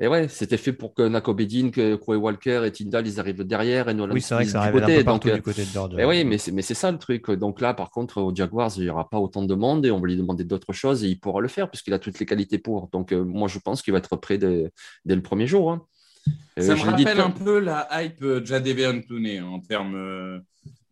[0.00, 3.88] Et ouais, c'était fait pour que Nakobedin, que Quay Walker et Tyndall, ils arrivent derrière
[3.88, 4.98] et Nolan Oui, c'est vrai que Smith ça du arrive côté.
[4.98, 5.98] peu partout Donc, du côté de Georgia.
[6.00, 7.28] eh oui, mais c'est, mais c'est ça le truc.
[7.32, 9.98] Donc là, par contre, aux Jaguars, il n'y aura pas autant de monde et on
[9.98, 12.58] va lui demander d'autres choses et il pourra le faire puisqu'il a toutes les qualités
[12.58, 12.88] pour.
[12.92, 14.70] Donc euh, moi, je pense qu'il va être prêt dès,
[15.04, 15.72] dès le premier jour.
[15.72, 15.82] hein.
[16.60, 19.96] Euh, Ça me dit rappelle un peu la hype euh, Jadeveon Clooney hein, en termes
[19.96, 20.38] euh,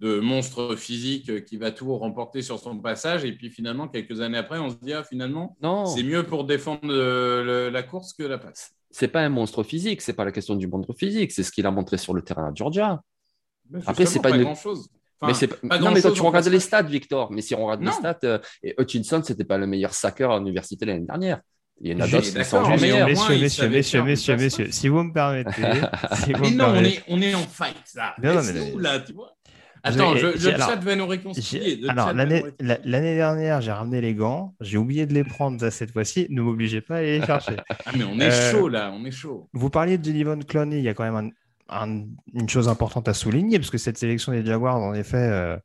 [0.01, 3.25] de monstre physique qui va tout remporter sur son passage.
[3.25, 6.45] Et puis finalement, quelques années après, on se dit, ah, finalement, Non, c'est mieux pour
[6.45, 8.73] défendre euh, le- la course que la passe.
[8.91, 11.65] c'est pas un monstre physique, c'est pas la question du monstre physique, c'est ce qu'il
[11.67, 13.01] a montré sur le terrain à Georgia.
[13.87, 14.89] Après, c'est pas une- grand-chose.
[15.23, 15.79] mais c'est pas...
[15.79, 17.33] non, mais toi, tu regardes les stats, Victor.
[17.33, 17.91] Mais si on regarde Non.
[17.91, 21.41] les stats, euh, et Hutchinson, c'était pas le meilleur sacker à l'université l'année dernière.
[21.81, 23.07] Il y en a Je- d'autres qui sont meilleurs.
[23.09, 25.51] Messieurs, messieurs, messieurs, messieurs, messieurs, si vous me permettez,
[26.25, 28.15] si vous Mais me non, on est, on est en fight, là.
[28.23, 29.36] Non, non, mais- Laisse-nous, là, tu vois?
[29.87, 31.81] Attends, je, j'ai- le alors, chat va nous réconcilier.
[31.89, 34.55] Alors, l'année la- dernière, j'ai ramené les gants.
[34.61, 36.27] J'ai oublié de les prendre à cette fois-ci.
[36.31, 37.57] Ne m'obligez pas à aller les chercher.
[37.69, 39.49] Ah, mais on est Euh, chaud, là, on est chaud.
[39.53, 40.79] Vous parliez de Jenivon Clowney.
[40.79, 41.33] Il y a quand même
[41.69, 45.17] un- un- une chose importante à souligner, parce que cette sélection des Jaguars, en effet,
[45.17, 45.57] euh,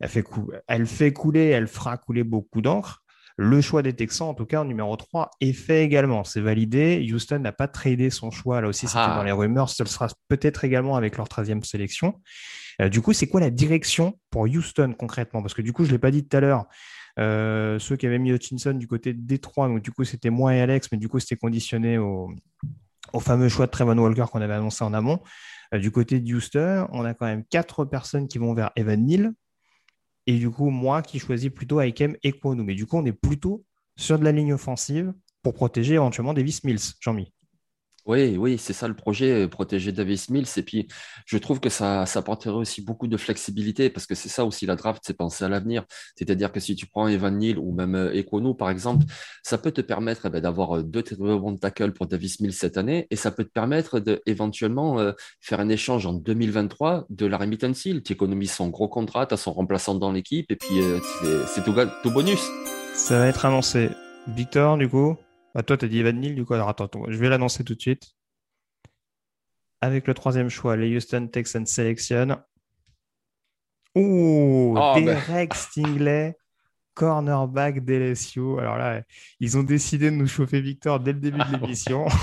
[0.00, 3.00] elle, fait cou- elle fait couler, elle fera couler beaucoup d'encre.
[3.38, 6.22] Le choix des Texans, en tout cas, en numéro 3, est fait également.
[6.22, 7.02] C'est validé.
[7.12, 8.60] Houston n'a pas tradé son choix.
[8.60, 9.14] Là aussi, c'était Ah.
[9.16, 9.70] dans les rumeurs.
[9.70, 12.20] Ce sera peut-être également avec leur 13e sélection.
[12.80, 15.42] Euh, du coup, c'est quoi la direction pour Houston concrètement?
[15.42, 16.66] Parce que du coup, je ne l'ai pas dit tout à l'heure.
[17.18, 20.54] Euh, ceux qui avaient mis Hutchinson du côté de Détroit, donc du coup, c'était moi
[20.54, 22.32] et Alex, mais du coup, c'était conditionné au,
[23.20, 25.20] fameux choix de Trevon Walker qu'on avait annoncé en amont.
[25.74, 29.04] Euh, du côté de Houston, on a quand même quatre personnes qui vont vers Evan
[29.04, 29.32] Neal.
[30.26, 32.62] Et du coup, moi qui choisis plutôt Aikem et Kwonu.
[32.62, 33.64] Mais du coup, on est plutôt
[33.96, 35.12] sur de la ligne offensive
[35.42, 37.32] pour protéger éventuellement Davis Mills, Jean-Mi.
[38.04, 40.46] Oui, oui, c'est ça le projet, euh, protéger Davis Mills.
[40.56, 40.88] Et puis,
[41.24, 44.66] je trouve que ça, ça apporterait aussi beaucoup de flexibilité parce que c'est ça aussi
[44.66, 45.84] la draft, c'est penser à l'avenir.
[46.16, 49.04] C'est-à-dire que si tu prends Evan Neal ou même euh, Ekono, par exemple,
[49.44, 52.76] ça peut te permettre eh ben, d'avoir euh, deux bons tackles pour Davis Mills cette
[52.76, 57.26] année et ça peut te permettre de éventuellement euh, faire un échange en 2023 de
[57.26, 57.82] la remittance.
[57.82, 60.98] Tu économises son gros contrat, tu as son remplaçant dans l'équipe et puis euh,
[61.46, 62.42] c'est- tout, tout bonus.
[62.94, 63.90] Ça va être annoncé.
[64.28, 65.16] Victor, du coup?
[65.54, 66.54] Bah, Toi, tu as dit Evan Neal, du coup.
[66.54, 68.12] Alors attends, attends, je vais l'annoncer tout de suite.
[69.80, 72.36] Avec le troisième choix, les Houston Texans sélectionnent.
[73.94, 74.94] Ouh, Oh.
[74.96, 76.36] Derek Stingley,
[76.94, 78.58] cornerback d'LSU.
[78.60, 79.02] Alors là,
[79.40, 82.06] ils ont décidé de nous chauffer Victor dès le début de Ah, l'émission.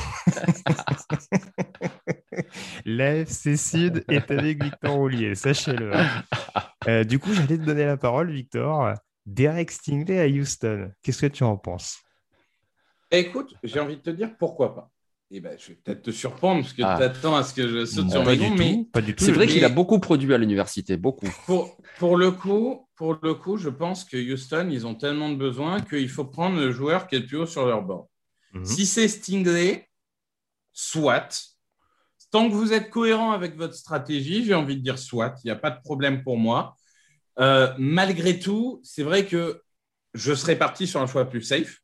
[2.86, 5.96] L'AFC Sud est avec Victor Roulier, sachez-le.
[5.96, 6.08] hein.
[6.88, 8.94] Euh, du coup, j'allais te donner la parole, Victor.
[9.26, 10.92] Derek Stingley à Houston.
[11.04, 12.00] Qu'est-ce que tu en penses?
[13.12, 14.92] Écoute, j'ai envie de te dire pourquoi pas.
[15.32, 16.96] eh ben, je vais peut-être te surprendre parce que Ah.
[16.98, 19.14] tu attends à ce que je saute Non, sur pas mes gonds, mais pas du
[19.16, 19.24] tout.
[19.24, 21.28] C'est vrai Mais- qu'il a beaucoup produit à l'université, beaucoup.
[21.46, 25.36] pour, pour, le coup, pour le coup, je pense que Houston, ils ont tellement de
[25.36, 28.08] besoins qu'il faut prendre le joueur qui est le plus haut sur leur board.
[28.54, 28.66] Mhm.
[28.66, 29.88] Si c'est Stingley,
[30.74, 31.54] soit.
[32.32, 35.36] Tant que vous êtes cohérent avec votre stratégie, j'ai envie de dire soit.
[35.44, 36.76] Il n'y a pas de problème pour moi.
[37.40, 39.62] Euh, malgré tout, c'est vrai que
[40.16, 41.82] je serais parti sur un choix plus safe.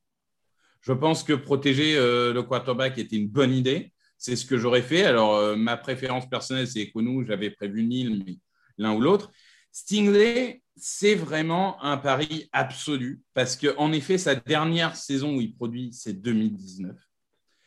[0.85, 3.91] Je pense que protéger euh, le quarterback était une bonne idée.
[4.19, 5.03] C'est ce que j'aurais fait.
[5.03, 7.25] Alors, euh, ma préférence personnelle, c'est Ekonu.
[7.25, 8.37] J'avais prévu Neil, mais
[8.77, 9.31] l'un ou l'autre.
[9.71, 15.91] Stingley, c'est vraiment un pari absolu parce qu'en effet, sa dernière saison où il produit,
[15.91, 16.95] c'est 2019.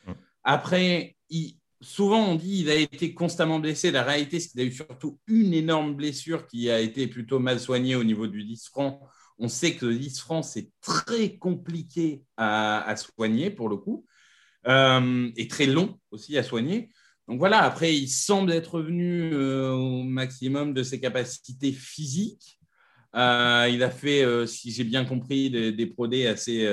[0.06, 0.12] Mm.
[0.44, 1.16] Après,
[1.80, 3.90] souvent on dit qu'il a été constamment blessé.
[3.90, 7.58] La réalité, c'est qu'il a eu surtout une énorme blessure qui a été plutôt mal
[7.58, 9.00] soignée au niveau du 10 francs.
[9.38, 14.04] On sait que le 10 francs, c'est très compliqué à, soigner pour le coup
[14.66, 16.90] euh, et très long aussi à soigner.
[17.28, 22.58] Donc voilà, après, il semble être revenu euh, au maximum de ses capacités physiques.
[23.14, 26.66] Euh, il a fait, euh, si j'ai bien compris, des, des prodés assez,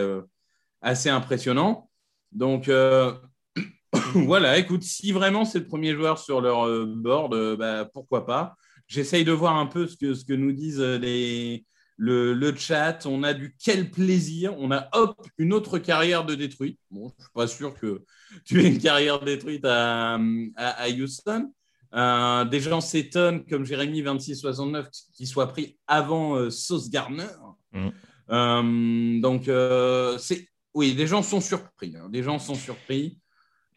[0.81, 1.89] assez impressionnants.
[2.31, 2.69] Donc
[4.15, 8.55] voilà, écoute, si vraiment c'est le premier joueur sur leur board, bah, pourquoi pas.
[8.87, 11.65] J'essaye de voir un peu ce que, ce que nous disent les,
[11.97, 13.05] le, le chat.
[13.05, 14.53] On a du quel plaisir.
[14.57, 16.79] On a hop, une autre carrière de détruite.
[16.91, 18.03] Bon, je ne suis pas sûr que
[18.45, 21.51] tu aies une carrière détruite à, à, à Houston.
[21.93, 27.27] Euh, des gens s'étonnent, comme Jérémy 2669, qui soit pris avant euh, Sauce Gardner.
[27.71, 27.91] Mhm.
[28.31, 31.95] Euh, donc, euh, c'est oui, des gens sont surpris.
[31.97, 32.09] hein.
[32.09, 33.19] Des gens sont surpris.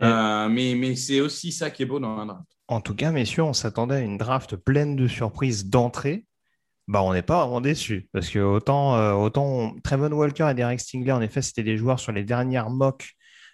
[0.00, 2.46] Et- mais mais c'est aussi ça qui est beau dans un draft.
[2.68, 6.24] En tout cas, messieurs, on s'attendait à une draft pleine de surprises d'entrée.
[6.88, 8.08] Bah, on n'est pas vraiment déçus.
[8.12, 11.76] Parce que autant, euh, autant on- Trevon Walker et Derek Stingler, en effet, c'était des
[11.76, 13.12] joueurs sur les dernières mocks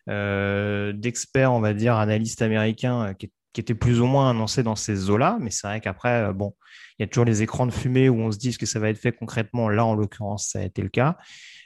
[0.08, 4.76] euh, d'experts, on va dire, analystes américains, euh, qui, étaient plus ou moins annoncés dans
[4.76, 5.38] ces eaux-là.
[5.40, 6.54] Mais c'est vrai qu'après, euh, bon,
[6.98, 8.78] il y a toujours les écrans de fumée où on se dit ce que ça
[8.78, 9.68] va être fait concrètement.
[9.68, 11.16] Là, en l'occurrence, ça a été le cas.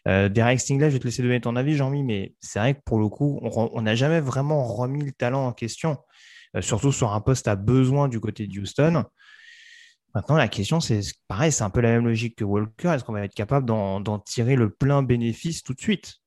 [0.06, 2.98] Derek Stingler, je vais te laisser donner ton avis, Jean-Mi, mais c'est vrai que pour
[2.98, 5.98] le coup, on n'a jamais vraiment remis le talent en question
[6.60, 9.04] surtout sur un poste à besoin du côté de Houston.
[10.14, 12.88] Maintenant, la question, c'est pareil, c'est un peu la même logique que Walker.
[12.88, 16.20] Est-ce qu'on va être capable d'en tirer le plein bénéfice tout de suite?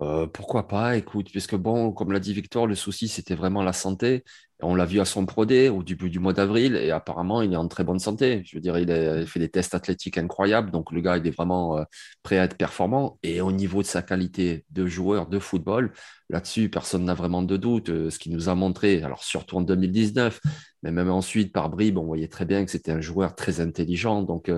[0.00, 3.72] Euh, pourquoi pas, écoute, puisque bon, comme l'a dit Victor, le souci c'était vraiment la
[3.72, 4.24] santé.
[4.60, 7.52] On l'a vu à son Pro Day au début du mois d'avril et apparemment il
[7.52, 8.42] est en très bonne santé.
[8.44, 11.30] Je veux dire, il a fait des tests athlétiques incroyables, donc le gars il est
[11.30, 11.84] vraiment euh,
[12.24, 13.18] prêt à être performant.
[13.22, 15.92] Et au niveau de sa qualité de joueur de football,
[16.28, 17.90] là-dessus personne n'a vraiment de doute.
[17.90, 20.40] Euh, Ce qu'il nous a montré, alors surtout en 2019,
[20.82, 24.22] mais même ensuite par bribes, on voyait très bien que c'était un joueur très intelligent.
[24.22, 24.50] Donc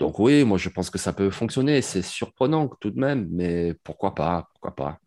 [0.00, 1.82] donc oui, moi je pense que ça peut fonctionner.
[1.82, 4.98] C'est surprenant tout de même, mais pourquoi pas, pourquoi pas.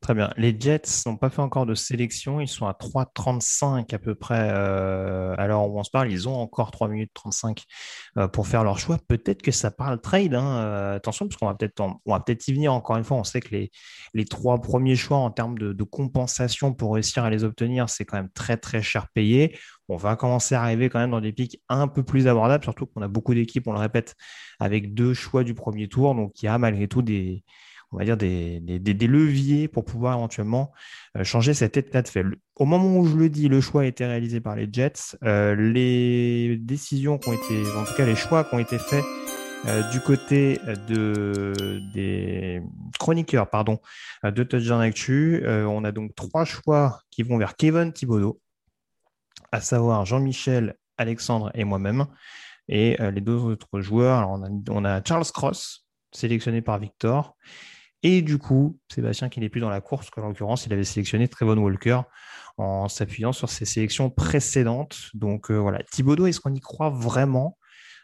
[0.00, 0.30] Très bien.
[0.36, 2.38] Les Jets n'ont pas fait encore de sélection.
[2.38, 4.50] Ils sont à 3,35 à peu près.
[4.52, 7.64] euh, à l'heure où on se parle, ils ont encore 3 minutes 35
[8.18, 8.98] euh, pour faire leur choix.
[9.08, 10.34] Peut-être que ça parle trade.
[10.34, 10.58] hein.
[10.58, 11.54] Euh, attention, parce qu'on va
[12.20, 13.16] peut-être y venir encore une fois.
[13.16, 13.70] On sait que les,
[14.12, 18.18] les trois premiers choix en termes de compensation pour réussir à les obtenir, c'est quand
[18.18, 19.56] même très très cher payé.
[19.88, 22.86] On va commencer à arriver quand même dans des pics un peu plus abordables, surtout
[22.86, 24.14] qu'on a beaucoup d'équipes, on le répète,
[24.58, 26.14] avec deux choix du premier tour.
[26.14, 27.44] Donc il y a malgré tout des,
[27.94, 30.72] on va dire des, leviers pour pouvoir éventuellement
[31.16, 32.24] euh, changer cet état de fait.
[32.56, 35.16] Au moment où je le dis, le choix a été réalisé par les Jets.
[35.22, 39.04] Euh, les décisions qui ont été, en tout cas les choix qui ont été faits
[39.66, 40.58] euh, du côté
[40.88, 41.52] de,
[41.94, 42.60] des
[42.98, 43.78] chroniqueurs pardon,
[44.24, 48.40] de Touchdown Actu, on a donc trois choix qui vont vers Kevin Thibodeau,
[49.54, 52.06] à savoir Jean-Michel, Alexandre et moi-même.
[52.66, 54.40] Et euh, les deux autres joueurs, alors
[54.70, 57.36] on a, Charles Cross, sélectionné par Victor.
[58.02, 61.28] Et du coup, Sébastien qui n'est plus dans la course, qu'en l'occurrence, il avait sélectionné
[61.28, 62.00] Trevon Walker
[62.56, 65.10] en s'appuyant sur ses sélections précédentes.
[65.14, 67.56] Donc euh, voilà, Thibodeau, est-ce qu'on y croit vraiment?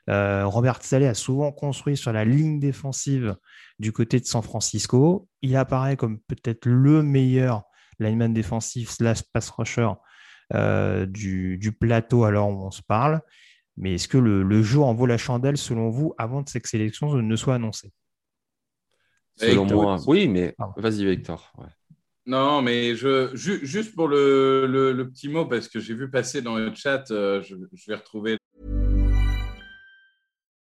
[0.09, 3.35] Euh, Robert Saleh a souvent construit sur la ligne défensive
[3.81, 5.29] du côté de San Francisco.
[5.43, 7.65] Il apparaît comme peut-être le meilleur
[7.99, 9.91] lineman défensif slash pass rusher
[10.55, 13.21] euh, du, du plateau à l'heure où on se parle.
[13.77, 16.67] Mais est-ce que le, le jeu en vaut la chandelle selon vous avant que cette
[16.67, 17.93] sélection ne soit annoncée?
[19.37, 19.83] Selon Victor.
[19.83, 21.53] moi, oui, mais vas-y Victor.
[21.59, 21.67] ouais.
[22.27, 26.11] Non, mais je, ju- juste pour le, le- le petit mot, parce que j'ai vu
[26.11, 28.37] passer dans le chat, euh, je, je vais retrouver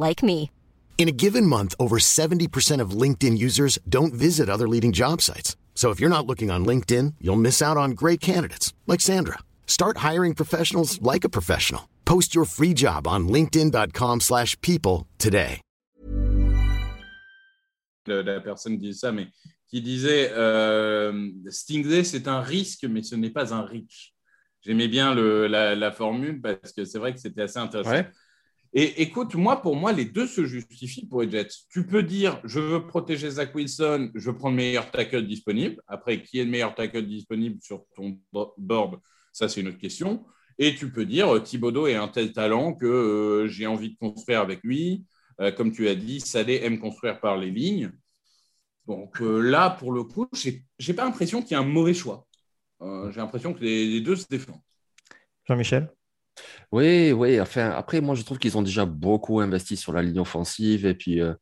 [0.00, 0.50] like me.
[0.98, 5.56] In a given month, over 70% of LinkedIn users don't visit other leading job sites.
[5.74, 9.38] So if you're not looking on LinkedIn, you'll miss out on great candidates like Sandra.
[9.66, 11.88] Start hiring professionals like a professional.
[12.04, 15.60] Post your free job on linkedin.com/people today.
[18.06, 19.28] La personne qui dit ça, mais
[19.68, 24.12] qui disait euh, Stingray, c'est un risque, mais ce n'est pas un reach.
[24.62, 27.90] J'aimais bien le- la, la formule parce que c'est vrai que c'était assez intéressant.
[27.90, 28.10] Ouais.
[28.72, 31.48] Et écoute, moi, pour moi, les deux se justifient pour les Jets.
[31.70, 35.82] Tu peux dire, je veux protéger Zach Wilson, je prends le meilleur tackle disponible.
[35.88, 39.00] Après, qui est le meilleur tackle disponible sur ton bo- board
[39.32, 40.24] Ça, c'est une autre question.
[40.56, 43.96] Et tu peux dire, euh, Thibodeau est un tel talent que euh, j'ai envie de
[43.96, 45.04] construire avec lui.
[45.40, 47.90] Euh, comme tu as dit, Salé aime construire par les lignes.
[48.86, 52.26] Donc là, pour le coup, j'ai n'ai pas l'impression qu'il y a un mauvais choix.
[52.80, 54.60] J'ai l'impression que les deux se défendent.
[55.46, 55.92] Jean-Michel?
[56.72, 57.40] Oui, oui.
[57.40, 60.86] Enfin, après, moi, je trouve qu'ils ont déjà beaucoup investi sur la ligne offensive.
[60.86, 61.34] Et puis, euh,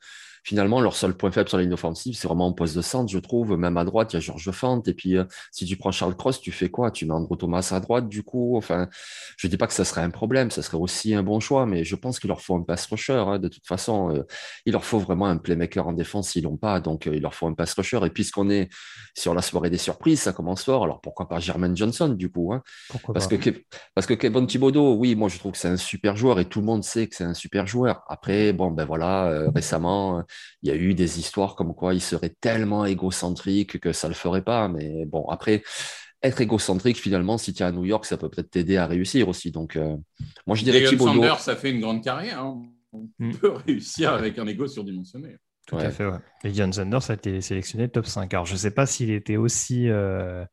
[0.49, 3.13] finalement, leur seul point faible sur la ligne offensive, c'est vraiment en poste de centre,
[3.13, 3.55] je trouve.
[3.59, 4.89] Même à droite, il y a Georges Fante.
[4.89, 6.91] Et puis, euh, si tu prends Charles Cross, tu fais quoi?
[6.91, 8.57] Tu mets Andrew Thomas à droite, du coup?
[8.57, 8.89] Enfin,
[9.37, 10.51] je dis pas que ça serait un problème.
[10.51, 11.67] Ça serait aussi un bon choix.
[11.67, 13.13] Mais je pense qu'il leur faut un pass rusher.
[13.27, 14.23] hein, de toute façon, Euh,
[14.65, 16.81] il leur faut vraiment un playmaker en défense s'ils l'ont pas.
[16.81, 18.01] Donc, euh, il leur faut un pass rusher.
[18.07, 18.71] Et puisqu'on est
[19.15, 20.85] sur la soirée des surprises, ça commence fort.
[20.85, 22.63] Alors, pourquoi pas Jermaine Johnson, du coup hein?
[22.89, 23.37] Pourquoi parce pas?
[23.37, 23.51] que,
[23.95, 26.61] parce que Kevin Thibodeau, oui, moi je trouve que c'est un super joueur et tout
[26.61, 28.03] le monde sait que c'est un super joueur.
[28.09, 30.23] Après, bon, ben voilà, euh, récemment, euh,
[30.63, 34.15] il y a eu des histoires comme quoi il serait tellement égocentrique que ça le
[34.15, 34.69] ferait pas.
[34.69, 35.63] Mais bon, après,
[36.23, 39.29] être égocentrique, finalement, si tu es à New York, ça peut peut-être t'aider à réussir
[39.29, 39.51] aussi.
[39.53, 39.97] Donc, euh,
[40.47, 41.13] moi je dirais Deion Thibodeau.
[41.15, 42.41] Sanders, ça fait une grande carrière.
[42.43, 42.63] hein.
[42.93, 43.33] On Mm.
[43.35, 45.37] peut réussir avec un ego surdimensionné.
[45.67, 45.85] Tout Ouais.
[45.85, 46.19] à fait, ouais.
[46.45, 48.33] Et John Sanders a été sélectionné top 5.
[48.33, 49.89] Alors, je ne sais pas s'il était aussi.
[49.89, 50.45] euh,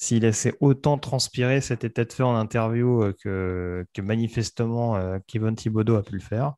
[0.00, 4.96] s'il laissait autant transpirer cet état de fait en interview euh, que, que manifestement
[5.26, 6.52] Kevin Thibodeau a pu le faire.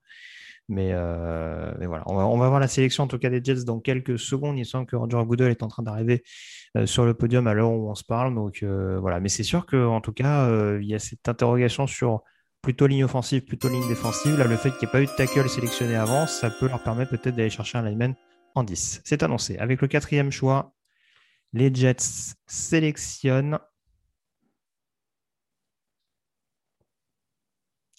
[0.70, 3.80] Mais, euh, mais voilà, on va, voir la sélection en tout cas des Jets dans
[3.80, 4.56] quelques secondes.
[4.56, 6.22] Il semble que Roger Goodell est en train d'arriver
[6.76, 8.36] euh, sur le podium à l'heure où on se parle.
[8.36, 10.48] Donc euh, voilà, mais c'est sûr qu'en tout cas,
[10.78, 12.22] il y a cette interrogation sur
[12.62, 14.38] plutôt ligne offensive, plutôt ligne défensive.
[14.38, 16.82] Là, le fait qu'il n'y ait pas eu de tackle sélectionné avant, ça peut leur
[16.82, 18.14] permettre peut-être d'aller chercher un lineman
[18.54, 19.00] en 10.
[19.04, 19.58] C'est annoncé.
[19.58, 20.72] Avec le quatrième choix,
[21.52, 23.58] les Jets sélectionnent.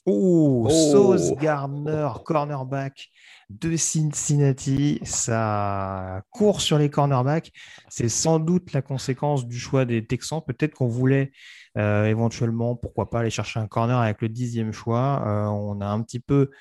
[0.06, 0.70] Oh, Oh.
[0.70, 3.10] Sauce Gardner, cornerback
[3.49, 4.99] de Cincinnati.
[5.04, 7.52] Ça court sur les cornerbacks.
[7.89, 10.41] C'est sans doute la conséquence du choix des Texans.
[10.45, 11.32] Peut-être qu'on voulait
[11.78, 15.24] euh, éventuellement, pourquoi pas, aller chercher un corner avec le dixième choix.
[15.26, 16.52] Euh, on a un petit peu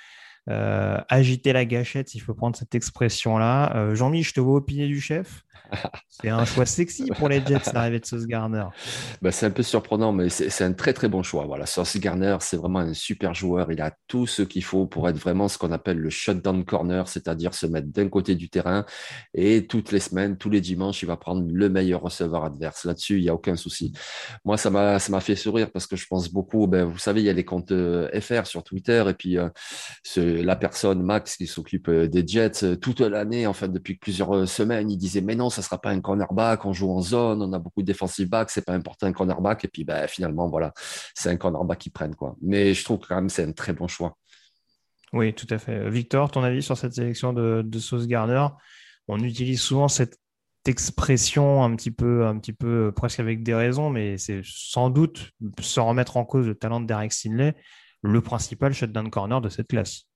[0.49, 3.95] euh, agité la gâchette, s'il faut prendre cette expression-là.
[3.95, 5.43] Jean-Mi, je te vois au pied du chef.
[6.09, 8.65] C'est un choix sexy pour les Jets, l'arrivée de Sauce Garner.
[9.23, 11.45] Ben, c'est un peu surprenant, mais c'est un très très bon choix.
[11.47, 13.71] Voilà, Sauce Garner, c'est vraiment un super joueur.
[13.73, 17.09] Il a tout ce qu'il faut pour être vraiment ce qu'on appelle le shutdown corner,
[17.09, 18.85] c'est-à-dire se mettre d'un côté du terrain
[19.35, 22.85] et toutes les semaines, tous les dimanches, il va prendre le meilleur receveur adverse.
[22.85, 23.93] Là-dessus, il n'y a aucun souci.
[24.45, 26.67] Moi, ça m'a fait sourire parce que je pense beaucoup.
[26.67, 29.49] Ben, vous savez, il y a les comptes euh, FR sur Twitter et puis euh,
[30.05, 34.49] ce- la personne Max qui s'occupe euh, des Jets toute l'année, en fait, depuis plusieurs
[34.49, 37.53] semaines, il disait mais non, ça sera pas un cornerback, on joue en zone, on
[37.53, 39.65] a beaucoup de defensive backs, c'est pas important un cornerback.
[39.65, 40.73] Et puis ben, finalement, voilà,
[41.15, 42.37] c'est un cornerback qui prennent quoi.
[42.43, 44.17] Mais je trouve quand même que c'est un très bon choix.
[45.13, 45.91] Oui, tout à fait.
[45.91, 48.47] Victor, ton avis sur cette sélection de, de Sauce Garner
[49.09, 50.19] On utilise souvent cette
[50.67, 54.91] expression un petit peu, un petit peu euh, presque avec des raisons, mais c'est sans
[54.91, 57.55] doute, sans remettre en cause le talent de Derek Sinley,
[58.03, 60.10] le principal shutdown corner de cette classe.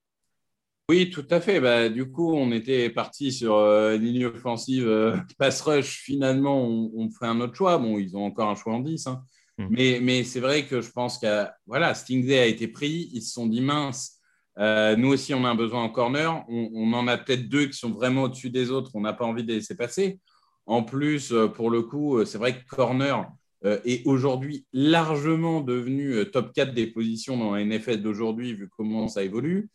[0.89, 1.59] Oui, tout à fait.
[1.59, 6.01] Bah, du coup, on était parti sur euh, ligne offensive, euh, pass rush.
[6.03, 7.77] Finalement, on, on fait un autre choix.
[7.79, 9.07] Bon, ils ont encore un choix en 10.
[9.07, 9.23] hein.
[9.57, 9.67] Mm.
[9.71, 13.09] Mais, mais c'est vrai que je pense que voilà, Stingday a été pris.
[13.13, 14.19] Ils se sont dit mince.
[14.59, 16.45] euh, nous aussi, on a un besoin en corner.
[16.49, 18.91] On, on en a peut-être deux qui sont vraiment au-dessus des autres.
[18.93, 20.19] On n'a pas envie de les laisser passer.
[20.67, 23.27] En plus, pour le coup, c'est vrai que corner
[23.63, 29.23] est aujourd'hui largement devenu top 4 des positions dans la NFL d'aujourd'hui, vu comment ça
[29.23, 29.69] évolue.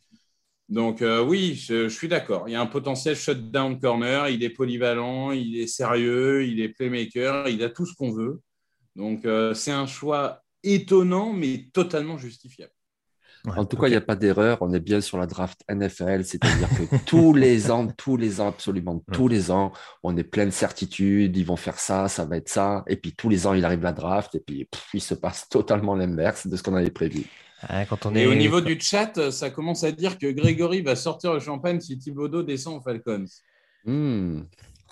[0.71, 2.45] Donc euh, oui, je, je suis d'accord.
[2.47, 4.29] Il y a un potentiel shutdown corner.
[4.29, 8.39] Il est polyvalent, il est sérieux, il est playmaker, il a tout ce qu'on veut.
[8.95, 12.71] Donc euh, c'est un choix étonnant, mais totalement justifiable.
[13.45, 14.59] Ouais, En tout cas, il n'y a pas d'erreur.
[14.61, 18.47] On est bien sur la draft NFL, c'est-à-dire que tous les ans, tous les ans,
[18.47, 21.35] absolument tous les ans, on est plein de certitudes.
[21.35, 22.85] Ils vont faire ça, ça va être ça.
[22.87, 25.49] Et puis tous les ans, il arrive la draft et puis pff, il se passe
[25.49, 27.25] totalement l'inverse de ce qu'on avait prévu.
[27.89, 31.33] Quand on Et au niveau du chat, ça commence à dire que Grégory va sortir
[31.33, 33.25] le champagne si Thibodeau descend aux Falcons.
[33.85, 34.41] Hmm.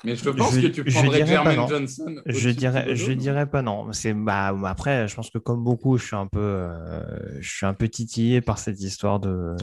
[0.05, 1.67] Mais je pense Je- que tu prendrais Jermaine.
[1.67, 2.22] Johnson.
[2.26, 3.91] Je dirais, je dirais pas non.
[3.91, 7.01] C'est bah après, je pense que comme beaucoup, je suis un peu, euh,
[7.41, 9.57] je suis un peu titillé par cette histoire de,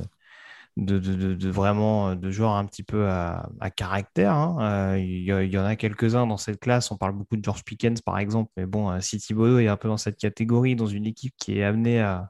[0.76, 4.32] de, de, de- de vraiment de joueurs un petit peu à, à caractère.
[4.34, 4.92] hein.
[4.92, 6.90] Euh, Il y, a- il y en a quelques-uns dans cette classe.
[6.90, 9.78] On parle beaucoup de George Pickens par exemple, mais bon, euh, si Thibodeau est un
[9.78, 12.28] peu dans cette catégorie, dans une équipe qui est amenée à,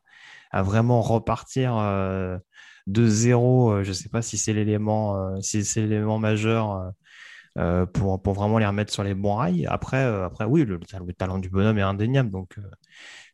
[0.51, 2.38] à vraiment repartir euh,
[2.86, 3.72] de zéro.
[3.72, 5.62] euh, je sais pas si c'est l'élément, euh, si
[6.20, 6.92] majeur.
[7.94, 9.66] pour, pour vraiment les remettre sur les bons rails.
[9.66, 12.57] Après, après oui, le, le talent du bonhomme est indéniable, donc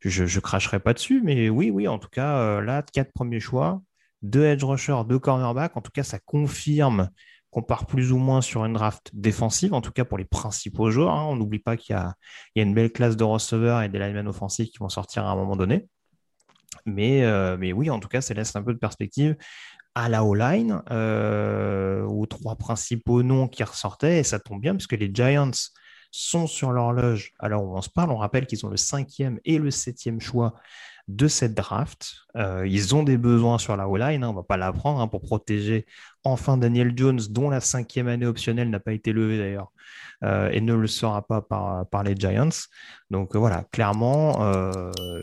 [0.01, 1.23] je ne cracherai pas dessus.
[1.25, 3.83] Mais oui, oui, en tout cas, là, quatre premiers choix,
[4.23, 5.77] deux edge rushers, deux cornerbacks.
[5.77, 7.11] En tout cas, ça confirme
[7.51, 10.91] qu'on part plus ou moins sur une draft défensive, en tout cas pour les principaux
[10.91, 11.13] joueurs.
[11.15, 11.27] hein.
[11.29, 11.99] On n'oublie pas qu'il y
[12.59, 15.31] y a une belle classe de receveurs et des linemen offensifs qui vont sortir à
[15.33, 15.89] un moment donné.
[16.87, 19.37] Mais, euh, mais oui, en tout cas, ça laisse un peu de perspective
[19.95, 24.93] à la O-line, euh, aux trois principaux noms qui ressortaient, et ça tombe bien puisque
[24.93, 25.51] les Giants
[26.11, 27.33] sont sur l'horloge.
[27.39, 30.55] Alors, on se parle, on rappelle qu'ils ont le cinquième et le septième choix
[31.09, 32.15] de cette draft.
[32.37, 35.09] Euh, ils ont des besoins sur la O-line, hein, on ne va pas l'apprendre, hein,
[35.09, 35.85] pour protéger
[36.25, 39.73] enfin Daniel Jones, dont la cinquième année optionnelle n'a pas été levée d'ailleurs,
[40.23, 42.49] euh, et ne le sera pas par, les Giants.
[43.11, 44.53] Donc euh, voilà, clairement,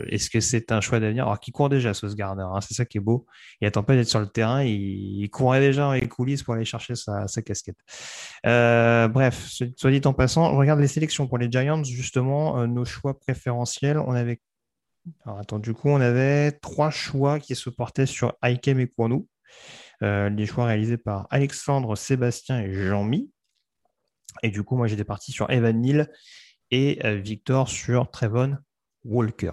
[0.08, 1.24] est-ce que c'est un choix d'avenir?
[1.24, 3.26] Alors, qui court déjà, Sauce Gardner, hein, c'est ça qui est beau.
[3.60, 6.54] Il attend pas d'être sur le terrain, il, il courait déjà dans les coulisses pour
[6.54, 7.78] aller chercher sa, sa casquette.
[8.44, 12.84] Bref, ce- soit dit en passant, je regarde les sélections pour les Giants, justement, nos
[12.84, 13.98] choix préférentiels.
[13.98, 14.40] On avait,
[15.24, 19.26] alors attends, du coup, on avait trois choix qui se portaient sur Aikem et Kwonu.
[20.02, 23.30] Euh, les choix réalisés par Alexandre, Sébastien et Jean-Mi.
[24.42, 26.10] Et du coup, moi, j'étais parti sur Evan Neal
[26.70, 28.56] et euh, Victor sur Trevon
[29.04, 29.52] Walker.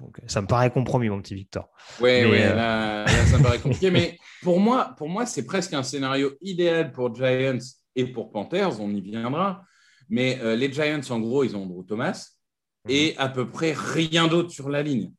[0.00, 1.68] Donc, euh, ça me paraît compromis, mon petit Victor.
[2.00, 3.90] Euh, là, là, ça me paraît compliqué.
[3.90, 7.58] mais pour moi, pour moi c'est presque un scénario idéal pour Giants
[7.94, 9.62] et pour Panthers, on y viendra.
[10.08, 12.39] Mais les Giants, en gros, ils ont Andrew Thomas
[12.88, 15.12] et à peu près rien d'autre sur la ligne.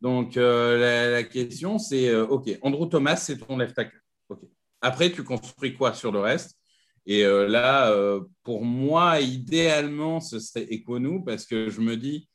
[0.00, 4.00] Donc, euh, la, la question, c'est euh, OK, Andrew Thomas, c'est ton left tackle.
[4.28, 4.40] OK.
[4.80, 6.56] Après, tu construis quoi sur le reste?
[7.06, 7.92] Et euh, là,
[8.42, 12.28] pour moi, idéalement, ce serait Ekwonu parce que je me dis,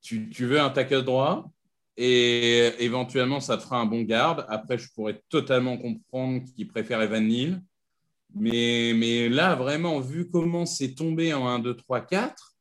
[0.00, 1.50] tu, tu veux un tackle droit
[1.96, 4.44] et éventuellement, ça te fera un bon garde.
[4.48, 7.62] Après, je pourrais totalement comprendre qu'il préfère Evan Neal.
[8.34, 12.55] Mais, mais là, vraiment, vu comment c'est tombé en 1, 2, 3, 4,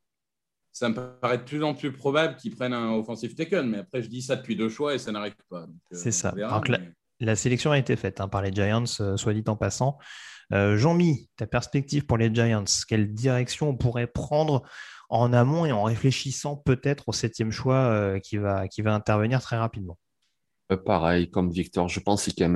[0.76, 3.64] ça me paraît de plus en plus probable qu'ils prennent un offensive tackle.
[3.64, 5.62] Mais après, je dis ça depuis deux choix et ça n'arrive pas.
[5.62, 6.34] Euh, C'est ça.
[6.36, 6.62] verra,
[7.22, 9.98] la- sélection a été faite hein, par les Giants, euh, soit dit en passant.
[10.52, 14.64] Euh, Jean-Mi, ta perspective pour les Giants, quelle direction on pourrait prendre
[15.10, 19.42] en amont et en réfléchissant peut-être au septième choix euh, qui, va, qui va intervenir
[19.42, 19.98] très rapidement?
[20.72, 22.50] Euh, pareil, comme Victor, je pense qu'il y a.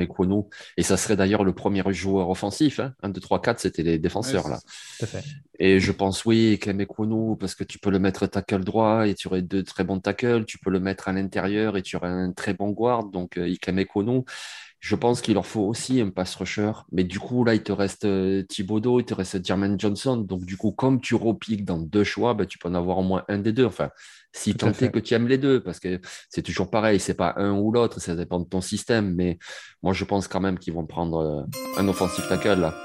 [0.78, 2.80] Et ça serait d'ailleurs le premier joueur offensif.
[2.80, 2.94] Hein.
[3.04, 4.60] 1, 2, 3, 4, c'était les défenseurs là.
[4.98, 5.24] Tout à fait.
[5.60, 9.28] Et je pense, oui, Kemekwonu, parce que tu peux le mettre tackle droit et tu
[9.28, 10.46] aurais deux très bons tackles.
[10.46, 13.06] Tu peux le mettre à l'intérieur et tu aurais un très bon guard.
[13.06, 14.24] Donc, euh, Kemekwonu,
[14.80, 16.72] je pense qu'il leur faut aussi un pass rusher.
[16.92, 20.18] Mais du coup, là, il te reste euh, Thibodeau, il te reste Jermaine Johnson.
[20.18, 23.04] Donc, du coup, comme tu repiques dans deux choix, ben, tu peux en avoir au
[23.04, 23.66] moins un des deux.
[23.66, 23.90] Enfin,
[24.32, 26.00] si tant est que tu aimes les deux, parce que
[26.30, 29.16] c'est toujours pareil, c'est pas un ou l'autre, ça dépend de ton système.
[29.16, 29.40] Mais
[29.82, 32.76] moi, je pense quand même qu'ils vont prendre euh, un offensive tackle là.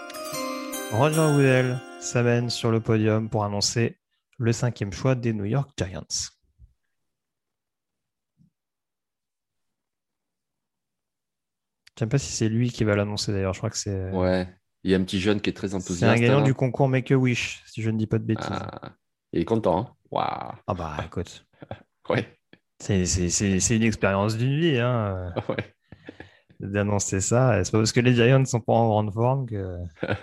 [0.92, 3.98] Roger Goodell s'amène sur le podium pour annoncer
[4.38, 6.02] le cinquième choix des New York Giants.
[11.96, 13.54] Je ne sais pas si c'est lui qui va l'annoncer d'ailleurs.
[13.54, 14.48] Je crois que c'est Ouais.
[14.82, 16.20] Il y a un petit jeune qui est très c'est un enthousiaste.
[16.20, 16.44] gagnant là.
[16.44, 18.46] du concours Make a Wish, si je ne dis pas de bêtises.
[18.50, 18.92] Ah,
[19.32, 19.78] il est content.
[19.78, 20.52] Hein Waouh.
[20.76, 21.44] bah écoute,
[22.08, 22.26] Ouais.
[22.78, 25.74] c'est une expérience d'une vie hein, ouais.
[26.60, 27.62] d'annoncer ça.
[27.64, 29.78] C'est pas parce que les Giants ne sont pas en grande forme que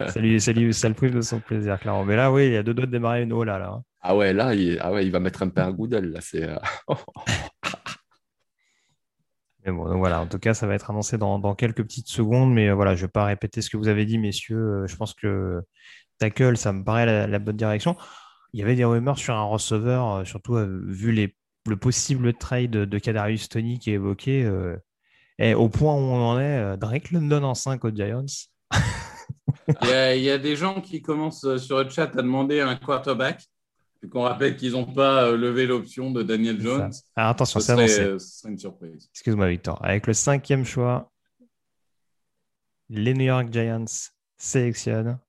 [0.09, 2.05] ça, lui, ça, lui- ça le prive de son plaisir, clairement.
[2.05, 3.57] Mais là, oui, il y a deux doigts de démarrer une haut là.
[3.65, 3.83] hein.
[4.01, 6.11] Ah ouais, là, il, ah ouais, il va mettre un pain à Goodell.
[6.11, 6.55] Là, c'est, euh,
[9.65, 12.07] Mais bon, donc voilà, en tout cas, ça va être annoncé dans, dans quelques petites
[12.07, 12.51] secondes.
[12.53, 14.57] Mais euh, voilà, je ne vais pas répéter ce que vous avez dit, messieurs.
[14.83, 15.61] Euh, Je pense que
[16.17, 17.95] tackle, ça me paraît la, la bonne direction.
[18.53, 21.35] Il y avait des rumeurs sur un receveur, euh, surtout euh, vu les,
[21.67, 24.43] le possible trade de, Kadarius Tony qui est évoqué.
[24.43, 24.75] euh,
[25.39, 28.25] et au point où on en est, Drake London en 5 aux Giants.
[29.81, 32.59] Il y, a, il y a des gens qui commencent sur le chat à demander
[32.59, 33.43] un quarterback.
[34.11, 36.91] Qu'on rappelle qu'ils n'ont pas levé l'option de Daniel Jones.
[37.15, 37.95] Alors attention, Ce c'est annoncé.
[37.95, 39.09] ce serait une surprise.
[39.13, 39.83] Excuse-moi, Victor.
[39.85, 41.11] Avec le cinquième choix,
[42.89, 43.85] les New York Giants
[44.37, 45.19] sélectionnent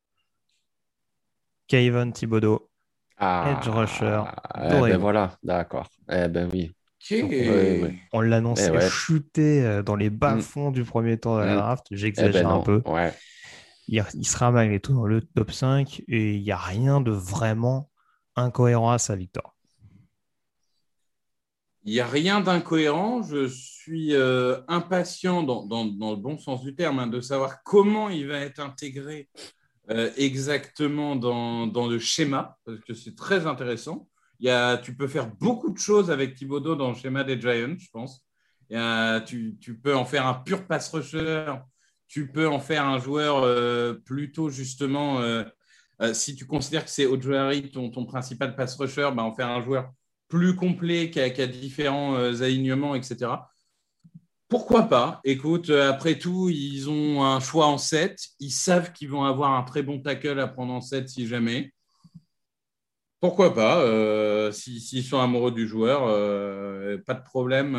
[1.69, 2.71] Kayvon Thibodeau,
[3.25, 4.23] ah, Edge rusher,
[4.57, 5.89] eh ben voilà, d'accord.
[6.11, 6.73] Eh ben oui.
[8.13, 10.75] On l'annonçait eh chuté euh, dans les bas-fonds mm.
[10.75, 11.57] du premier tour de la mm.
[11.57, 11.87] draft.
[11.91, 12.83] J'exagère eh ben un peu.
[13.89, 17.11] Il, il, sera malgré tout dans le top 5 et il n'y a rien de
[17.11, 17.91] vraiment
[18.37, 19.55] incohérent à ça, Victor.
[21.85, 23.23] Il n'y a rien d'incohérent.
[23.23, 28.29] Je suis euh, impatient, dans, le bon sens du terme, hein, de savoir comment il
[28.29, 29.41] va être intégré euh,
[29.89, 34.09] exactement dans, le schéma, parce que c'est très intéressant.
[34.41, 37.41] Il y a, tu peux faire beaucoup de choses avec Thibodeau dans le schéma des
[37.41, 38.25] Giants, je pense.
[39.27, 41.53] tu, tu, peux en faire un pur pass rusher.
[42.09, 45.21] Tu peux en faire un joueur euh, plutôt justement,
[46.13, 49.63] si tu considères que c'est Ojari ton, ton principal pass rusher, bah, en faire un
[49.63, 49.93] joueur
[50.33, 53.31] plus complet, qui a, différents euh, alignements, etc.
[54.53, 55.23] Pourquoi pas?
[55.25, 58.19] Écoute, euh, après tout, ils ont un choix en 7.
[58.39, 61.73] Ils savent qu'ils vont avoir un très bon tackle à prendre en 7 si jamais.
[63.19, 66.01] Pourquoi pas euh, S'ils sont amoureux du joueur,
[67.07, 67.73] pas de problème,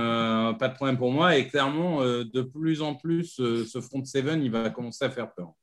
[0.58, 1.38] pas de problème pour moi.
[1.38, 5.54] Et clairement, de plus en plus, ce front seven, il va commencer à faire peur.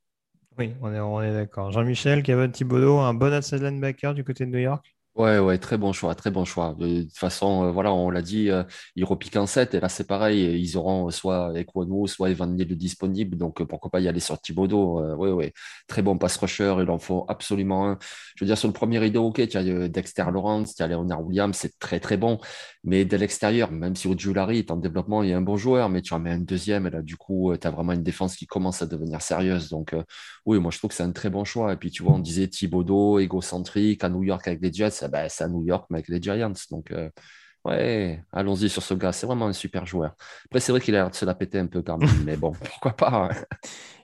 [0.57, 1.73] Oui, on est, on est d'accord.
[1.73, 4.95] Jean-Michel, Kevin Thibodeau, un bon outside linebacker du côté de New York?
[5.15, 6.73] Ouais, ouais, très bon choix, très bon choix.
[6.79, 8.63] De toute façon, euh, voilà, on l'a dit, euh,
[8.95, 12.73] ils repiquent en 7, et là c'est pareil, ils auront soit Ekwonu, soit Evan Neal
[12.77, 15.01] disponible, donc euh, pourquoi pas y aller sur Thibodeau.
[15.17, 15.51] Oui, oui,
[15.89, 17.97] très bon pass rusher, il en faut absolument un.
[18.37, 21.21] Je veux dire, sur le premier rideau, ok, tu as Dexter Lawrence, tu as Leonard
[21.25, 22.39] Williams, c'est très très bon,
[22.85, 26.01] mais de l'extérieur, même si Ojulari est en développement, il est un bon joueur, mais
[26.01, 28.47] tu en mets un deuxième, et là du coup, tu as vraiment une défense qui
[28.47, 29.69] commence à devenir sérieuse.
[29.69, 29.93] Donc
[30.45, 31.73] oui, moi je trouve que c'est un très bon choix.
[31.73, 35.29] Et puis tu vois, on disait Thibodeau, égocentrique, à New York avec les Jets, bah,
[35.29, 36.53] c'est à New York, mais avec les Giants.
[36.71, 37.09] Donc, euh,
[37.65, 39.11] ouais, allons-y sur ce gars.
[39.11, 40.15] C'est vraiment un super joueur.
[40.45, 42.37] Après, c'est vrai qu'il a l'air de se la péter un peu quand même, mais
[42.37, 43.29] bon, pourquoi pas.
[43.29, 43.29] Hein.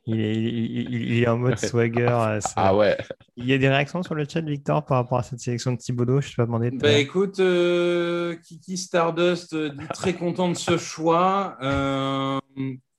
[0.06, 2.08] Il est, il, est, en mode swagger.
[2.08, 2.98] Euh, ah ouais.
[3.36, 5.78] Il y a des réactions sur le chat, Victor, par rapport à cette sélection de
[5.78, 6.72] Thibodeau Je te pas demandé.
[6.72, 9.56] Bah écoute, euh, Kiki Stardust
[9.94, 11.58] très content de ce choix.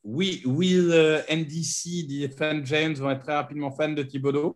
[0.04, 4.54] oui, Will NDC dit fans James vont être très rapidement fans de Thibodeau.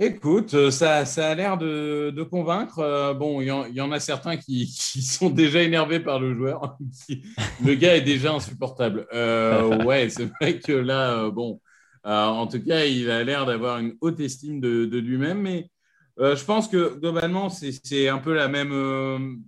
[0.00, 2.78] Écoute, euh, ça, a l'air de, convaincre.
[2.78, 6.78] Euh, bon, il y, en a certains qui, sont déjà énervés par le joueur.
[7.64, 9.08] le gars est déjà insupportable.
[9.12, 11.60] Euh, ouais, c'est vrai que là, bon,
[12.04, 15.40] en tout cas, il a l'air d'avoir une haute estime de, lui-même.
[15.40, 15.68] Mais
[16.16, 19.42] je pense que globalement, c'est un peu la même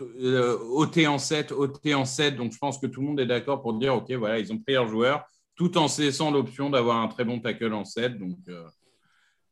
[0.00, 2.36] OT en 7, OT en 7.
[2.36, 4.58] Donc, je pense que tout le monde est d'accord pour dire, OK, voilà, ils ont
[4.58, 5.24] pris leur joueur
[5.54, 8.18] tout en cessant l'option d'avoir un très bon tackle en 7.
[8.18, 8.38] Donc,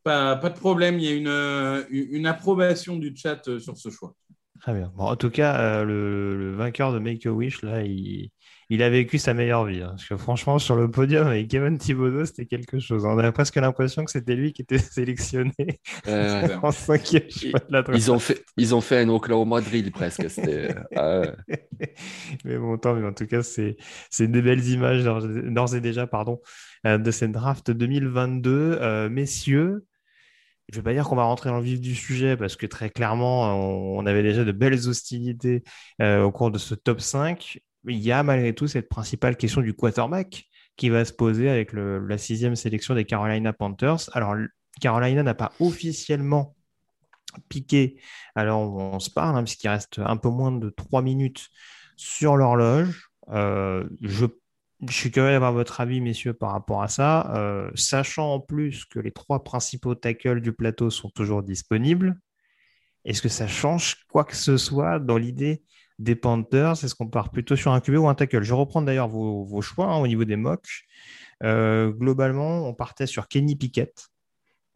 [0.02, 3.90] pas, de problème, il y a une, euh, une approbation du chat euh, sur ce
[3.90, 4.14] choix.
[4.60, 4.92] Très bien.
[4.98, 8.28] en tout cas, euh, le, vainqueur de Make a Wish, là, il,
[8.68, 9.80] il, a vécu sa meilleure vie.
[9.80, 9.92] Hein.
[9.92, 13.06] parce que franchement, sur le podium avec Kevin Thibodeau, c'était quelque chose.
[13.06, 15.54] On avait presque l'impression que c'était lui qui était sélectionné
[16.62, 17.22] en cinquième
[17.94, 20.26] ils, ont fait, ils ont fait un Oklahoma drill presque.
[20.94, 21.22] Ah
[22.44, 23.76] mais bon, tant mais en tout cas, c'est
[24.20, 26.38] des belles images d'ores et déjà pardon,
[26.84, 29.08] de cette draft 2022.
[29.08, 29.84] messieurs,
[30.70, 32.66] je ne vais pas dire qu'on va rentrer dans le vif du sujet parce que
[32.66, 35.64] très clairement, on, avait déjà de belles hostilités
[36.00, 37.58] euh, au cours de ce top 5.
[37.88, 40.44] il y a malgré tout cette principale question du quarterback
[40.76, 44.10] qui va se poser avec la sixième sélection des Carolina Panthers.
[44.12, 44.36] Alors,
[44.80, 46.54] Carolina n'a pas officiellement
[47.48, 48.00] piqué.
[48.36, 51.48] Alors, on, se parle, hein, puisqu'il reste un peu moins de trois minutes
[51.96, 53.10] sur l'horloge.
[53.30, 54.26] Euh, je
[54.88, 57.34] je suis curieux d'avoir votre avis, messieurs, par rapport à ça.
[57.36, 62.18] Euh, sachant en plus que les trois principaux tackles du plateau sont toujours disponibles,
[63.04, 65.62] est-ce que ça change quoi que ce soit dans l'idée
[65.98, 66.84] des Panthers?
[66.84, 68.42] Est-ce qu'on part plutôt sur un QB ou un tackle?
[68.42, 70.84] Je reprends d'ailleurs vos, choix hein, au niveau des mocks.
[71.42, 74.08] Euh, globalement, on partait sur Kenny Pickett,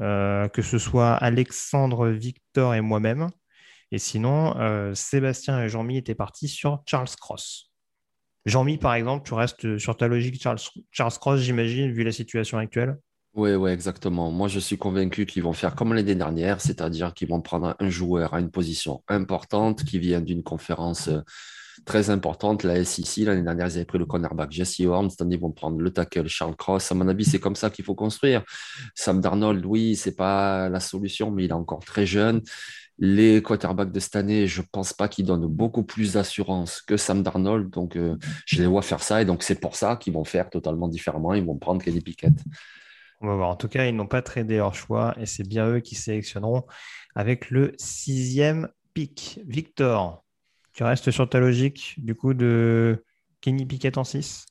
[0.01, 3.31] euh, que ce soit Alexandre, Victor et moi-même.
[3.91, 4.55] Et sinon,
[4.95, 7.74] Sébastien et Jean-Mi étaient partis sur Charles Cross.
[8.47, 10.59] Jean-Mi, par exemple, tu restes sur ta logique Charles,
[10.91, 12.99] Charles Cross, j'imagine, vu la situation actuelle
[13.35, 14.31] Oui, ouais, exactement.
[14.31, 17.89] Moi, je suis convaincu qu'ils vont faire comme l'année dernière, c'est-à-dire qu'ils vont prendre un
[17.89, 21.21] joueur à une position importante qui vient d'une conférence euh,
[21.85, 23.25] très importante, la SEC.
[23.25, 25.11] L'année dernière, ils avaient pris le cornerback Jesse Horn.
[25.11, 26.93] Cette année, ils vont prendre le tackle Charles Cross.
[26.93, 28.43] À mon avis, c'est comme ça qu'il faut construire.
[28.95, 32.43] Sam Darnold, oui, c'est pas la solution, mais il est encore très jeune.
[32.99, 36.97] Les quarterbacks de cette année, je ne pense pas qu'ils donnent beaucoup plus d'assurance que
[36.97, 37.71] Sam Darnold.
[37.71, 38.17] Donc, euh,
[38.47, 39.21] je les vois faire ça.
[39.21, 41.35] Et donc, c'est pour ça qu'ils vont faire totalement différemment.
[41.35, 42.35] Ils vont prendre Kenny Pickett.
[43.21, 43.49] On va voir.
[43.49, 45.15] En tout cas, ils n'ont pas tradé leur choix.
[45.19, 46.65] Et c'est bien eux qui sélectionneront
[47.17, 49.41] avec le sixième pick.
[49.45, 50.25] Victor,
[50.73, 53.05] tu restes sur ta logique du coup de
[53.41, 54.47] Kenny Pickett en 6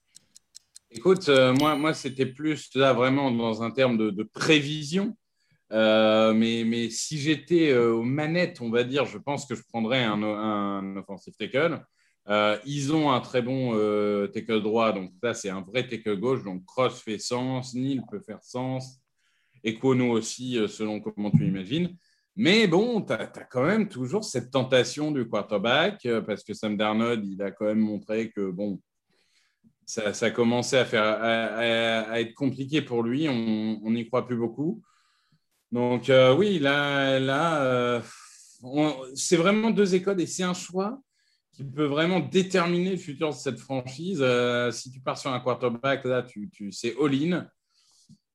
[0.92, 5.16] Écoute, euh, moi, moi c'était plus là vraiment dans un terme de prévision.
[5.74, 9.64] Euh, mais, mais, si j'étais euh, aux manettes, on va dire, je pense que je
[9.64, 11.84] prendrais un, offensive tackle.
[12.30, 13.72] Euh, ils ont un très bon
[14.32, 16.44] tackle droit, donc là, c'est un vrai tackle gauche.
[16.44, 19.00] Donc, Cross fait sens, Neil peut faire sens,
[19.64, 21.96] et Kono aussi, selon comment tu imagines.
[22.36, 27.26] Mais bon, tu as, quand même toujours cette tentation du quarterback, parce que Sam Darnold,
[27.26, 28.80] il a quand même montré que, bon,
[29.86, 33.28] ça, ça commençait à, faire, à, être compliqué pour lui.
[33.28, 34.84] On n'y croit plus beaucoup.
[35.74, 38.02] Donc, oui, là, là
[39.16, 41.02] c'est vraiment deux écoles et c'est un choix
[41.54, 44.20] qui peut vraiment déterminer le futur de cette franchise.
[44.22, 47.48] Euh, si tu pars sur un quarterback, là, tu, tu c'est all-in.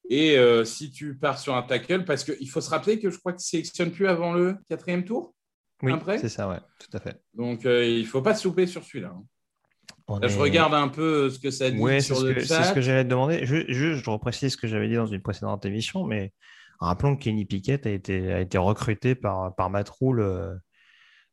[0.08, 3.18] Et euh, si tu pars sur un tackle, parce qu'il faut se rappeler que je
[3.18, 5.34] crois que tu ne sélectionnes plus avant le quatrième tour.
[5.82, 7.20] Oui, c'est ça, ouais, tout à fait.
[7.34, 9.14] Donc, euh, il ne faut pas se souper sur celui-là.
[9.14, 10.20] Hein.
[10.22, 12.62] Je regarde un peu ce que ça dit ouais, sur le chat.
[12.62, 13.44] C'est ce que j'allais te demander.
[13.44, 16.32] Je, je, je reprécise ce que j'avais dit dans une précédente émission, mais
[16.78, 20.60] rappelons que Kenny Pickett a été, a été recruté par, par Matt Rule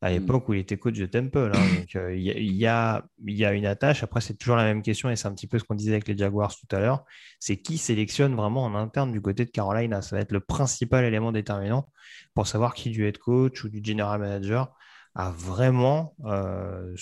[0.02, 0.12] à hmm.
[0.12, 1.52] l'époque où il était coach de Temple.
[1.54, 1.74] Hein.
[1.78, 4.02] Donc, euh, il y, a, y, a, une attache.
[4.02, 6.08] Après, c'est toujours la même question et c'est un petit peu ce qu'on disait avec
[6.08, 7.04] les Jaguars tout à l'heure.
[7.40, 10.02] C'est qui sélectionne vraiment en interne du côté de Carolina?
[10.02, 11.88] Ça va être le principal élément déterminant
[12.34, 14.74] pour savoir qui du head coach ou du general manager
[15.14, 16.94] a vraiment euh,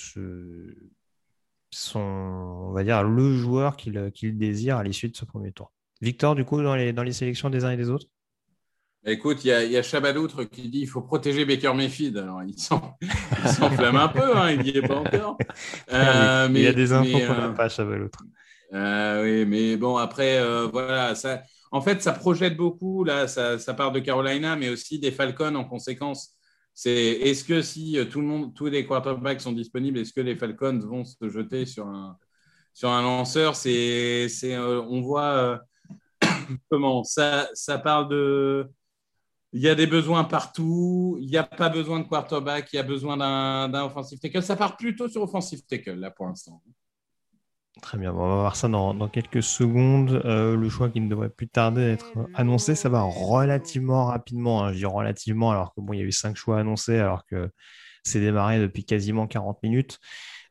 [1.71, 5.73] son, on va dire, le joueur qu'il désire à l'issue de ce premier tour.
[6.01, 8.07] Victor, du coup, dans les, dans les sélections des uns et des autres?
[9.07, 12.17] Écoute, il y a, y a Chabaloutre qui dit qu'il faut protéger Baker Mayfield.
[12.17, 15.39] Alors, il s'enflamme un peu, hein, il n'y est pas encore.
[15.93, 18.25] Euh, mais, il y a des infos qu'on n'a euh, pas, Chabaloutre.
[18.73, 21.15] Euh, oui, mais bon, après, voilà.
[21.15, 23.05] Ça, en fait, ça projette beaucoup.
[23.05, 26.35] Là, ça, ça, part de Carolina, mais aussi des Falcons en conséquence.
[26.73, 30.37] C'est est-ce que si tout le monde, tous les quarterbacks sont disponibles, est-ce que les
[30.37, 32.17] Falcons vont se jeter sur un,
[32.73, 33.55] sur un lanceur?
[33.55, 35.61] C'est, on voit
[36.71, 38.69] comment ça, ça parle de
[39.55, 41.17] il y a des besoins partout.
[41.21, 42.73] Il n'y a pas besoin de quarterback.
[42.73, 44.43] Il y a besoin d'un offensive tackle.
[44.43, 46.61] Ça part plutôt sur offensive tackle, là, pour l'instant.
[47.81, 48.13] Très bien.
[48.13, 50.23] on va voir ça dans, quelques secondes.
[50.25, 54.65] Euh, le choix qui ne devrait plus tarder à être annoncé, ça va relativement rapidement.
[54.65, 54.73] Hein.
[54.73, 57.49] Je dis relativement, alors que bon, il y a eu cinq choix annoncés, alors que
[58.03, 60.01] c'est démarré depuis quasiment 40 minutes.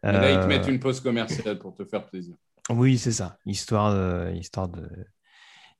[0.01, 2.35] là, ils te euh, mettent une pause commerciale pour te faire plaisir.
[2.69, 3.37] Oui, c'est ça.
[3.45, 4.87] Histoire de, histoire, de,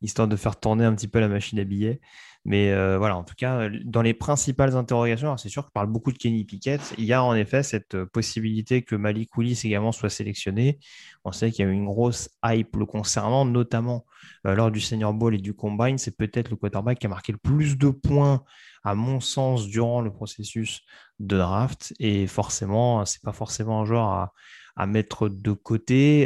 [0.02, 2.02] histoire de faire tourner un petit peu la machine à billets.
[2.46, 6.12] Mais euh, voilà, en tout cas, dans les principales interrogations, c'est sûr que parle beaucoup
[6.12, 6.94] de Kenny Pickett.
[6.98, 10.80] Il y a en effet cette euh, possibilité que Malik Willis également soit sélectionné.
[11.24, 14.06] On sait qu'il y a eu une grosse hype le concernant, notamment
[14.46, 15.98] euh, lors du Senior Bowl et du Combine.
[15.98, 18.44] C'est peut-être le quarterback qui a marqué le plus de points,
[18.84, 20.82] à mon sens, durant le processus
[21.20, 21.94] de draft.
[22.00, 24.32] Et forcément, c'est pas forcément un joueur
[24.76, 26.26] à mettre de côté.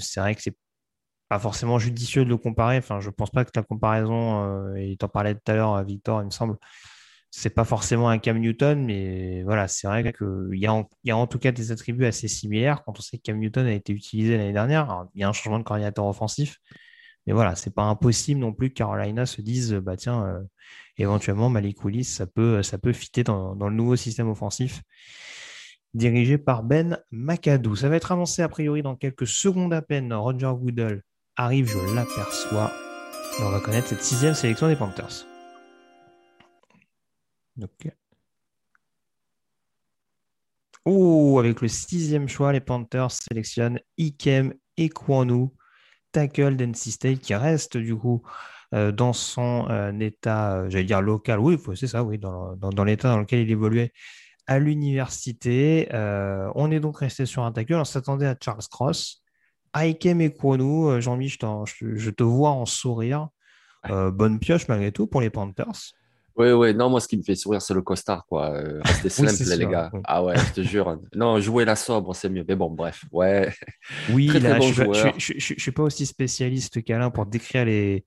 [0.00, 0.56] c'est vrai que c'est
[1.28, 2.78] pas forcément judicieux de le comparer.
[2.78, 5.82] Enfin, je pense pas que la comparaison, euh, et tu en parlais tout à l'heure,
[5.84, 6.56] Victor, il me semble,
[7.30, 10.74] c'est pas forcément un Cam Newton, mais voilà, c'est vrai qu'il y, a
[11.16, 12.84] en, tout cas des attributs assez similaires.
[12.84, 15.32] Quand on sait que Cam Newton a été utilisé l'année dernière, il y a un
[15.32, 16.58] changement de coordinateur offensif,
[17.26, 20.40] mais voilà, c'est pas impossible non plus que Carolina se dise, bah tiens, euh,
[20.98, 24.82] éventuellement Malik Willis, ça peut, ça peut fitter dans, le nouveau système offensif
[25.94, 27.76] dirigé par Ben McAdoo.
[27.76, 30.12] Ça va être avancé a priori dans quelques secondes à peine.
[30.12, 31.02] Roger Goodell
[31.36, 32.72] arrive, je l'aperçois.
[33.40, 35.26] On va connaître cette sixième sélection des Panthers.
[40.84, 45.48] Oh, avec le sixième choix, les Panthers sélectionnent Ikem Ekwanu,
[46.12, 48.22] tackle d'NC State, qui reste du coup
[48.74, 53.08] euh, dans son euh, état, euh, j'allais dire local, oui, c'est ça, oui, dans l'état
[53.08, 53.92] dans lequel il évoluait
[54.46, 55.88] à l'université.
[56.54, 59.23] on est donc resté sur un tackle, on s'attendait à Charles Cross.
[59.74, 63.28] Aikem et Kwonu, euh, Jean-Michel, je, te vois en sourire.
[63.90, 65.92] Euh, bonne pioche malgré tout pour les Panthers.
[66.36, 68.50] Oui, oui, non, moi ce qui me fait sourire, c'est le costard, quoi.
[68.54, 69.90] Euh, restez simple, les gars.
[70.04, 70.98] Ah ouais, je te jure.
[71.14, 72.44] Non, jouer la sobre, c'est mieux.
[72.48, 73.52] Mais bon, bref, ouais.
[74.10, 78.04] Oui, je ne suis pas aussi spécialiste qu'Alain pour décrire les,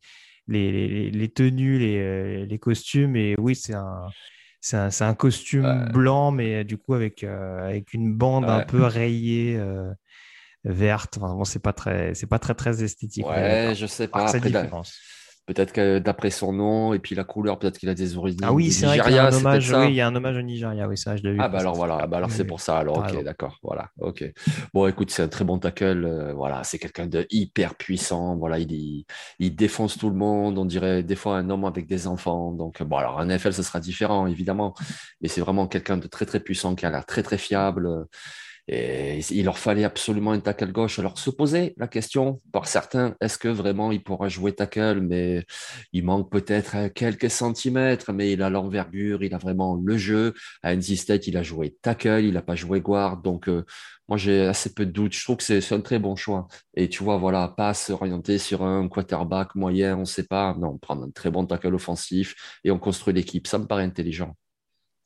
[0.47, 3.15] les, les, tenues, les, les, costumes.
[3.15, 4.07] Et oui, c'est un.
[4.59, 9.57] C'est un, costume blanc, mais du coup avec, avec une bande un peu rayée
[10.67, 11.17] verte.
[11.17, 13.27] Enfin, bon, c'est pas très, c'est pas très très esthétique.
[13.27, 14.31] Ouais, je sais pas.
[15.47, 18.41] Peut-être que d'après son nom et puis la couleur, peut-être qu'il a des origines.
[18.43, 19.71] Ah oui, c'est vrai qu'il y a un hommage.
[19.71, 20.89] Oui, il y a un hommage au Nigeria.
[20.89, 21.37] Oui, ça, je l'ai vu.
[21.39, 21.99] Ah bah alors voilà.
[22.01, 22.77] Ah, bah alors c'est pour ça.
[22.77, 23.57] Alors ok, d'accord.
[23.63, 23.89] Voilà.
[23.97, 24.29] Ok.
[24.73, 26.03] Bon, écoute, c'est un très bon tackle.
[26.03, 28.35] Euh, voilà, c'est quelqu'un de hyper puissant.
[28.35, 29.05] Voilà, il,
[29.39, 30.57] il défonce tout le monde.
[30.57, 32.51] On dirait des fois un homme avec des enfants.
[32.51, 34.73] Donc bon, alors un NFL, ce sera différent évidemment,
[35.21, 38.05] mais c'est vraiment quelqu'un de très très puissant qui a l'air très très fiable
[38.69, 40.99] Et il leur fallait absolument un tackle gauche.
[40.99, 44.99] Alors, se poser la question par certains, est-ce que vraiment il pourra jouer tackle?
[45.01, 45.45] Mais
[45.93, 50.33] il manque peut-être quelques centimètres, mais il a l'envergure, il a vraiment le jeu.
[50.63, 53.21] À NC State, il a joué tackle, il n'a pas joué guard.
[53.21, 53.63] Donc, euh,
[54.09, 55.13] moi, j'ai assez peu de doutes.
[55.13, 56.47] Je trouve que c'est un très bon choix.
[56.73, 60.55] Et tu vois, voilà, pas s'orienter sur un quarterback moyen, on ne sait pas.
[60.59, 63.47] Non, prendre un très bon tackle offensif et on construit l'équipe.
[63.47, 64.35] Ça me paraît intelligent.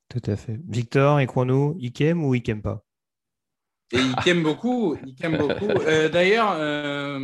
[0.09, 0.59] Tout à fait.
[0.67, 2.83] Victor et Chrono, il ou il pas
[3.93, 4.95] et il aime beaucoup.
[5.05, 5.67] Il beaucoup.
[5.87, 7.19] Euh, d'ailleurs, euh,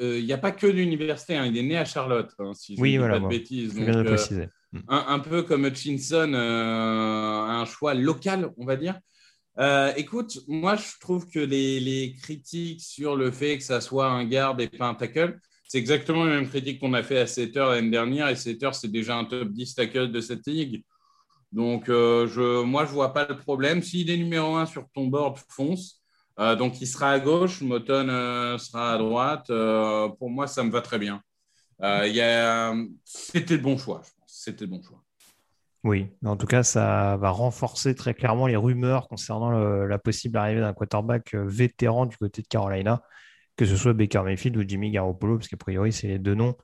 [0.00, 1.36] euh, il n'y a pas que l'université.
[1.36, 1.46] Hein.
[1.46, 3.74] Il est né à Charlotte, hein, si je ne dis pas de bêtises.
[3.74, 8.98] Donc, un, peu comme Hutchinson, un choix local, on va dire.
[9.96, 14.24] écoute, moi, je trouve que les, les, critiques sur le fait que ça soit un
[14.24, 17.60] garde et pas un tackle, c'est exactement la même critique qu'on a fait à Setter
[17.60, 18.28] l'année dernière.
[18.28, 20.84] Et Setter, c'est déjà un top 10 tackle de cette ligue.
[21.52, 23.82] Donc, je, moi, je ne vois pas le problème.
[23.82, 26.03] S'il est numéro 1 sur ton board, fonce.
[26.40, 29.50] Euh, donc, il sera à gauche, Moton euh, sera à droite.
[29.50, 31.22] Euh, pour moi, ça me va très bien.
[33.04, 34.26] C'était le bon choix, je pense.
[34.26, 35.02] C'était le bon choix.
[35.84, 40.60] Oui, en tout cas, ça va renforcer très clairement les rumeurs concernant la possible arrivée
[40.60, 43.02] d'un quarterback vétéran du côté de Carolina,
[43.56, 46.56] que ce soit Baker Mayfield ou Jimmy Garoppolo, parce qu'a priori, c'est les deux noms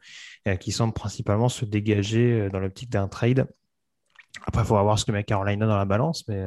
[0.59, 3.47] qui semblent principalement se dégager dans l'optique d'un trade.
[4.47, 6.43] Après, il faut voir ce que met Carolina dans la balance, mais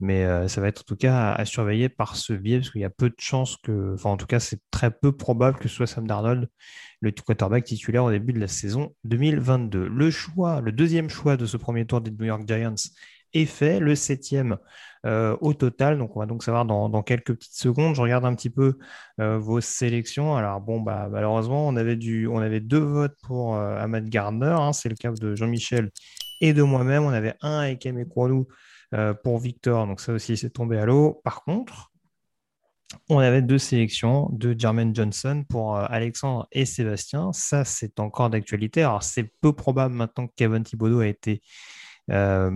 [0.00, 2.80] mais euh, ça va être en tout cas à, surveiller par ce biais, parce qu'il
[2.80, 5.68] y a peu de chances que, enfin en tout cas c'est très peu probable que
[5.68, 6.48] soit Sam Darnold
[7.00, 9.86] le quarterback titulaire au début de la saison 2022.
[9.88, 12.74] Le choix, le deuxième choix de ce premier tour des New York Giants
[13.34, 14.58] est fait, le septième
[15.06, 15.98] euh, au total.
[15.98, 17.94] Donc on va donc savoir dans, quelques petites secondes.
[17.94, 18.78] Je regarde un petit peu
[19.20, 20.36] euh, vos sélections.
[20.36, 22.28] Alors bon, bah, malheureusement, on avait, du,
[22.62, 24.72] deux votes pour Ahmad Gardner, hein.
[24.72, 25.90] c'est le cas de Jean-Michel
[26.40, 27.04] et de moi-même.
[27.04, 28.06] On avait un avec Aimé
[28.94, 29.86] euh, pour Victor.
[29.86, 31.20] Donc ça aussi, c'est tombé à l'eau.
[31.24, 31.92] Par contre,
[33.10, 37.32] on avait deux sélections de Jermaine Johnson pour euh, Alexandre et Sébastien.
[37.32, 38.82] Ça, c'est encore d'actualité.
[38.82, 41.42] Alors, c'est peu probable maintenant que Kevin Thibodeau a été,
[42.10, 42.50] euh,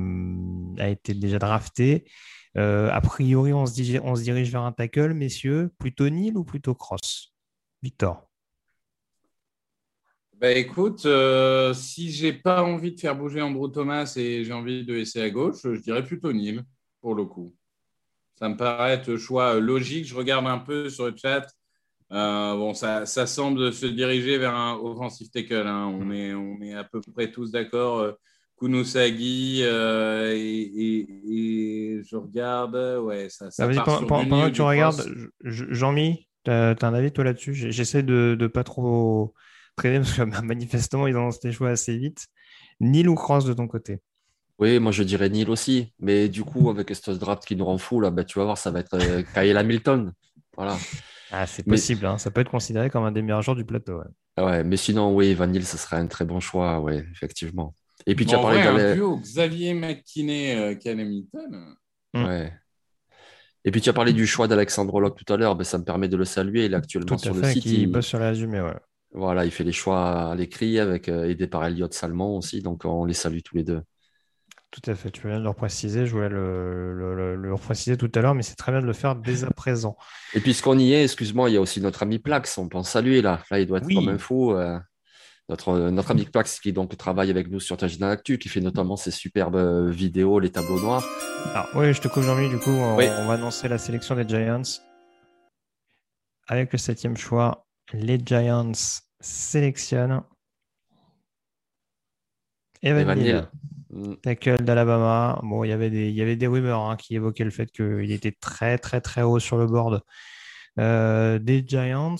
[1.06, 2.04] déjà drafté.
[2.56, 5.70] a priori, on se, on se dirige vers un tackle, messieurs.
[5.78, 7.34] Plutôt nil ou plutôt cross?
[7.82, 8.31] Victor
[10.42, 14.84] bah, écoute, euh, si j'ai pas envie de faire bouger Andrew Thomas et j'ai envie
[14.84, 16.64] de laisser à gauche, je dirais plutôt Nil
[17.00, 17.54] pour le coup.
[18.34, 20.04] Ça me paraît être choix logique.
[20.04, 21.46] Je regarde un peu sur le chat.
[22.10, 25.68] Euh, bon, ça, semble se diriger vers un offensive tackle.
[25.68, 25.86] Hein.
[25.96, 28.00] On, est, on est à peu près tous d'accord.
[28.00, 28.10] Euh,
[28.58, 31.06] Kunosagi et,
[32.02, 32.98] je regarde.
[33.04, 35.08] Ouais, ça, ça ah, pendant, que tu regardes,
[35.44, 37.54] Jean-Mi, tu as, un avis toi là-dessus?
[37.54, 39.34] J'essaie de ne pas trop
[39.76, 42.26] très bien, parce que bah, manifestement, ils ont lancé des choix assez vite.
[42.80, 44.00] Nil ou Cross de ton côté?
[44.58, 45.92] Oui, moi je dirais Nil aussi.
[45.98, 48.58] Mais du coup, avec ce draft qui nous rend fou, là, bah, tu vas voir,
[48.58, 50.12] ça va être euh, Kyle Hamilton.
[50.56, 50.76] Voilà.
[51.30, 52.18] Ah, c'est possible, hein.
[52.18, 53.98] ça peut être considéré comme un des meilleurs joueurs du plateau.
[53.98, 54.04] Ouais,
[54.36, 57.74] ah mais sinon, oui, Van Nil, ce serait un très bon choix, ouais, effectivement.
[58.06, 61.76] Et puis tu as parlé de Xavier McKinney, euh, Hamilton.
[62.12, 62.24] Hmm.
[62.24, 62.52] Ouais.
[63.64, 65.84] Et puis tu as parlé du choix d'Alexandre Locke tout à l'heure, ben, ça me
[65.84, 66.66] permet de le saluer.
[66.66, 67.64] Il est actuellement sur le site.
[67.64, 68.74] Il bosse sur les résumés, ouais.
[69.14, 72.62] Voilà, il fait les choix à l'écrit, avec euh, aidé par Elliot Salmon aussi.
[72.62, 73.82] Donc, on les salue tous les deux.
[74.70, 75.10] Tout à fait.
[75.10, 76.06] Tu viens de le préciser.
[76.06, 79.14] Je voulais le, le, préciser tout à l'heure, mais c'est très bien de le faire
[79.14, 79.98] dès à présent.
[80.32, 82.56] Et puisqu'on y est, excuse-moi, il y a aussi notre ami Plax.
[82.56, 83.42] On pense à lui là.
[83.50, 84.52] Là, il doit être comme un fou.
[84.52, 84.78] Euh,
[85.50, 88.96] notre, notre ami Plax qui donc travaille avec nous sur Tagina Actu, qui fait notamment
[88.96, 91.06] ces superbes euh, vidéos, les tableaux noirs.
[91.52, 92.48] Alors, oui, je te coupe Jean-Louis.
[92.48, 94.62] Du coup, on, on va annoncer la sélection des Giants
[96.48, 98.72] avec le septième choix les Giants
[99.20, 100.22] sélectionnent
[102.82, 103.48] Evan, Neal,
[103.90, 104.14] mm.
[104.22, 105.40] tackle d'Alabama.
[105.42, 107.70] Bon, il y avait des, il y avait des rumeurs hein, qui évoquaient le fait
[107.70, 110.02] qu'il était très, très, très haut sur le board
[110.78, 112.16] euh, des Giants.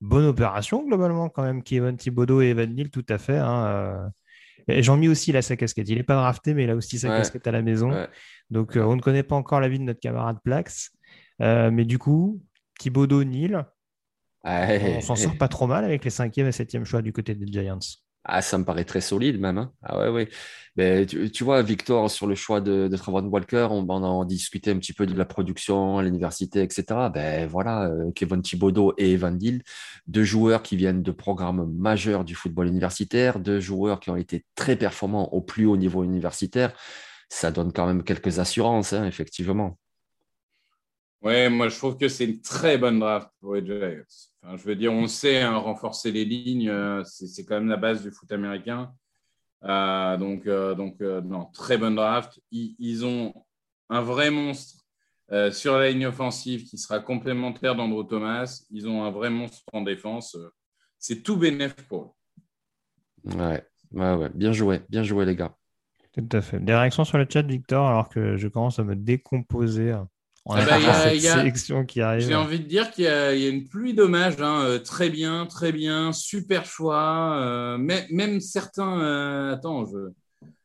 [0.00, 3.38] Bonne opération, globalement, quand même, Kevin Thibodeau et Evan Neal, tout à fait.
[3.38, 3.66] Hein,
[4.68, 4.80] euh.
[4.82, 5.88] J'en mis aussi là sa casquette.
[5.88, 8.06] Il n'est pas drafté, mais il a aussi sa casquette à la maison.
[8.50, 10.90] Donc, euh, on ne connaît pas encore la vie de notre camarade Plax.
[11.38, 12.42] mais du coup,
[12.78, 13.24] Thibodeau,
[14.44, 17.34] Neal, on s'en sort pas trop mal avec les cinquième et septième choix du côté
[17.34, 17.78] des Giants.
[18.26, 19.58] Ah, ça me paraît très solide même.
[19.58, 19.72] Hein.
[19.82, 20.28] Ah ouais, ouais.
[20.76, 24.70] Mais tu, vois, Victor, sur le choix de, de Travon Walker, on, on en discutait
[24.70, 27.10] un petit peu de la production à l'université, etc.
[27.12, 29.62] Ben voilà, euh, Kevin Thibodeau et Evan Dill,
[30.06, 34.46] deux joueurs qui viennent de programmes majeurs du football universitaire, deux joueurs qui ont été
[34.54, 36.72] très performants au plus haut niveau universitaire.
[37.28, 39.78] Ça donne quand même quelques assurances, hein, effectivement.
[41.20, 44.02] Ouais, moi je trouve que c'est une très bonne draft pour les Giants.
[44.52, 48.02] Je veux dire, on sait hein, renforcer les lignes, euh, c'est quand même la base
[48.02, 48.92] du foot américain.
[49.64, 52.40] Euh, donc, euh, donc non, très bonne draft.
[52.50, 53.32] Ils, ont
[53.88, 54.84] un vrai monstre
[55.32, 58.64] euh, sur la ligne offensive qui sera complémentaire d'Andrew Thomas.
[58.70, 60.36] Ils ont un vrai monstre en défense.
[60.98, 63.36] C'est tout bénéf pour eux.
[63.36, 64.30] Ouais, ouais, ouais.
[64.34, 65.56] Bien joué, bien joué les gars.
[66.12, 66.60] Tout à fait.
[66.60, 69.94] Des réactions sur le chat, Victor, alors que je commence à me décomposer.
[70.46, 72.26] On a cette sélection qui arrive.
[72.26, 74.40] J'ai envie de dire qu'il y, a une pluie d'hommages.
[74.40, 74.62] Hein.
[74.64, 77.38] Euh, très bien, très bien, super choix.
[77.38, 79.00] Euh, même, certains.
[79.00, 80.10] Euh, attends, je.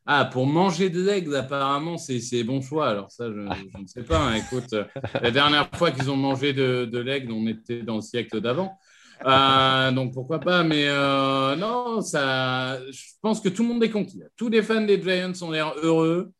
[0.04, 2.88] Ah, pour manger de l'aigle, apparemment, c'est bon choix.
[2.88, 4.18] Alors, ça, je, ne sais pas.
[4.18, 4.34] Hein.
[4.34, 4.74] Écoute,
[5.22, 8.76] la dernière fois qu'ils ont mangé de, de l'aigle, on était dans le siècle d'avant.
[9.94, 10.64] donc, pourquoi pas.
[10.64, 10.88] Mais
[11.56, 14.20] non, ça, je pense que tout le monde est conquis.
[14.36, 16.32] Tous les fans des Giants ont l'air heureux.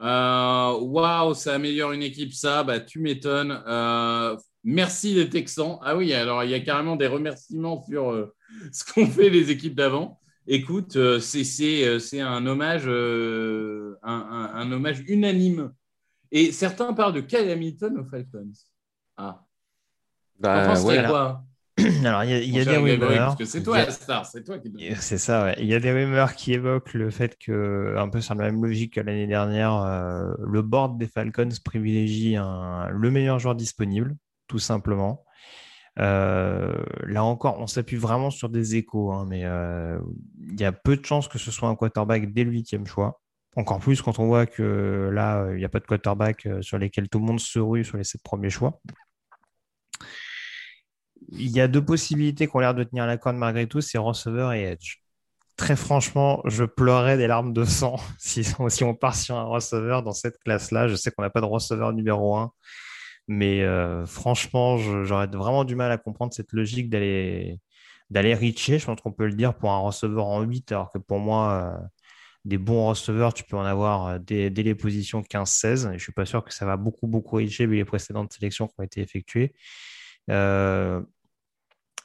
[0.00, 3.62] Euh, waouh, ça améliore une équipe, ça, bah, tu m'étonnes.
[3.66, 5.78] Euh, merci les Texans.
[5.82, 8.34] Ah oui, alors il y a carrément des remerciements sur euh,
[8.72, 10.18] ce qu'ont fait les équipes d'avant.
[10.46, 15.72] Écoute, c'est un hommage, un, hommage unanime.
[16.30, 18.52] Et certains parlent de Kyle Hamilton aux Falcons.
[19.16, 19.42] Ah.
[20.38, 21.44] Bah, ouais, quoi?
[22.04, 23.36] Alors, il y a, des rumeurs.
[23.44, 24.72] c'est toi star, c'est toi qui.
[24.96, 25.56] C'est ça, ouais.
[25.58, 28.62] Il y a des rumeurs qui évoquent le fait que, un peu sur la même
[28.64, 34.16] logique que l'année dernière, euh, le board des Falcons privilégie le meilleur joueur disponible,
[34.46, 35.24] tout simplement.
[36.00, 36.74] Euh,
[37.06, 39.98] là encore, on s'appuie vraiment sur des échos, hein, mais euh,
[40.40, 43.20] il y a peu de chances que ce soit un quarterback dès le huitième choix.
[43.56, 47.08] Encore plus quand on voit que là, il n'y a pas de quarterback sur lesquels
[47.08, 48.80] tout le monde se rue sur les sept premiers choix
[51.32, 53.98] il y a deux possibilités qui ont l'air de tenir la corde malgré tout, c'est
[53.98, 54.98] receveur et edge.
[55.56, 58.44] Très franchement, je pleurais des larmes de sang si,
[58.82, 60.88] on part sur un receveur dans cette classe-là.
[60.88, 62.52] Je sais qu'on n'a pas de receveur numéro un,
[63.28, 67.60] mais euh, franchement, j'aurais vraiment du mal à comprendre cette logique d'aller
[68.10, 68.78] d'aller reacher.
[68.78, 71.78] Je pense qu'on peut le dire pour un receveur en 8, alors que pour moi,
[71.80, 71.86] euh,
[72.44, 75.82] des bons receveurs, tu peux en avoir euh, dès, les positions 15-16.
[75.82, 78.68] Je ne suis pas sûr que ça va beaucoup, beaucoup reacher vu les précédentes sélections
[78.68, 79.54] qui ont été effectuées.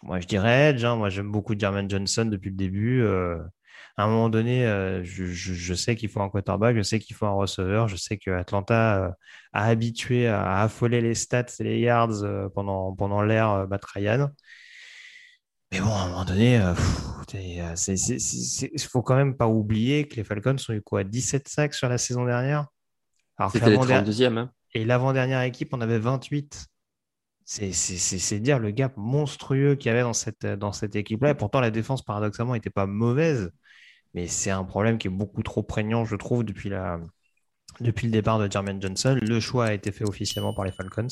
[0.03, 0.83] Moi, je dirais Edge.
[0.83, 0.95] Hein.
[0.95, 3.01] Moi, j'aime beaucoup Jermaine Johnson depuis le début.
[3.01, 3.37] Euh,
[3.97, 7.25] à un moment donné, euh, je, sais qu'il faut un quarterback, je sais qu'il faut
[7.25, 9.09] un receveur, je sais que Atlanta euh,
[9.51, 12.23] a habitué à, affoler les stats et les yards
[12.55, 14.29] pendant, pendant l'ère Matt Ryan.
[15.71, 16.61] Mais bon, à un moment donné,
[17.33, 21.89] il faut quand même pas oublier que les Falcons ont eu quoi 17 sacs sur
[21.89, 22.67] la saison dernière?
[23.51, 24.37] C'était les 32e.
[24.37, 24.51] Hein.
[24.73, 26.69] Et l'avant-dernière équipe en avait 28.
[27.49, 31.31] C'est dire le gap monstrueux qu'il y avait dans cette, cette équipe-là.
[31.31, 33.51] Et pourtant, la défense, paradoxalement, n'était pas mauvaise.
[34.13, 38.51] Mais c'est un problème qui est beaucoup trop prégnant, je trouve, depuis le départ de
[38.51, 39.17] Jermaine Johnson.
[39.19, 41.07] Le choix a été fait officiellement par les Falcons.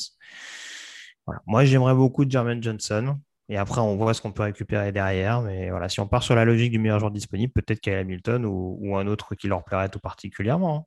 [1.46, 3.18] Moi, j'aimerais beaucoup Jermaine Johnson.
[3.48, 5.42] Et après, on voit ce qu'on peut récupérer derrière.
[5.42, 8.44] Mais voilà, si on part sur la logique du meilleur joueur disponible, peut-être Kyle Hamilton
[8.46, 10.76] ou, ou, un autre qui leur plairait tout particulièrement.
[10.76, 10.84] Hein.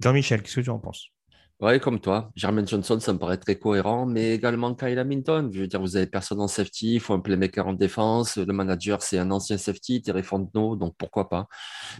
[0.00, 1.12] Jean-Michel, qu'est-ce que tu en penses?
[1.60, 2.30] Oui, comme toi.
[2.36, 5.50] Jermaine Johnson, ça me paraît très cohérent, mais également Kyle Hamilton.
[5.52, 8.36] Je veux dire, vous avez personne en safety, il faut un playmaker en défense.
[8.36, 11.48] Le manager, c'est un ancien safety, Terry Fontenot, donc pourquoi pas.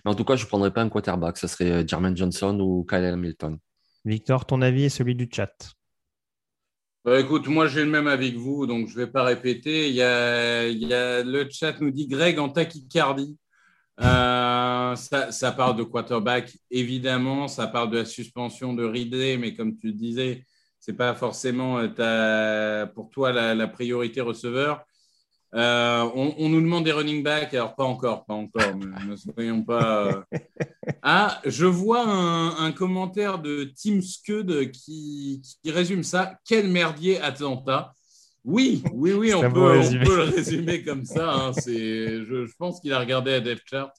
[0.05, 1.39] Mais en tout cas, je ne prendrais pas un quarterback.
[1.39, 3.59] Ce serait euh, Jermaine Johnson ou Kyle Hamilton.
[4.05, 5.53] Victor, ton avis est celui du chat.
[7.05, 9.89] Bah, écoute, moi j'ai le même avis que vous, donc je ne vais pas répéter.
[9.89, 13.37] Il y, a, il y a, le chat nous dit Greg en tachycardie.
[14.01, 17.49] Euh, ça, parle de quarterback, évidemment.
[17.49, 20.45] Ça parle de la suspension de Ridley, mais comme tu le disais,
[20.79, 24.85] c'est pas forcément euh, pour toi la, priorité receveur.
[25.55, 30.25] Euh, on, nous demande des running backs, alors pas encore, pas encore, ne soyons pas.
[31.03, 36.35] Ah, je vois un, commentaire de Tim Scud qui, qui, résume ça.
[36.45, 37.95] Quel merdier Atlanta.
[38.49, 41.35] Oui, oui, oui, on peut, le résumer comme ça.
[41.35, 41.53] Hein.
[41.67, 43.93] je, pense qu'il a regardé à Depth Chart.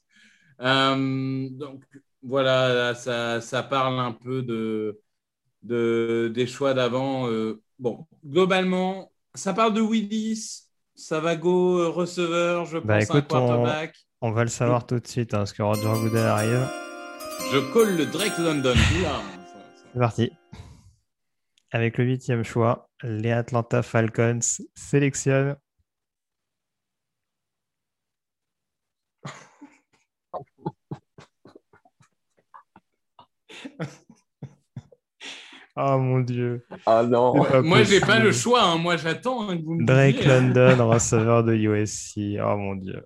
[0.61, 1.83] Euh, donc
[2.23, 7.29] voilà, ça, parle un peu de, des choix d'avant.
[7.29, 10.63] Euh, bon, globalement, ça parle de Willis,
[10.95, 13.95] ça va go receveur, je bah, pense, un quarterback.
[14.21, 16.67] On, va le savoir tout de suite, hein, parce que Roger Goodell arrive.
[17.53, 18.73] Je colle le Drake London.
[19.93, 20.31] C'est parti.
[21.71, 24.39] Avec le huitième choix, les Atlanta Falcons
[24.75, 25.55] sélectionnent.
[35.75, 36.65] oh mon dieu.
[36.85, 37.33] Ah non.
[37.63, 38.63] Moi, j'ai pas le choix.
[38.63, 38.77] Hein.
[38.77, 42.39] Moi, j'attends hein, que vous me Drake London, receveur de USC.
[42.43, 43.05] Oh mon dieu.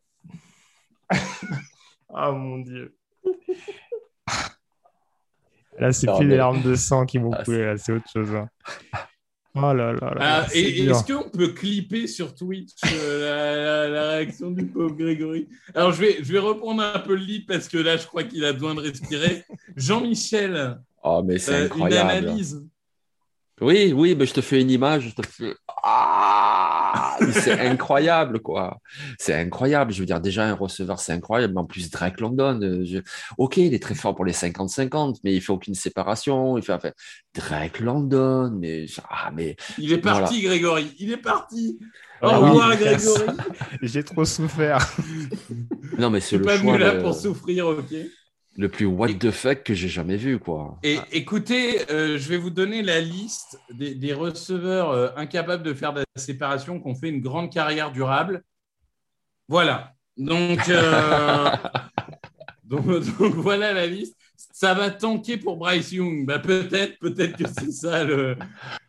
[2.10, 2.96] oh mon dieu.
[5.80, 8.36] Là, c'est plus des larmes de sang qui vont ah, couler, c'est autre chose.
[8.36, 8.50] Hein.
[9.56, 10.18] Oh là là là.
[10.20, 15.48] Ah, et est-ce qu'on peut clipper sur Twitch euh, la, réaction du pauvre Grégory?
[15.76, 18.24] Alors, je vais, je vais reprendre un peu le lit parce que là, je crois
[18.24, 19.44] qu'il a besoin de respirer.
[19.76, 22.68] Jean-Michel, oh, mais c'est euh, une analyse.
[23.62, 25.54] Oui, oui, mais je te fais une image, je te fais.
[25.84, 26.13] Ah
[27.32, 28.80] C'est incroyable, quoi.
[29.18, 29.92] C'est incroyable.
[29.92, 31.54] Je veux dire, déjà, un receveur, c'est incroyable.
[31.54, 33.02] Mais en plus, Drake London, euh,
[33.38, 36.58] ok, il est très fort pour les 50-50, mais il fait aucune séparation.
[36.58, 36.92] Il fait, enfin,
[37.34, 38.86] Drake London, mais.
[39.10, 39.56] Ah, mais...
[39.78, 40.94] Il est parti, Grégory.
[41.00, 41.80] Il est parti.
[42.22, 43.24] Au ah revoir, Grégory.
[43.82, 44.96] J'ai trop souffert.
[45.98, 47.94] non, mais c'est le pas venu là pour souffrir, ok
[48.56, 50.78] le plus what the fuck que j'ai jamais vu, quoi.
[50.84, 55.94] Et écoutez, euh, je vais vous donner la liste des, receveurs euh, incapables de faire
[55.94, 58.44] de la séparation qui ont fait une grande carrière durable.
[59.48, 59.94] Voilà.
[60.18, 61.50] Donc, euh,
[62.64, 62.86] donc,
[63.36, 64.16] voilà la liste.
[64.36, 66.26] Ça va tanker pour Bryce Young.
[66.26, 68.06] Bah, peut-être, peut-être que c'est ça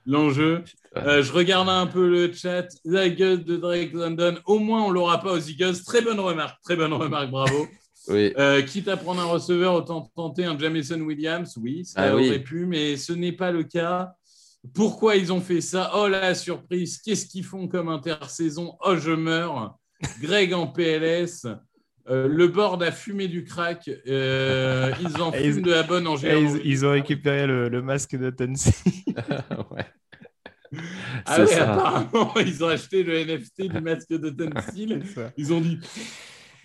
[0.05, 0.63] l'enjeu.
[0.95, 2.69] je regarde un peu le chat.
[2.85, 4.37] La gueule de Drake London.
[4.45, 5.83] Au moins, on l'aura pas aux Eagles.
[5.85, 6.61] Très bonne remarque.
[6.63, 7.31] Très bonne remarque.
[7.31, 7.67] Bravo.
[8.11, 11.57] Euh, quitte à prendre un receveur, autant tenter un Jamison Williams.
[11.57, 14.15] Oui, ça ah aurait pu, mais ce n'est pas le cas.
[14.73, 15.93] Pourquoi ils ont fait ça?
[15.95, 18.77] Oh la surprise Qu'est-ce qu'ils font comme intersaison?
[18.85, 19.79] Oh je meurs
[20.21, 21.47] Greg en PLS.
[22.11, 23.91] Euh, le board a fumé du crack.
[24.07, 26.61] Euh, ils en fument de la bonne en général.
[26.65, 28.83] Ils, ont récupéré le, masque de Tennessee.
[29.71, 29.87] ouais.
[31.25, 35.33] Ah ouais, apparemment, ils ont acheté le NFT du masque de Tennessee.
[35.37, 35.79] Ils ont dit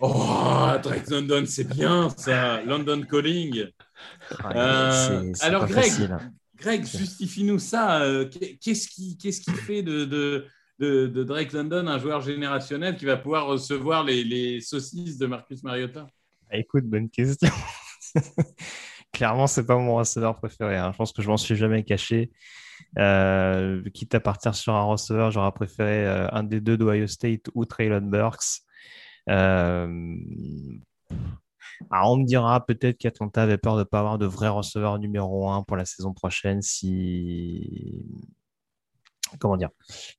[0.00, 2.62] Oh, Drake London, c'est bien ça.
[2.62, 3.66] London Calling.
[4.38, 5.92] Ah, euh, alors, Greg,
[6.56, 8.02] Greg justifie-nous ça.
[8.02, 8.28] Euh,
[8.60, 10.46] qu'est-ce qui, qu'est-ce qui fait de, de,
[10.78, 15.62] de, Drake London un joueur générationnel qui va pouvoir recevoir les, les saucisses de Marcus
[15.62, 16.06] Mariota?
[16.50, 17.50] Bah, Écoute, bonne question.
[19.12, 20.76] Clairement, c'est pas mon receveur préféré.
[20.76, 20.92] Hein.
[20.92, 22.30] Je pense que je m'en suis jamais caché.
[22.98, 27.66] Euh, quitte à partir sur un receveur, j'aurais préféré un des deux d'Ohio State ou
[27.66, 28.62] Traylon Burks.
[29.30, 29.86] Euh,
[31.90, 35.50] on me dira peut-être qu'Atlanta avait peur de ne pas avoir de vrai receveur numéro
[35.50, 38.04] 1 pour la saison prochaine si.
[39.38, 39.70] Comment dire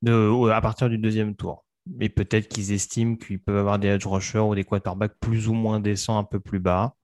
[0.07, 1.65] À partir du deuxième tour.
[1.85, 5.53] Mais peut-être qu'ils estiment qu'ils peuvent avoir des edge rushers ou des quarterbacks plus ou
[5.53, 6.95] moins décents un peu plus bas.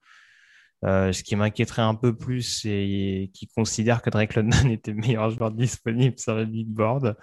[0.84, 4.98] Euh, ce qui m'inquiéterait un peu plus, c'est qu'ils considèrent que Drake London était le
[4.98, 7.16] meilleur joueur disponible sur le big board.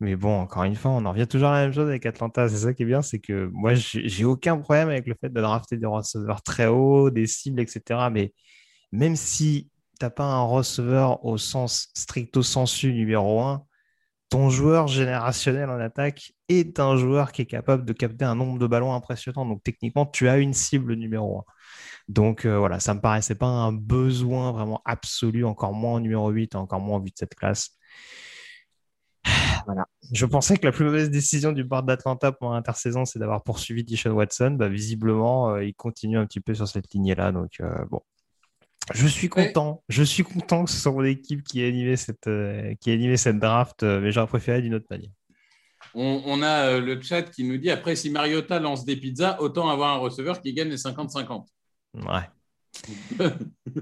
[0.00, 2.48] Mais bon, encore une fois, on en revient toujours à la même chose avec Atlanta.
[2.48, 5.40] C'est ça qui est bien, c'est que moi, j'ai aucun problème avec le fait de
[5.40, 8.08] drafter des receveurs très hauts, des cibles, etc.
[8.12, 8.32] Mais
[8.92, 13.64] même si tu n'as pas un receveur au sens stricto sensu numéro 1,
[14.28, 18.58] ton joueur générationnel en attaque est un joueur qui est capable de capter un nombre
[18.58, 19.46] de ballons impressionnant.
[19.46, 21.44] Donc techniquement, tu as une cible numéro 1.
[22.08, 26.30] Donc euh, voilà, ça me paraissait pas un besoin vraiment absolu, encore moins en numéro
[26.30, 27.70] 8, encore moins en vue de cette classe.
[29.66, 29.86] Voilà.
[30.12, 33.84] Je pensais que la plus mauvaise décision du board d'Atlanta pour l'intersaison, c'est d'avoir poursuivi
[33.84, 34.52] Dishon Watson.
[34.52, 37.32] Bah, visiblement, euh, il continue un petit peu sur cette lignée-là.
[37.32, 38.00] Donc, euh, bon.
[38.94, 39.82] Je suis content.
[39.88, 42.94] Je suis content que ce soit mon équipe qui ait animé cette, euh, qui ait
[42.94, 45.10] animé cette draft, mais j'aurais préféré d'une autre manière.
[45.94, 49.94] On, a le chat qui nous dit après, si Mariota lance des pizzas, autant avoir
[49.94, 51.46] un receveur qui gagne les 50-50.
[51.94, 52.02] Ouais.
[53.18, 53.26] oui,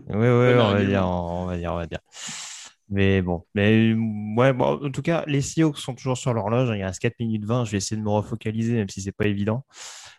[0.09, 2.01] oui, on va dire, on va dire, on va dire.
[2.89, 3.95] Mais bon, mais
[4.37, 6.71] ouais, en tout cas, les Seahawks sont toujours sur l'horloge.
[6.71, 6.77] Hein.
[6.77, 7.65] il reste 4 minutes 20.
[7.65, 9.65] Je vais essayer de me refocaliser, même si c'est pas évident.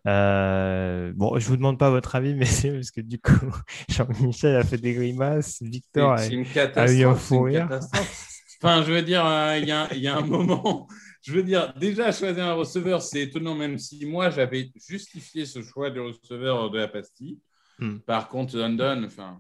[0.05, 3.31] Euh, bon, je vous demande pas votre avis, mais c'est parce que du coup,
[3.89, 5.61] Jean-Michel a fait des grimaces.
[5.61, 7.31] Victor a, une catastrophe,
[8.61, 10.87] Enfin, je veux dire, euh, il y, a, un moment.
[11.21, 15.61] Je veux dire, déjà, choisir un receveur, c'est étonnant, même si moi, j'avais justifié ce
[15.61, 17.39] choix du receveur de la pastille.
[17.77, 17.99] Hmm.
[17.99, 19.39] Par contre, London, enfin,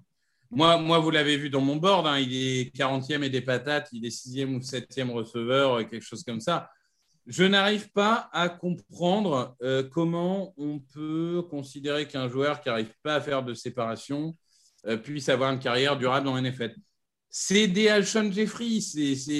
[0.51, 4.05] moi, vous l'avez vu dans mon board, hein, il est 40e et des patates, il
[4.05, 6.69] est 6e ou 7e receveur, quelque chose comme ça.
[7.27, 13.15] Je n'arrive pas à comprendre euh, comment on peut considérer qu'un joueur qui n'arrive pas
[13.15, 14.37] à faire de séparation
[14.85, 16.73] euh, puisse avoir une carrière durable en NFL.
[17.29, 18.79] C'est des Alshon Jeffrey.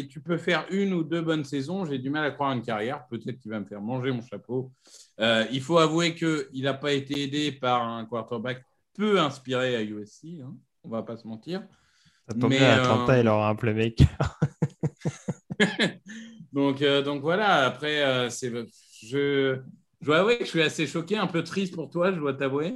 [0.09, 1.85] Tu peux faire une ou deux bonnes saisons.
[1.85, 3.07] J'ai du mal à croire une carrière.
[3.07, 4.73] Peut-être qu'il va me faire manger mon chapeau.
[5.21, 8.61] Euh, il faut avouer qu'il n'a pas été aidé par un quarterback
[8.93, 10.41] peu inspiré à USC.
[10.43, 11.63] Hein on va pas se mentir.
[12.27, 13.19] Ça tombe mais, bien, Atlanta, euh...
[13.19, 14.39] il aura un playmaker.
[16.53, 18.51] donc, euh, donc voilà, après, euh, c'est,
[19.03, 19.59] je,
[20.01, 22.33] je dois avouer que je suis assez choqué, un peu triste pour toi, je dois
[22.33, 22.75] t'avouer.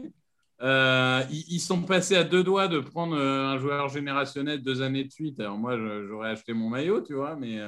[0.62, 5.12] Euh, ils, sont passés à deux doigts de prendre un joueur générationnel deux années de
[5.12, 5.40] suite.
[5.40, 5.76] Alors moi,
[6.08, 7.60] j'aurais acheté mon maillot, tu vois, mais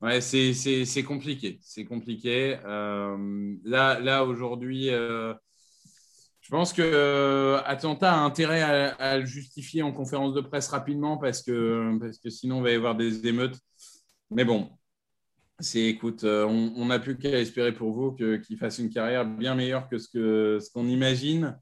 [0.00, 1.58] ouais, c'est, c'est, c'est compliqué.
[1.60, 2.56] C'est compliqué.
[2.64, 4.90] là, là aujourd'hui,
[6.50, 11.42] je pense que euh, a intérêt à, le justifier en conférence de presse rapidement parce
[11.42, 11.96] que,
[12.28, 13.56] sinon, il va y avoir des émeutes.
[14.32, 14.68] Mais bon,
[15.60, 19.54] c'est écoute, euh, on n'a plus qu'à espérer pour vous qu'il fasse une carrière bien
[19.54, 21.56] meilleure que ce qu'on imagine.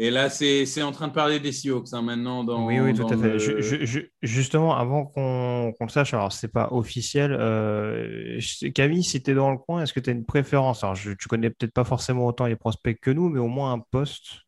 [0.00, 2.44] Et là, c'est en train de parler des Seahawks hein, maintenant.
[2.44, 3.38] Dans, oui, oui, tout à fait.
[3.38, 8.40] le- justement, avant qu'on le sache, alors c'est pas officiel, euh,
[8.74, 10.82] Camille, si tu es dans le coin, est-ce que tu as une préférence?
[10.82, 13.72] Alors, je- tu connais peut-être pas forcément autant les prospects que nous, mais au moins
[13.72, 14.40] un poste?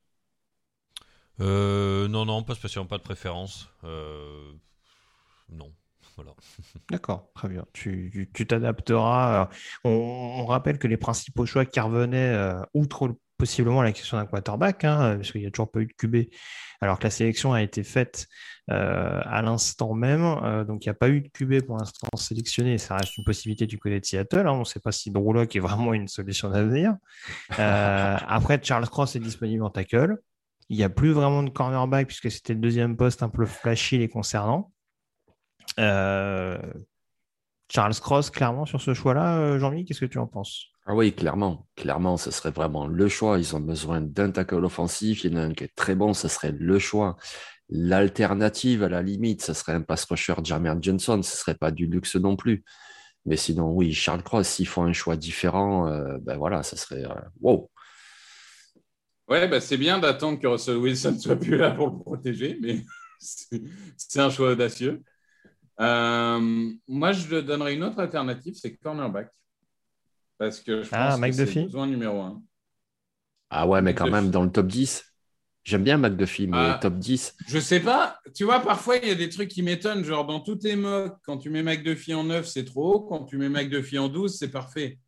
[1.40, 3.68] Euh, non, non, pas spécialement, pas de préférence.
[3.84, 4.52] Euh,
[5.50, 5.72] non,
[6.16, 6.32] voilà.
[6.90, 7.64] D'accord, très bien.
[7.72, 9.48] Tu tu- tu t'adapteras.
[9.84, 14.18] On, on rappelle que les principaux choix qui revenaient, euh, outre le- possiblement la question
[14.18, 16.30] d'un quarterback, hein, parce qu'il n'y a toujours pas eu de QB,
[16.80, 18.26] alors que la sélection a été faite
[18.70, 20.22] euh, à l'instant même.
[20.22, 22.76] euh, donc, il n'y a pas eu de QB pour l'instant sélectionné.
[22.78, 24.46] Ça reste une possibilité du côté de Seattle.
[24.46, 24.52] hein.
[24.52, 26.94] On ne sait pas si Drew Lock est vraiment une solution d'avenir.
[27.58, 30.18] Euh, après, Charles Cross est disponible en tackle.
[30.68, 33.98] Il n'y a plus vraiment de cornerback puisque c'était le deuxième poste un peu flashy
[33.98, 34.70] les concernant.
[37.70, 40.66] Charles Cross, clairement, sur ce choix-là, euh, Jean-Mi, qu'est-ce que tu en penses?
[40.86, 43.38] Ah oui, clairement, clairement, ce serait vraiment le choix.
[43.38, 45.22] Ils ont besoin d'un tackle offensif.
[45.22, 47.16] Il y en a un qui est très bon, ce serait le choix.
[47.68, 51.22] L'alternative, à la limite, ce serait un pass rusher Jermaine Johnson.
[51.22, 52.64] Ce serait pas du luxe non plus.
[53.24, 57.04] Mais sinon, oui, Charles Cross, s'ils font un choix différent, euh, ben voilà, ce serait
[57.04, 57.70] euh, wow.
[59.28, 62.82] Ouais, bah, c'est bien d'attendre que Russell Wilson soit plus là pour le protéger, mais
[63.20, 63.62] c'est
[63.96, 65.04] c'est un choix audacieux.
[65.80, 69.30] Euh, moi, je donnerais une autre alternative, c'est cornerback.
[70.38, 72.42] Parce que je pense Ah, que McDuffie c'est besoin numéro un.
[73.50, 74.22] Ah ouais, mais quand McDuffie.
[74.24, 75.04] même, dans le top 10,
[75.64, 76.78] j'aime bien McDuffie, mais Ah.
[76.80, 80.04] top 10, Je sais pas, tu vois, parfois il y a des trucs qui m'étonnent,
[80.04, 83.24] genre dans tous tes mocks, quand tu mets McDuffie en 9, c'est trop haut, quand
[83.24, 84.98] tu mets McDuffie en 12, c'est parfait.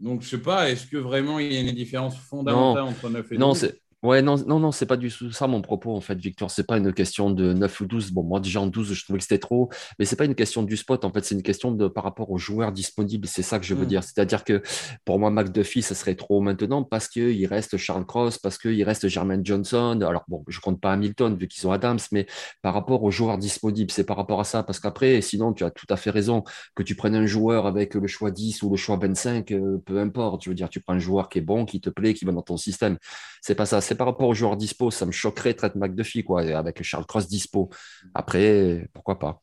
[0.00, 3.26] Donc je sais pas, est-ce que vraiment il y a une différence fondamentale entre 9
[3.26, 5.96] et 12 Non, c'est ouais, non, non, non, c'est pas du tout ça mon propos
[5.96, 6.50] en fait, Victor.
[6.50, 8.12] C'est pas une question de 9 ou 12.
[8.12, 10.62] Bon, moi déjà en 12, je trouvais que c'était trop, mais c'est pas une question
[10.62, 11.04] du spot.
[11.04, 13.26] En fait, c'est une question de par rapport aux joueurs disponibles.
[13.26, 13.88] C'est ça que je veux Mm.
[13.88, 14.04] dire.
[14.04, 14.62] C'est-à-dire que
[15.04, 19.08] pour moi, McDuffie, ça serait trop maintenant parce qu'il reste Charles Cross, parce qu'il reste
[19.08, 19.98] Jermaine Johnson.
[20.02, 22.26] Alors bon, je compte pas Hamilton vu qu'ils ont Adams, mais
[22.62, 24.62] par rapport aux joueurs disponibles, c'est par rapport à ça.
[24.62, 26.44] Parce qu'après, sinon, tu as tout à fait raison
[26.74, 29.98] que tu prennes un joueur avec le choix 10 ou le choix 25, euh, peu
[29.98, 30.44] importe.
[30.44, 32.32] Je veux dire, tu prends un joueur qui est bon, qui te plaît, qui va
[32.32, 32.98] dans ton système.
[33.40, 33.80] C'est pas ça.
[33.94, 34.90] C'est par rapport aux joueurs dispo.
[34.90, 37.70] Ça me choquerait traite McDuffie, quoi, avec Charles Cross dispo.
[38.14, 39.40] Après, pourquoi pas.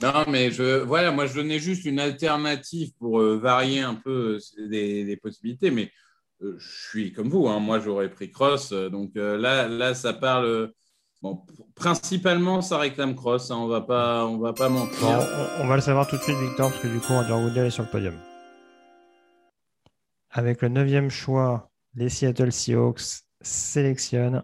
[0.00, 4.38] Non, mais je, voilà, moi je donnais juste une alternative pour euh, varier un peu
[4.38, 5.90] euh, des, des possibilités, mais
[6.40, 10.12] euh, je suis comme vous, hein, moi j'aurais pris Cross, donc euh, là, là ça
[10.12, 10.70] parle,
[11.20, 11.44] bon,
[11.74, 15.00] principalement ça réclame Cross, hein, on va pas, on va pas mentir.
[15.00, 15.16] Bon,
[15.58, 17.66] on, on va le savoir tout de suite, Victor, parce que du coup, Andrew Woodell
[17.66, 18.14] est sur le podium.
[20.30, 24.42] Avec le neuvième choix, les Seattle Seahawks sélectionnent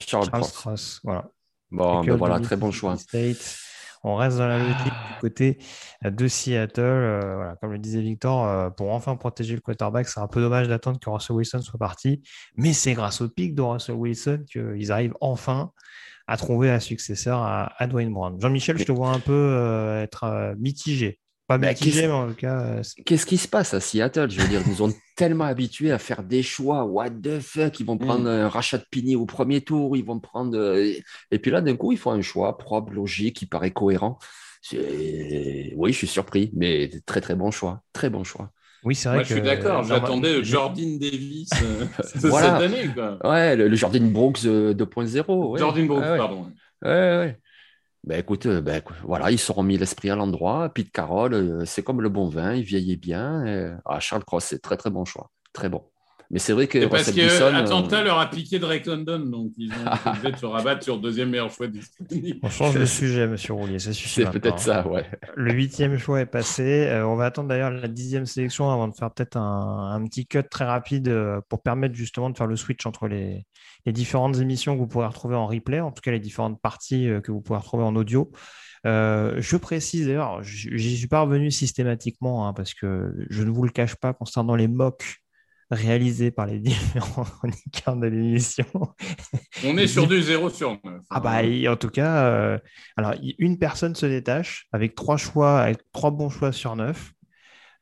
[0.00, 1.00] Charles, Charles Cross.
[1.04, 1.30] Voilà.
[1.70, 2.96] Bon, ben voilà, très bon choix.
[2.96, 3.58] State.
[4.04, 5.58] On reste dans la logique du côté
[6.04, 6.80] de Seattle.
[6.80, 10.40] Euh, voilà, comme le disait Victor, euh, pour enfin protéger le quarterback, c'est un peu
[10.40, 12.22] dommage d'attendre que Russell Wilson soit parti.
[12.56, 15.72] Mais c'est grâce au pic de Russell Wilson qu'ils arrivent enfin
[16.28, 18.40] à trouver un successeur à, à Dwayne Brown.
[18.40, 21.20] Jean-Michel, je te vois un peu euh, être euh, mitigé.
[21.48, 24.30] Pas Bah, mitigé, qu'est-ce- mais en tout cas, euh, Qu'est-ce qui se passe à Seattle?
[24.30, 26.84] Je veux dire, ils nous ont tellement habitués à faire des choix.
[26.84, 27.78] What the fuck?
[27.78, 28.26] Ils vont prendre Mm.
[28.26, 29.96] un rachat de Pini au premier tour.
[29.96, 30.56] Ils vont prendre.
[30.58, 30.92] euh,
[31.30, 34.18] Et puis là, d'un coup, ils font un choix propre, logique, qui paraît cohérent.
[34.72, 37.82] Oui, je suis surpris, mais très très bon choix.
[37.92, 38.50] Très bon choix.
[38.84, 41.84] oui, c'est vrai Moi je suis que- d'accord, j'attendais le Jordan Davis euh,
[42.24, 42.58] Voilà.
[42.60, 42.90] cette année.
[42.92, 43.18] Quoi.
[43.30, 45.50] Ouais, le, le Jordan Brooks euh, 2.0.
[45.52, 45.58] ouais.
[45.60, 46.16] Jordan Brooks, ouais.
[46.16, 46.50] pardon.
[46.84, 47.38] Ouais, ouais.
[48.06, 50.68] Ben écoute, euh, ben, voilà, ils se sont mis l'esprit à l'endroit.
[50.72, 53.78] Pete Carroll, euh, c'est comme le bon vin, il vieillit bien.
[53.84, 55.30] Ah, Charles Cross, c'est très très bon choix.
[55.52, 55.82] Très bon.
[56.30, 59.20] Mais c'est vrai que Et parce que Wilson, euh, Atlanta leur a piqué Drake London,
[59.20, 59.74] donc ils ont
[60.30, 62.38] de se rabattre sur le deuxième meilleur choix disponible.
[62.42, 64.82] On change de sujet, monsieur Roulier, ça suffit c'est peut-être hein.
[64.82, 65.04] ça, ouais.
[65.34, 66.86] Le huitième choix est passé.
[66.88, 70.26] Euh, on va attendre d'ailleurs la dixième sélection avant de faire peut-être un, un petit
[70.26, 73.46] cut très rapide euh, pour permettre justement de faire le switch entre les,
[73.86, 77.08] les différentes émissions que vous pourrez retrouver en replay, en tout cas les différentes parties
[77.08, 78.30] euh, que vous pourrez retrouver en audio.
[78.84, 83.64] Euh, je précise d'ailleurs, j'y suis pas revenu systématiquement hein, parce que je ne vous
[83.64, 85.22] le cache pas concernant les mocks
[85.70, 88.66] réalisés par les différents chroniqueurs de l'émission.
[89.64, 91.02] On est sur du 0 sur 9.
[91.10, 91.38] Ah bah,
[91.68, 92.58] en tout cas, euh,
[92.96, 97.12] alors une personne se détache avec trois choix, avec trois bons choix sur neuf.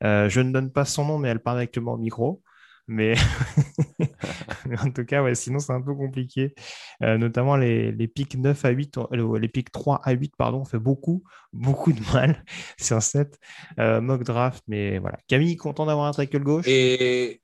[0.03, 2.43] Euh, je ne donne pas son nom, mais elle parle directement au micro.
[2.87, 3.15] Mais
[4.67, 6.55] mais en tout cas, ouais, sinon c'est un peu compliqué.
[7.03, 10.35] Euh, notamment les, les pics 9 à 8, ont- euh, les pics 3 à 8,
[10.37, 12.45] pardon, on fait beaucoup, beaucoup de mal
[12.81, 13.39] sur cette
[13.79, 14.63] euh, mock draft.
[14.69, 15.19] Mais voilà.
[15.29, 16.67] Camille, content d'avoir un tackle gauche?
[16.69, 17.41] Et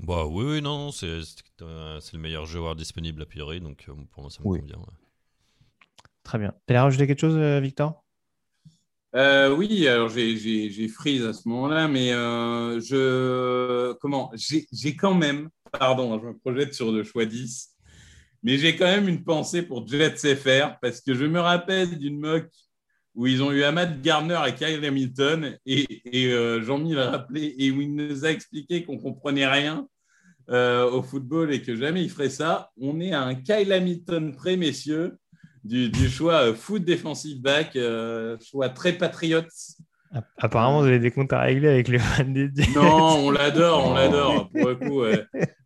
[0.00, 3.84] Bah oui, oui, non, non, c'est c'est, euh, le meilleur joueur disponible a priori, donc
[3.88, 4.60] euh, pour moi ça me Oui.
[4.60, 4.78] convient.
[4.78, 4.94] ouais.
[6.22, 6.52] Très bien.
[6.66, 8.04] Tu allais rajouter quelque chose, euh, Victor?
[9.16, 15.14] Euh, oui, alors j'ai- freeze à ce moment-là, mais euh, je comment j'ai j'ai quand
[15.14, 17.70] même pardon, je me projette sur le choix 10.
[18.42, 22.20] Mais j'ai quand même une pensée pour Jets FR parce que je me rappelle d'une
[22.20, 22.46] mock
[23.14, 27.70] où ils ont eu Ahmad Gardner et Kyle Hamilton et, euh, Jean-Mi l'a rappelé et
[27.70, 29.86] où il nous a expliqué qu'on comprenait rien
[30.50, 32.70] euh, au football et que jamais il ferait ça.
[32.80, 35.18] On est à un Kyle Hamilton près, messieurs,
[35.64, 37.76] du, choix euh, foot defensive back,
[38.42, 39.50] choix très patriote
[40.38, 43.94] Apparemment, vous avez des comptes à régler avec les fans des Non, on l'adore, on
[43.94, 44.50] l'adore.
[44.50, 45.04] Pour le coup,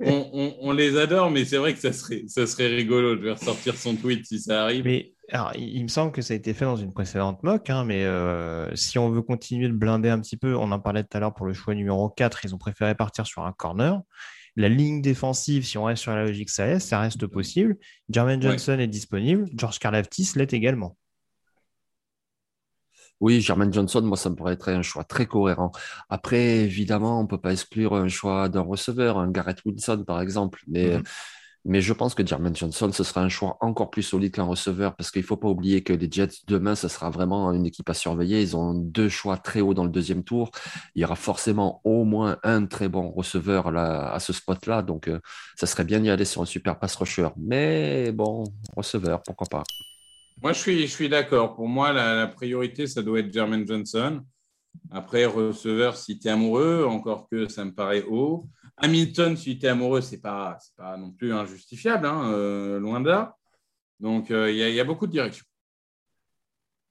[0.61, 3.17] on, les adore, mais c'est vrai que ça serait, ça serait rigolo.
[3.17, 4.85] Je vais ressortir son tweet si ça arrive.
[4.85, 7.85] Mais alors, il, me semble que ça a été fait dans une précédente mock, hein,
[7.85, 11.17] mais euh, si on veut continuer de blinder un petit peu, on en parlait tout
[11.17, 14.03] à l'heure pour le choix numéro 4, ils ont préféré partir sur un corner.
[14.57, 17.77] La ligne défensive, si on reste sur la logique ça ça reste possible.
[18.09, 20.97] Jermaine Johnson est disponible, George Karlaftis l'est également.
[23.21, 25.73] Oui, Jermaine Johnson, moi, ça me paraît être un choix très cohérent.
[26.11, 30.21] Après, évidemment, on ne peut pas exclure un choix d'un receveur, un Garrett Wilson, par
[30.21, 30.63] exemple.
[30.67, 31.05] Mais, mm-hmm.
[31.65, 34.95] Mais je pense que Jermaine Johnson, ce sera un choix encore plus solide qu'un receveur
[34.97, 37.89] parce qu'il ne faut pas oublier que les Jets, demain, ce sera vraiment une équipe
[37.89, 38.43] à surveiller.
[38.43, 40.51] Ils ont deux choix très hauts dans le deuxième tour.
[40.95, 44.83] Il y aura forcément au moins un très bon receveur là, à ce spot-là.
[44.83, 45.21] Donc, euh,
[45.57, 47.29] ça serait bien d'y aller sur un super pass rusher.
[47.39, 48.45] Mais bon,
[48.77, 49.63] receveur, pourquoi pas.
[50.43, 51.55] Moi, je suis, je suis d'accord.
[51.55, 54.21] Pour moi, la, priorité, ça doit être Jermaine Johnson.
[54.91, 58.49] Après, receveur, si tu es amoureux, encore que ça me paraît haut.
[58.77, 63.01] Hamilton, si tu es amoureux, ce n'est pas, pas non plus injustifiable, hein, euh, loin
[63.01, 63.37] de là.
[64.01, 65.45] Donc, euh, il y, a beaucoup de directions.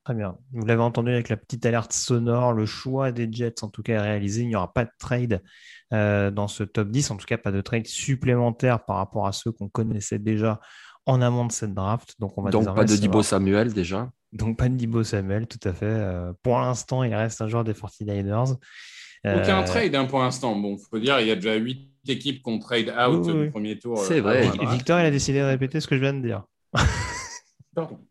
[0.04, 0.38] Très bien.
[0.52, 3.94] Vous l'avez entendu avec la petite alerte sonore, le choix des Jets, en tout cas,
[3.94, 4.42] est réalisé.
[4.42, 5.42] Il n'y aura pas de trade
[5.94, 9.32] euh, dans ce top 10, en tout cas, pas de trade supplémentaire par rapport à
[9.32, 10.60] ceux qu'on connaissait déjà
[11.06, 12.16] en amont de cette draft.
[12.20, 14.10] Donc, on va Donc pas de Dibo Samuel déjà.
[14.34, 15.86] Donc pas de Dibo Samuel, tout à fait.
[15.86, 18.58] Euh, pour l'instant, il reste un joueur des 49ers.
[19.26, 20.56] Aucun euh, trade hein, pour l'instant.
[20.56, 23.78] Bon, il faut dire, il y a déjà huit équipes qu'on trade out du premier
[23.78, 23.98] tour.
[24.00, 24.52] C'est euh, vrai.
[24.72, 26.44] Victor, il a décidé de répéter ce que je viens de dire.
[27.76, 28.00] Pardon.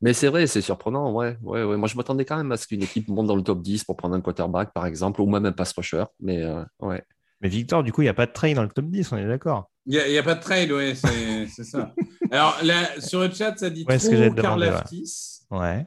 [0.00, 1.12] Mais c'est vrai, c'est surprenant.
[1.12, 1.76] Ouais, ouais, ouais.
[1.76, 3.96] Moi, je m'attendais quand même à ce qu'une équipe monte dans le top 10 pour
[3.96, 6.04] prendre un quarterback, par exemple, ou même un pass rusher.
[6.18, 6.44] Mais
[6.80, 7.04] ouais.
[7.40, 9.18] Mais Victor, du coup, il n'y a pas de trade dans le top 10, on
[9.18, 10.94] est d'accord il n'y a, pas de trade, oui,
[11.54, 11.92] c'est ça.
[12.30, 15.40] Alors, là, sur le chat, ça dit ouais, trop Karl Aftis.
[15.50, 15.86] Ouais.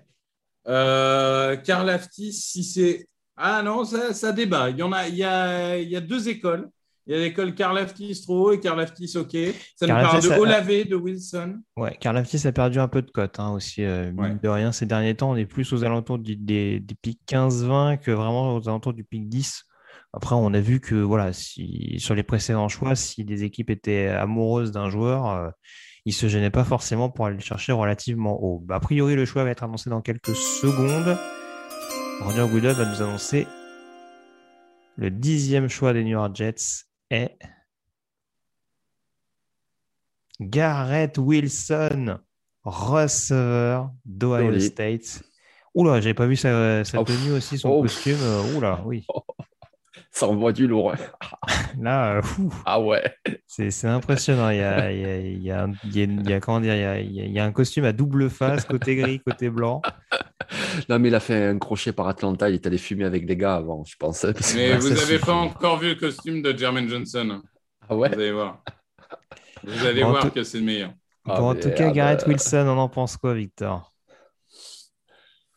[0.68, 3.08] Euh, Karl Aftis, si c'est.
[3.38, 4.70] Ah non, ça, ça, débat.
[4.70, 6.70] Il y, en a, il, y a, il y a deux écoles.
[7.08, 9.38] Il y a l'école Karl Aftis trop haut et Karl Aftis OK.
[9.76, 11.62] Ça nous parle de Olavé, de Wilson.
[11.78, 13.84] Ouais, Karl Aftis a perdu un peu de cote hein, aussi.
[13.84, 17.22] Euh, de rien, ces derniers temps, on est plus aux alentours des, des, des pics
[17.28, 19.66] 15-20 que vraiment aux alentours du pic 10.
[20.16, 24.08] Après, on a vu que voilà, si, sur les précédents choix, si des équipes étaient
[24.08, 25.50] amoureuses d'un joueur, euh,
[26.06, 28.60] ils ne se gênaient pas forcément pour aller le chercher relativement haut.
[28.60, 31.18] Bah, a priori, le choix va être annoncé dans quelques secondes.
[32.22, 33.46] Roger Goodell va nous annoncer
[34.98, 37.38] le dixième choix des New York Jets est
[40.40, 42.20] Garrett Wilson,
[42.64, 45.24] receveur d'Ohio State.
[45.74, 48.18] Oula, j'avais pas vu sa, sa tenue aussi, son costume.
[48.56, 49.06] Oula, oui.
[50.12, 50.94] ça envoie du lourd.
[51.80, 52.54] Là, fou.
[52.66, 53.04] Ah ouais.
[53.48, 54.50] C'est impressionnant.
[54.50, 54.58] Il
[55.44, 59.82] y a, un costume à double face, côté gris, côté blanc.
[60.90, 62.50] Non, mais il a fait un crochet par Atlanta.
[62.50, 64.32] Il est allé fumer avec des gars avant, je pensais.
[64.56, 67.42] Mais vous n'avez pas encore vu le costume de Jermaine Johnson.
[67.90, 68.10] Ah ouais?
[68.10, 68.62] Vous allez voir.
[69.64, 70.94] Vous allez voir que c'est le meilleur.
[71.28, 72.28] Ah, en tout cas, Garrett bah.
[72.28, 73.92] Wilson, on en pense quoi, Victor?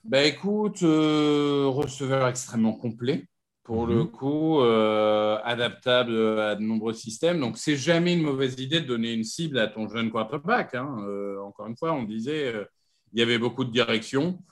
[0.04, 3.26] Bah écoute, euh, receveur extrêmement complet
[3.68, 4.10] pour le mhm.
[4.10, 7.38] coup, euh, adaptable à de nombreux systèmes.
[7.38, 10.74] Donc, c'est jamais une mauvaise idée de donner une cible à ton jeune quarterback.
[10.74, 10.96] Hein.
[11.06, 12.64] Euh, encore une fois, on disait, euh,
[13.12, 14.42] il y avait beaucoup de directions.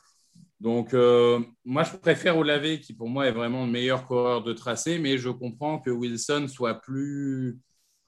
[0.61, 0.93] Donc,
[1.65, 5.17] moi, je préfère Olavé, qui pour moi est vraiment le meilleur coureur de tracé, mais
[5.17, 7.59] je comprends que Wilson soit plus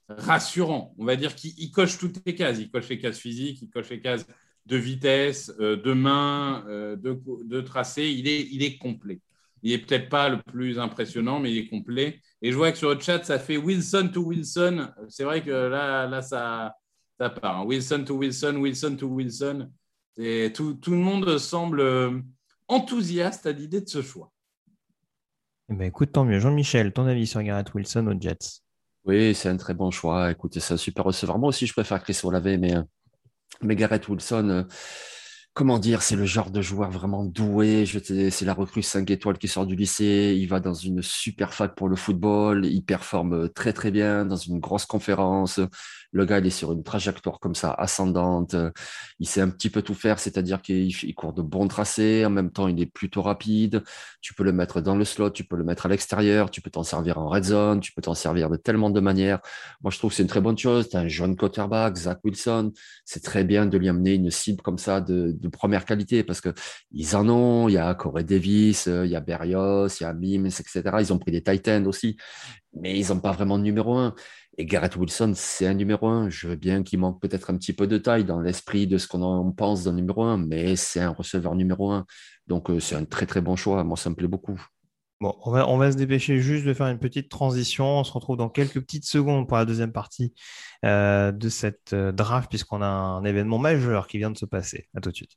[0.09, 0.95] rassurant.
[0.99, 2.59] On va dire qu'il coche toutes les cases.
[2.59, 4.27] Il coche les cases physiques, il coche les cases
[4.67, 8.11] de vitesse, de main, de, de tracé.
[8.11, 9.21] Il est, il est complet.
[9.63, 12.21] Il n'est peut-être pas le plus impressionnant, mais il est complet.
[12.43, 14.89] Et je vois que sur le chat, ça fait Wilson to Wilson.
[15.09, 16.75] C'est vrai que là, là ça,
[17.19, 17.61] ça part.
[17.61, 17.65] Hein.
[17.65, 19.71] Wilson to Wilson, Wilson to Wilson.
[20.17, 22.21] Et tout, tout, le monde semble euh,
[22.67, 24.33] enthousiaste à l'idée de ce choix.
[25.71, 26.41] Eh ben, écoute, tant mieux.
[26.41, 28.63] Jean-Michel, ton avis sur Garrett Wilson aux Jets?
[29.05, 30.31] Oui, c'est un très bon choix.
[30.31, 31.39] Écoutez, c'est un super receveur.
[31.39, 32.83] Moi aussi, je préfère Chris Olave, mais, euh,
[33.63, 34.49] mais Garrett Wilson.
[34.49, 34.65] Euh,
[35.59, 37.85] comment dire, c'est le genre de joueur vraiment doué.
[37.85, 40.37] C'est la recrue 5 étoiles qui sort du lycée.
[40.39, 42.65] Il va dans une super fac pour le football.
[42.65, 45.59] Il performe très très bien dans une grosse conférence.
[46.13, 48.57] Le gars, il est sur une trajectoire comme ça, ascendante.
[49.19, 52.25] Il sait un petit peu tout faire, c'est-à-dire qu'il court de bons tracés.
[52.25, 53.83] En même temps, il est plutôt rapide.
[54.21, 56.71] Tu peux le mettre dans le slot, tu peux le mettre à l'extérieur, tu peux
[56.71, 59.41] t'en servir en red zone, tu peux t'en servir de tellement de manières.
[59.83, 60.89] Moi, je trouve que c'est une très bonne chose.
[60.89, 62.73] Tu as un jeune quarterback, Zach Wilson.
[63.05, 66.53] C'est très bien de lui amener une cible comme ça de, première qualité parce que
[66.93, 67.69] ils en ont.
[67.69, 70.83] Il y a Corey Davis, il y a Berrios, il y a Mims, etc.
[71.01, 72.17] Ils ont pris des Titans aussi,
[72.75, 74.15] mais ils n'ont pas vraiment de numéro un.
[74.61, 76.29] Et Garrett Wilson, c'est un numéro un.
[76.31, 79.07] Je veux bien qu'il manque peut-être un petit peu de taille dans l'esprit de ce
[79.07, 82.07] qu'on en pense d'un numéro un, mais c'est un receveur numéro un.
[82.49, 83.85] Donc, euh, c'est un très, très bon choix.
[83.85, 84.61] Moi, ça me plaît beaucoup.
[85.21, 87.99] Bon, on va, se dépêcher juste de faire une petite transition.
[87.99, 90.33] On se retrouve dans quelques petites secondes pour la deuxième partie
[90.85, 94.89] euh, de cette euh, draft, puisqu'on a un événement majeur qui vient de se passer.
[94.95, 95.37] À tout de suite.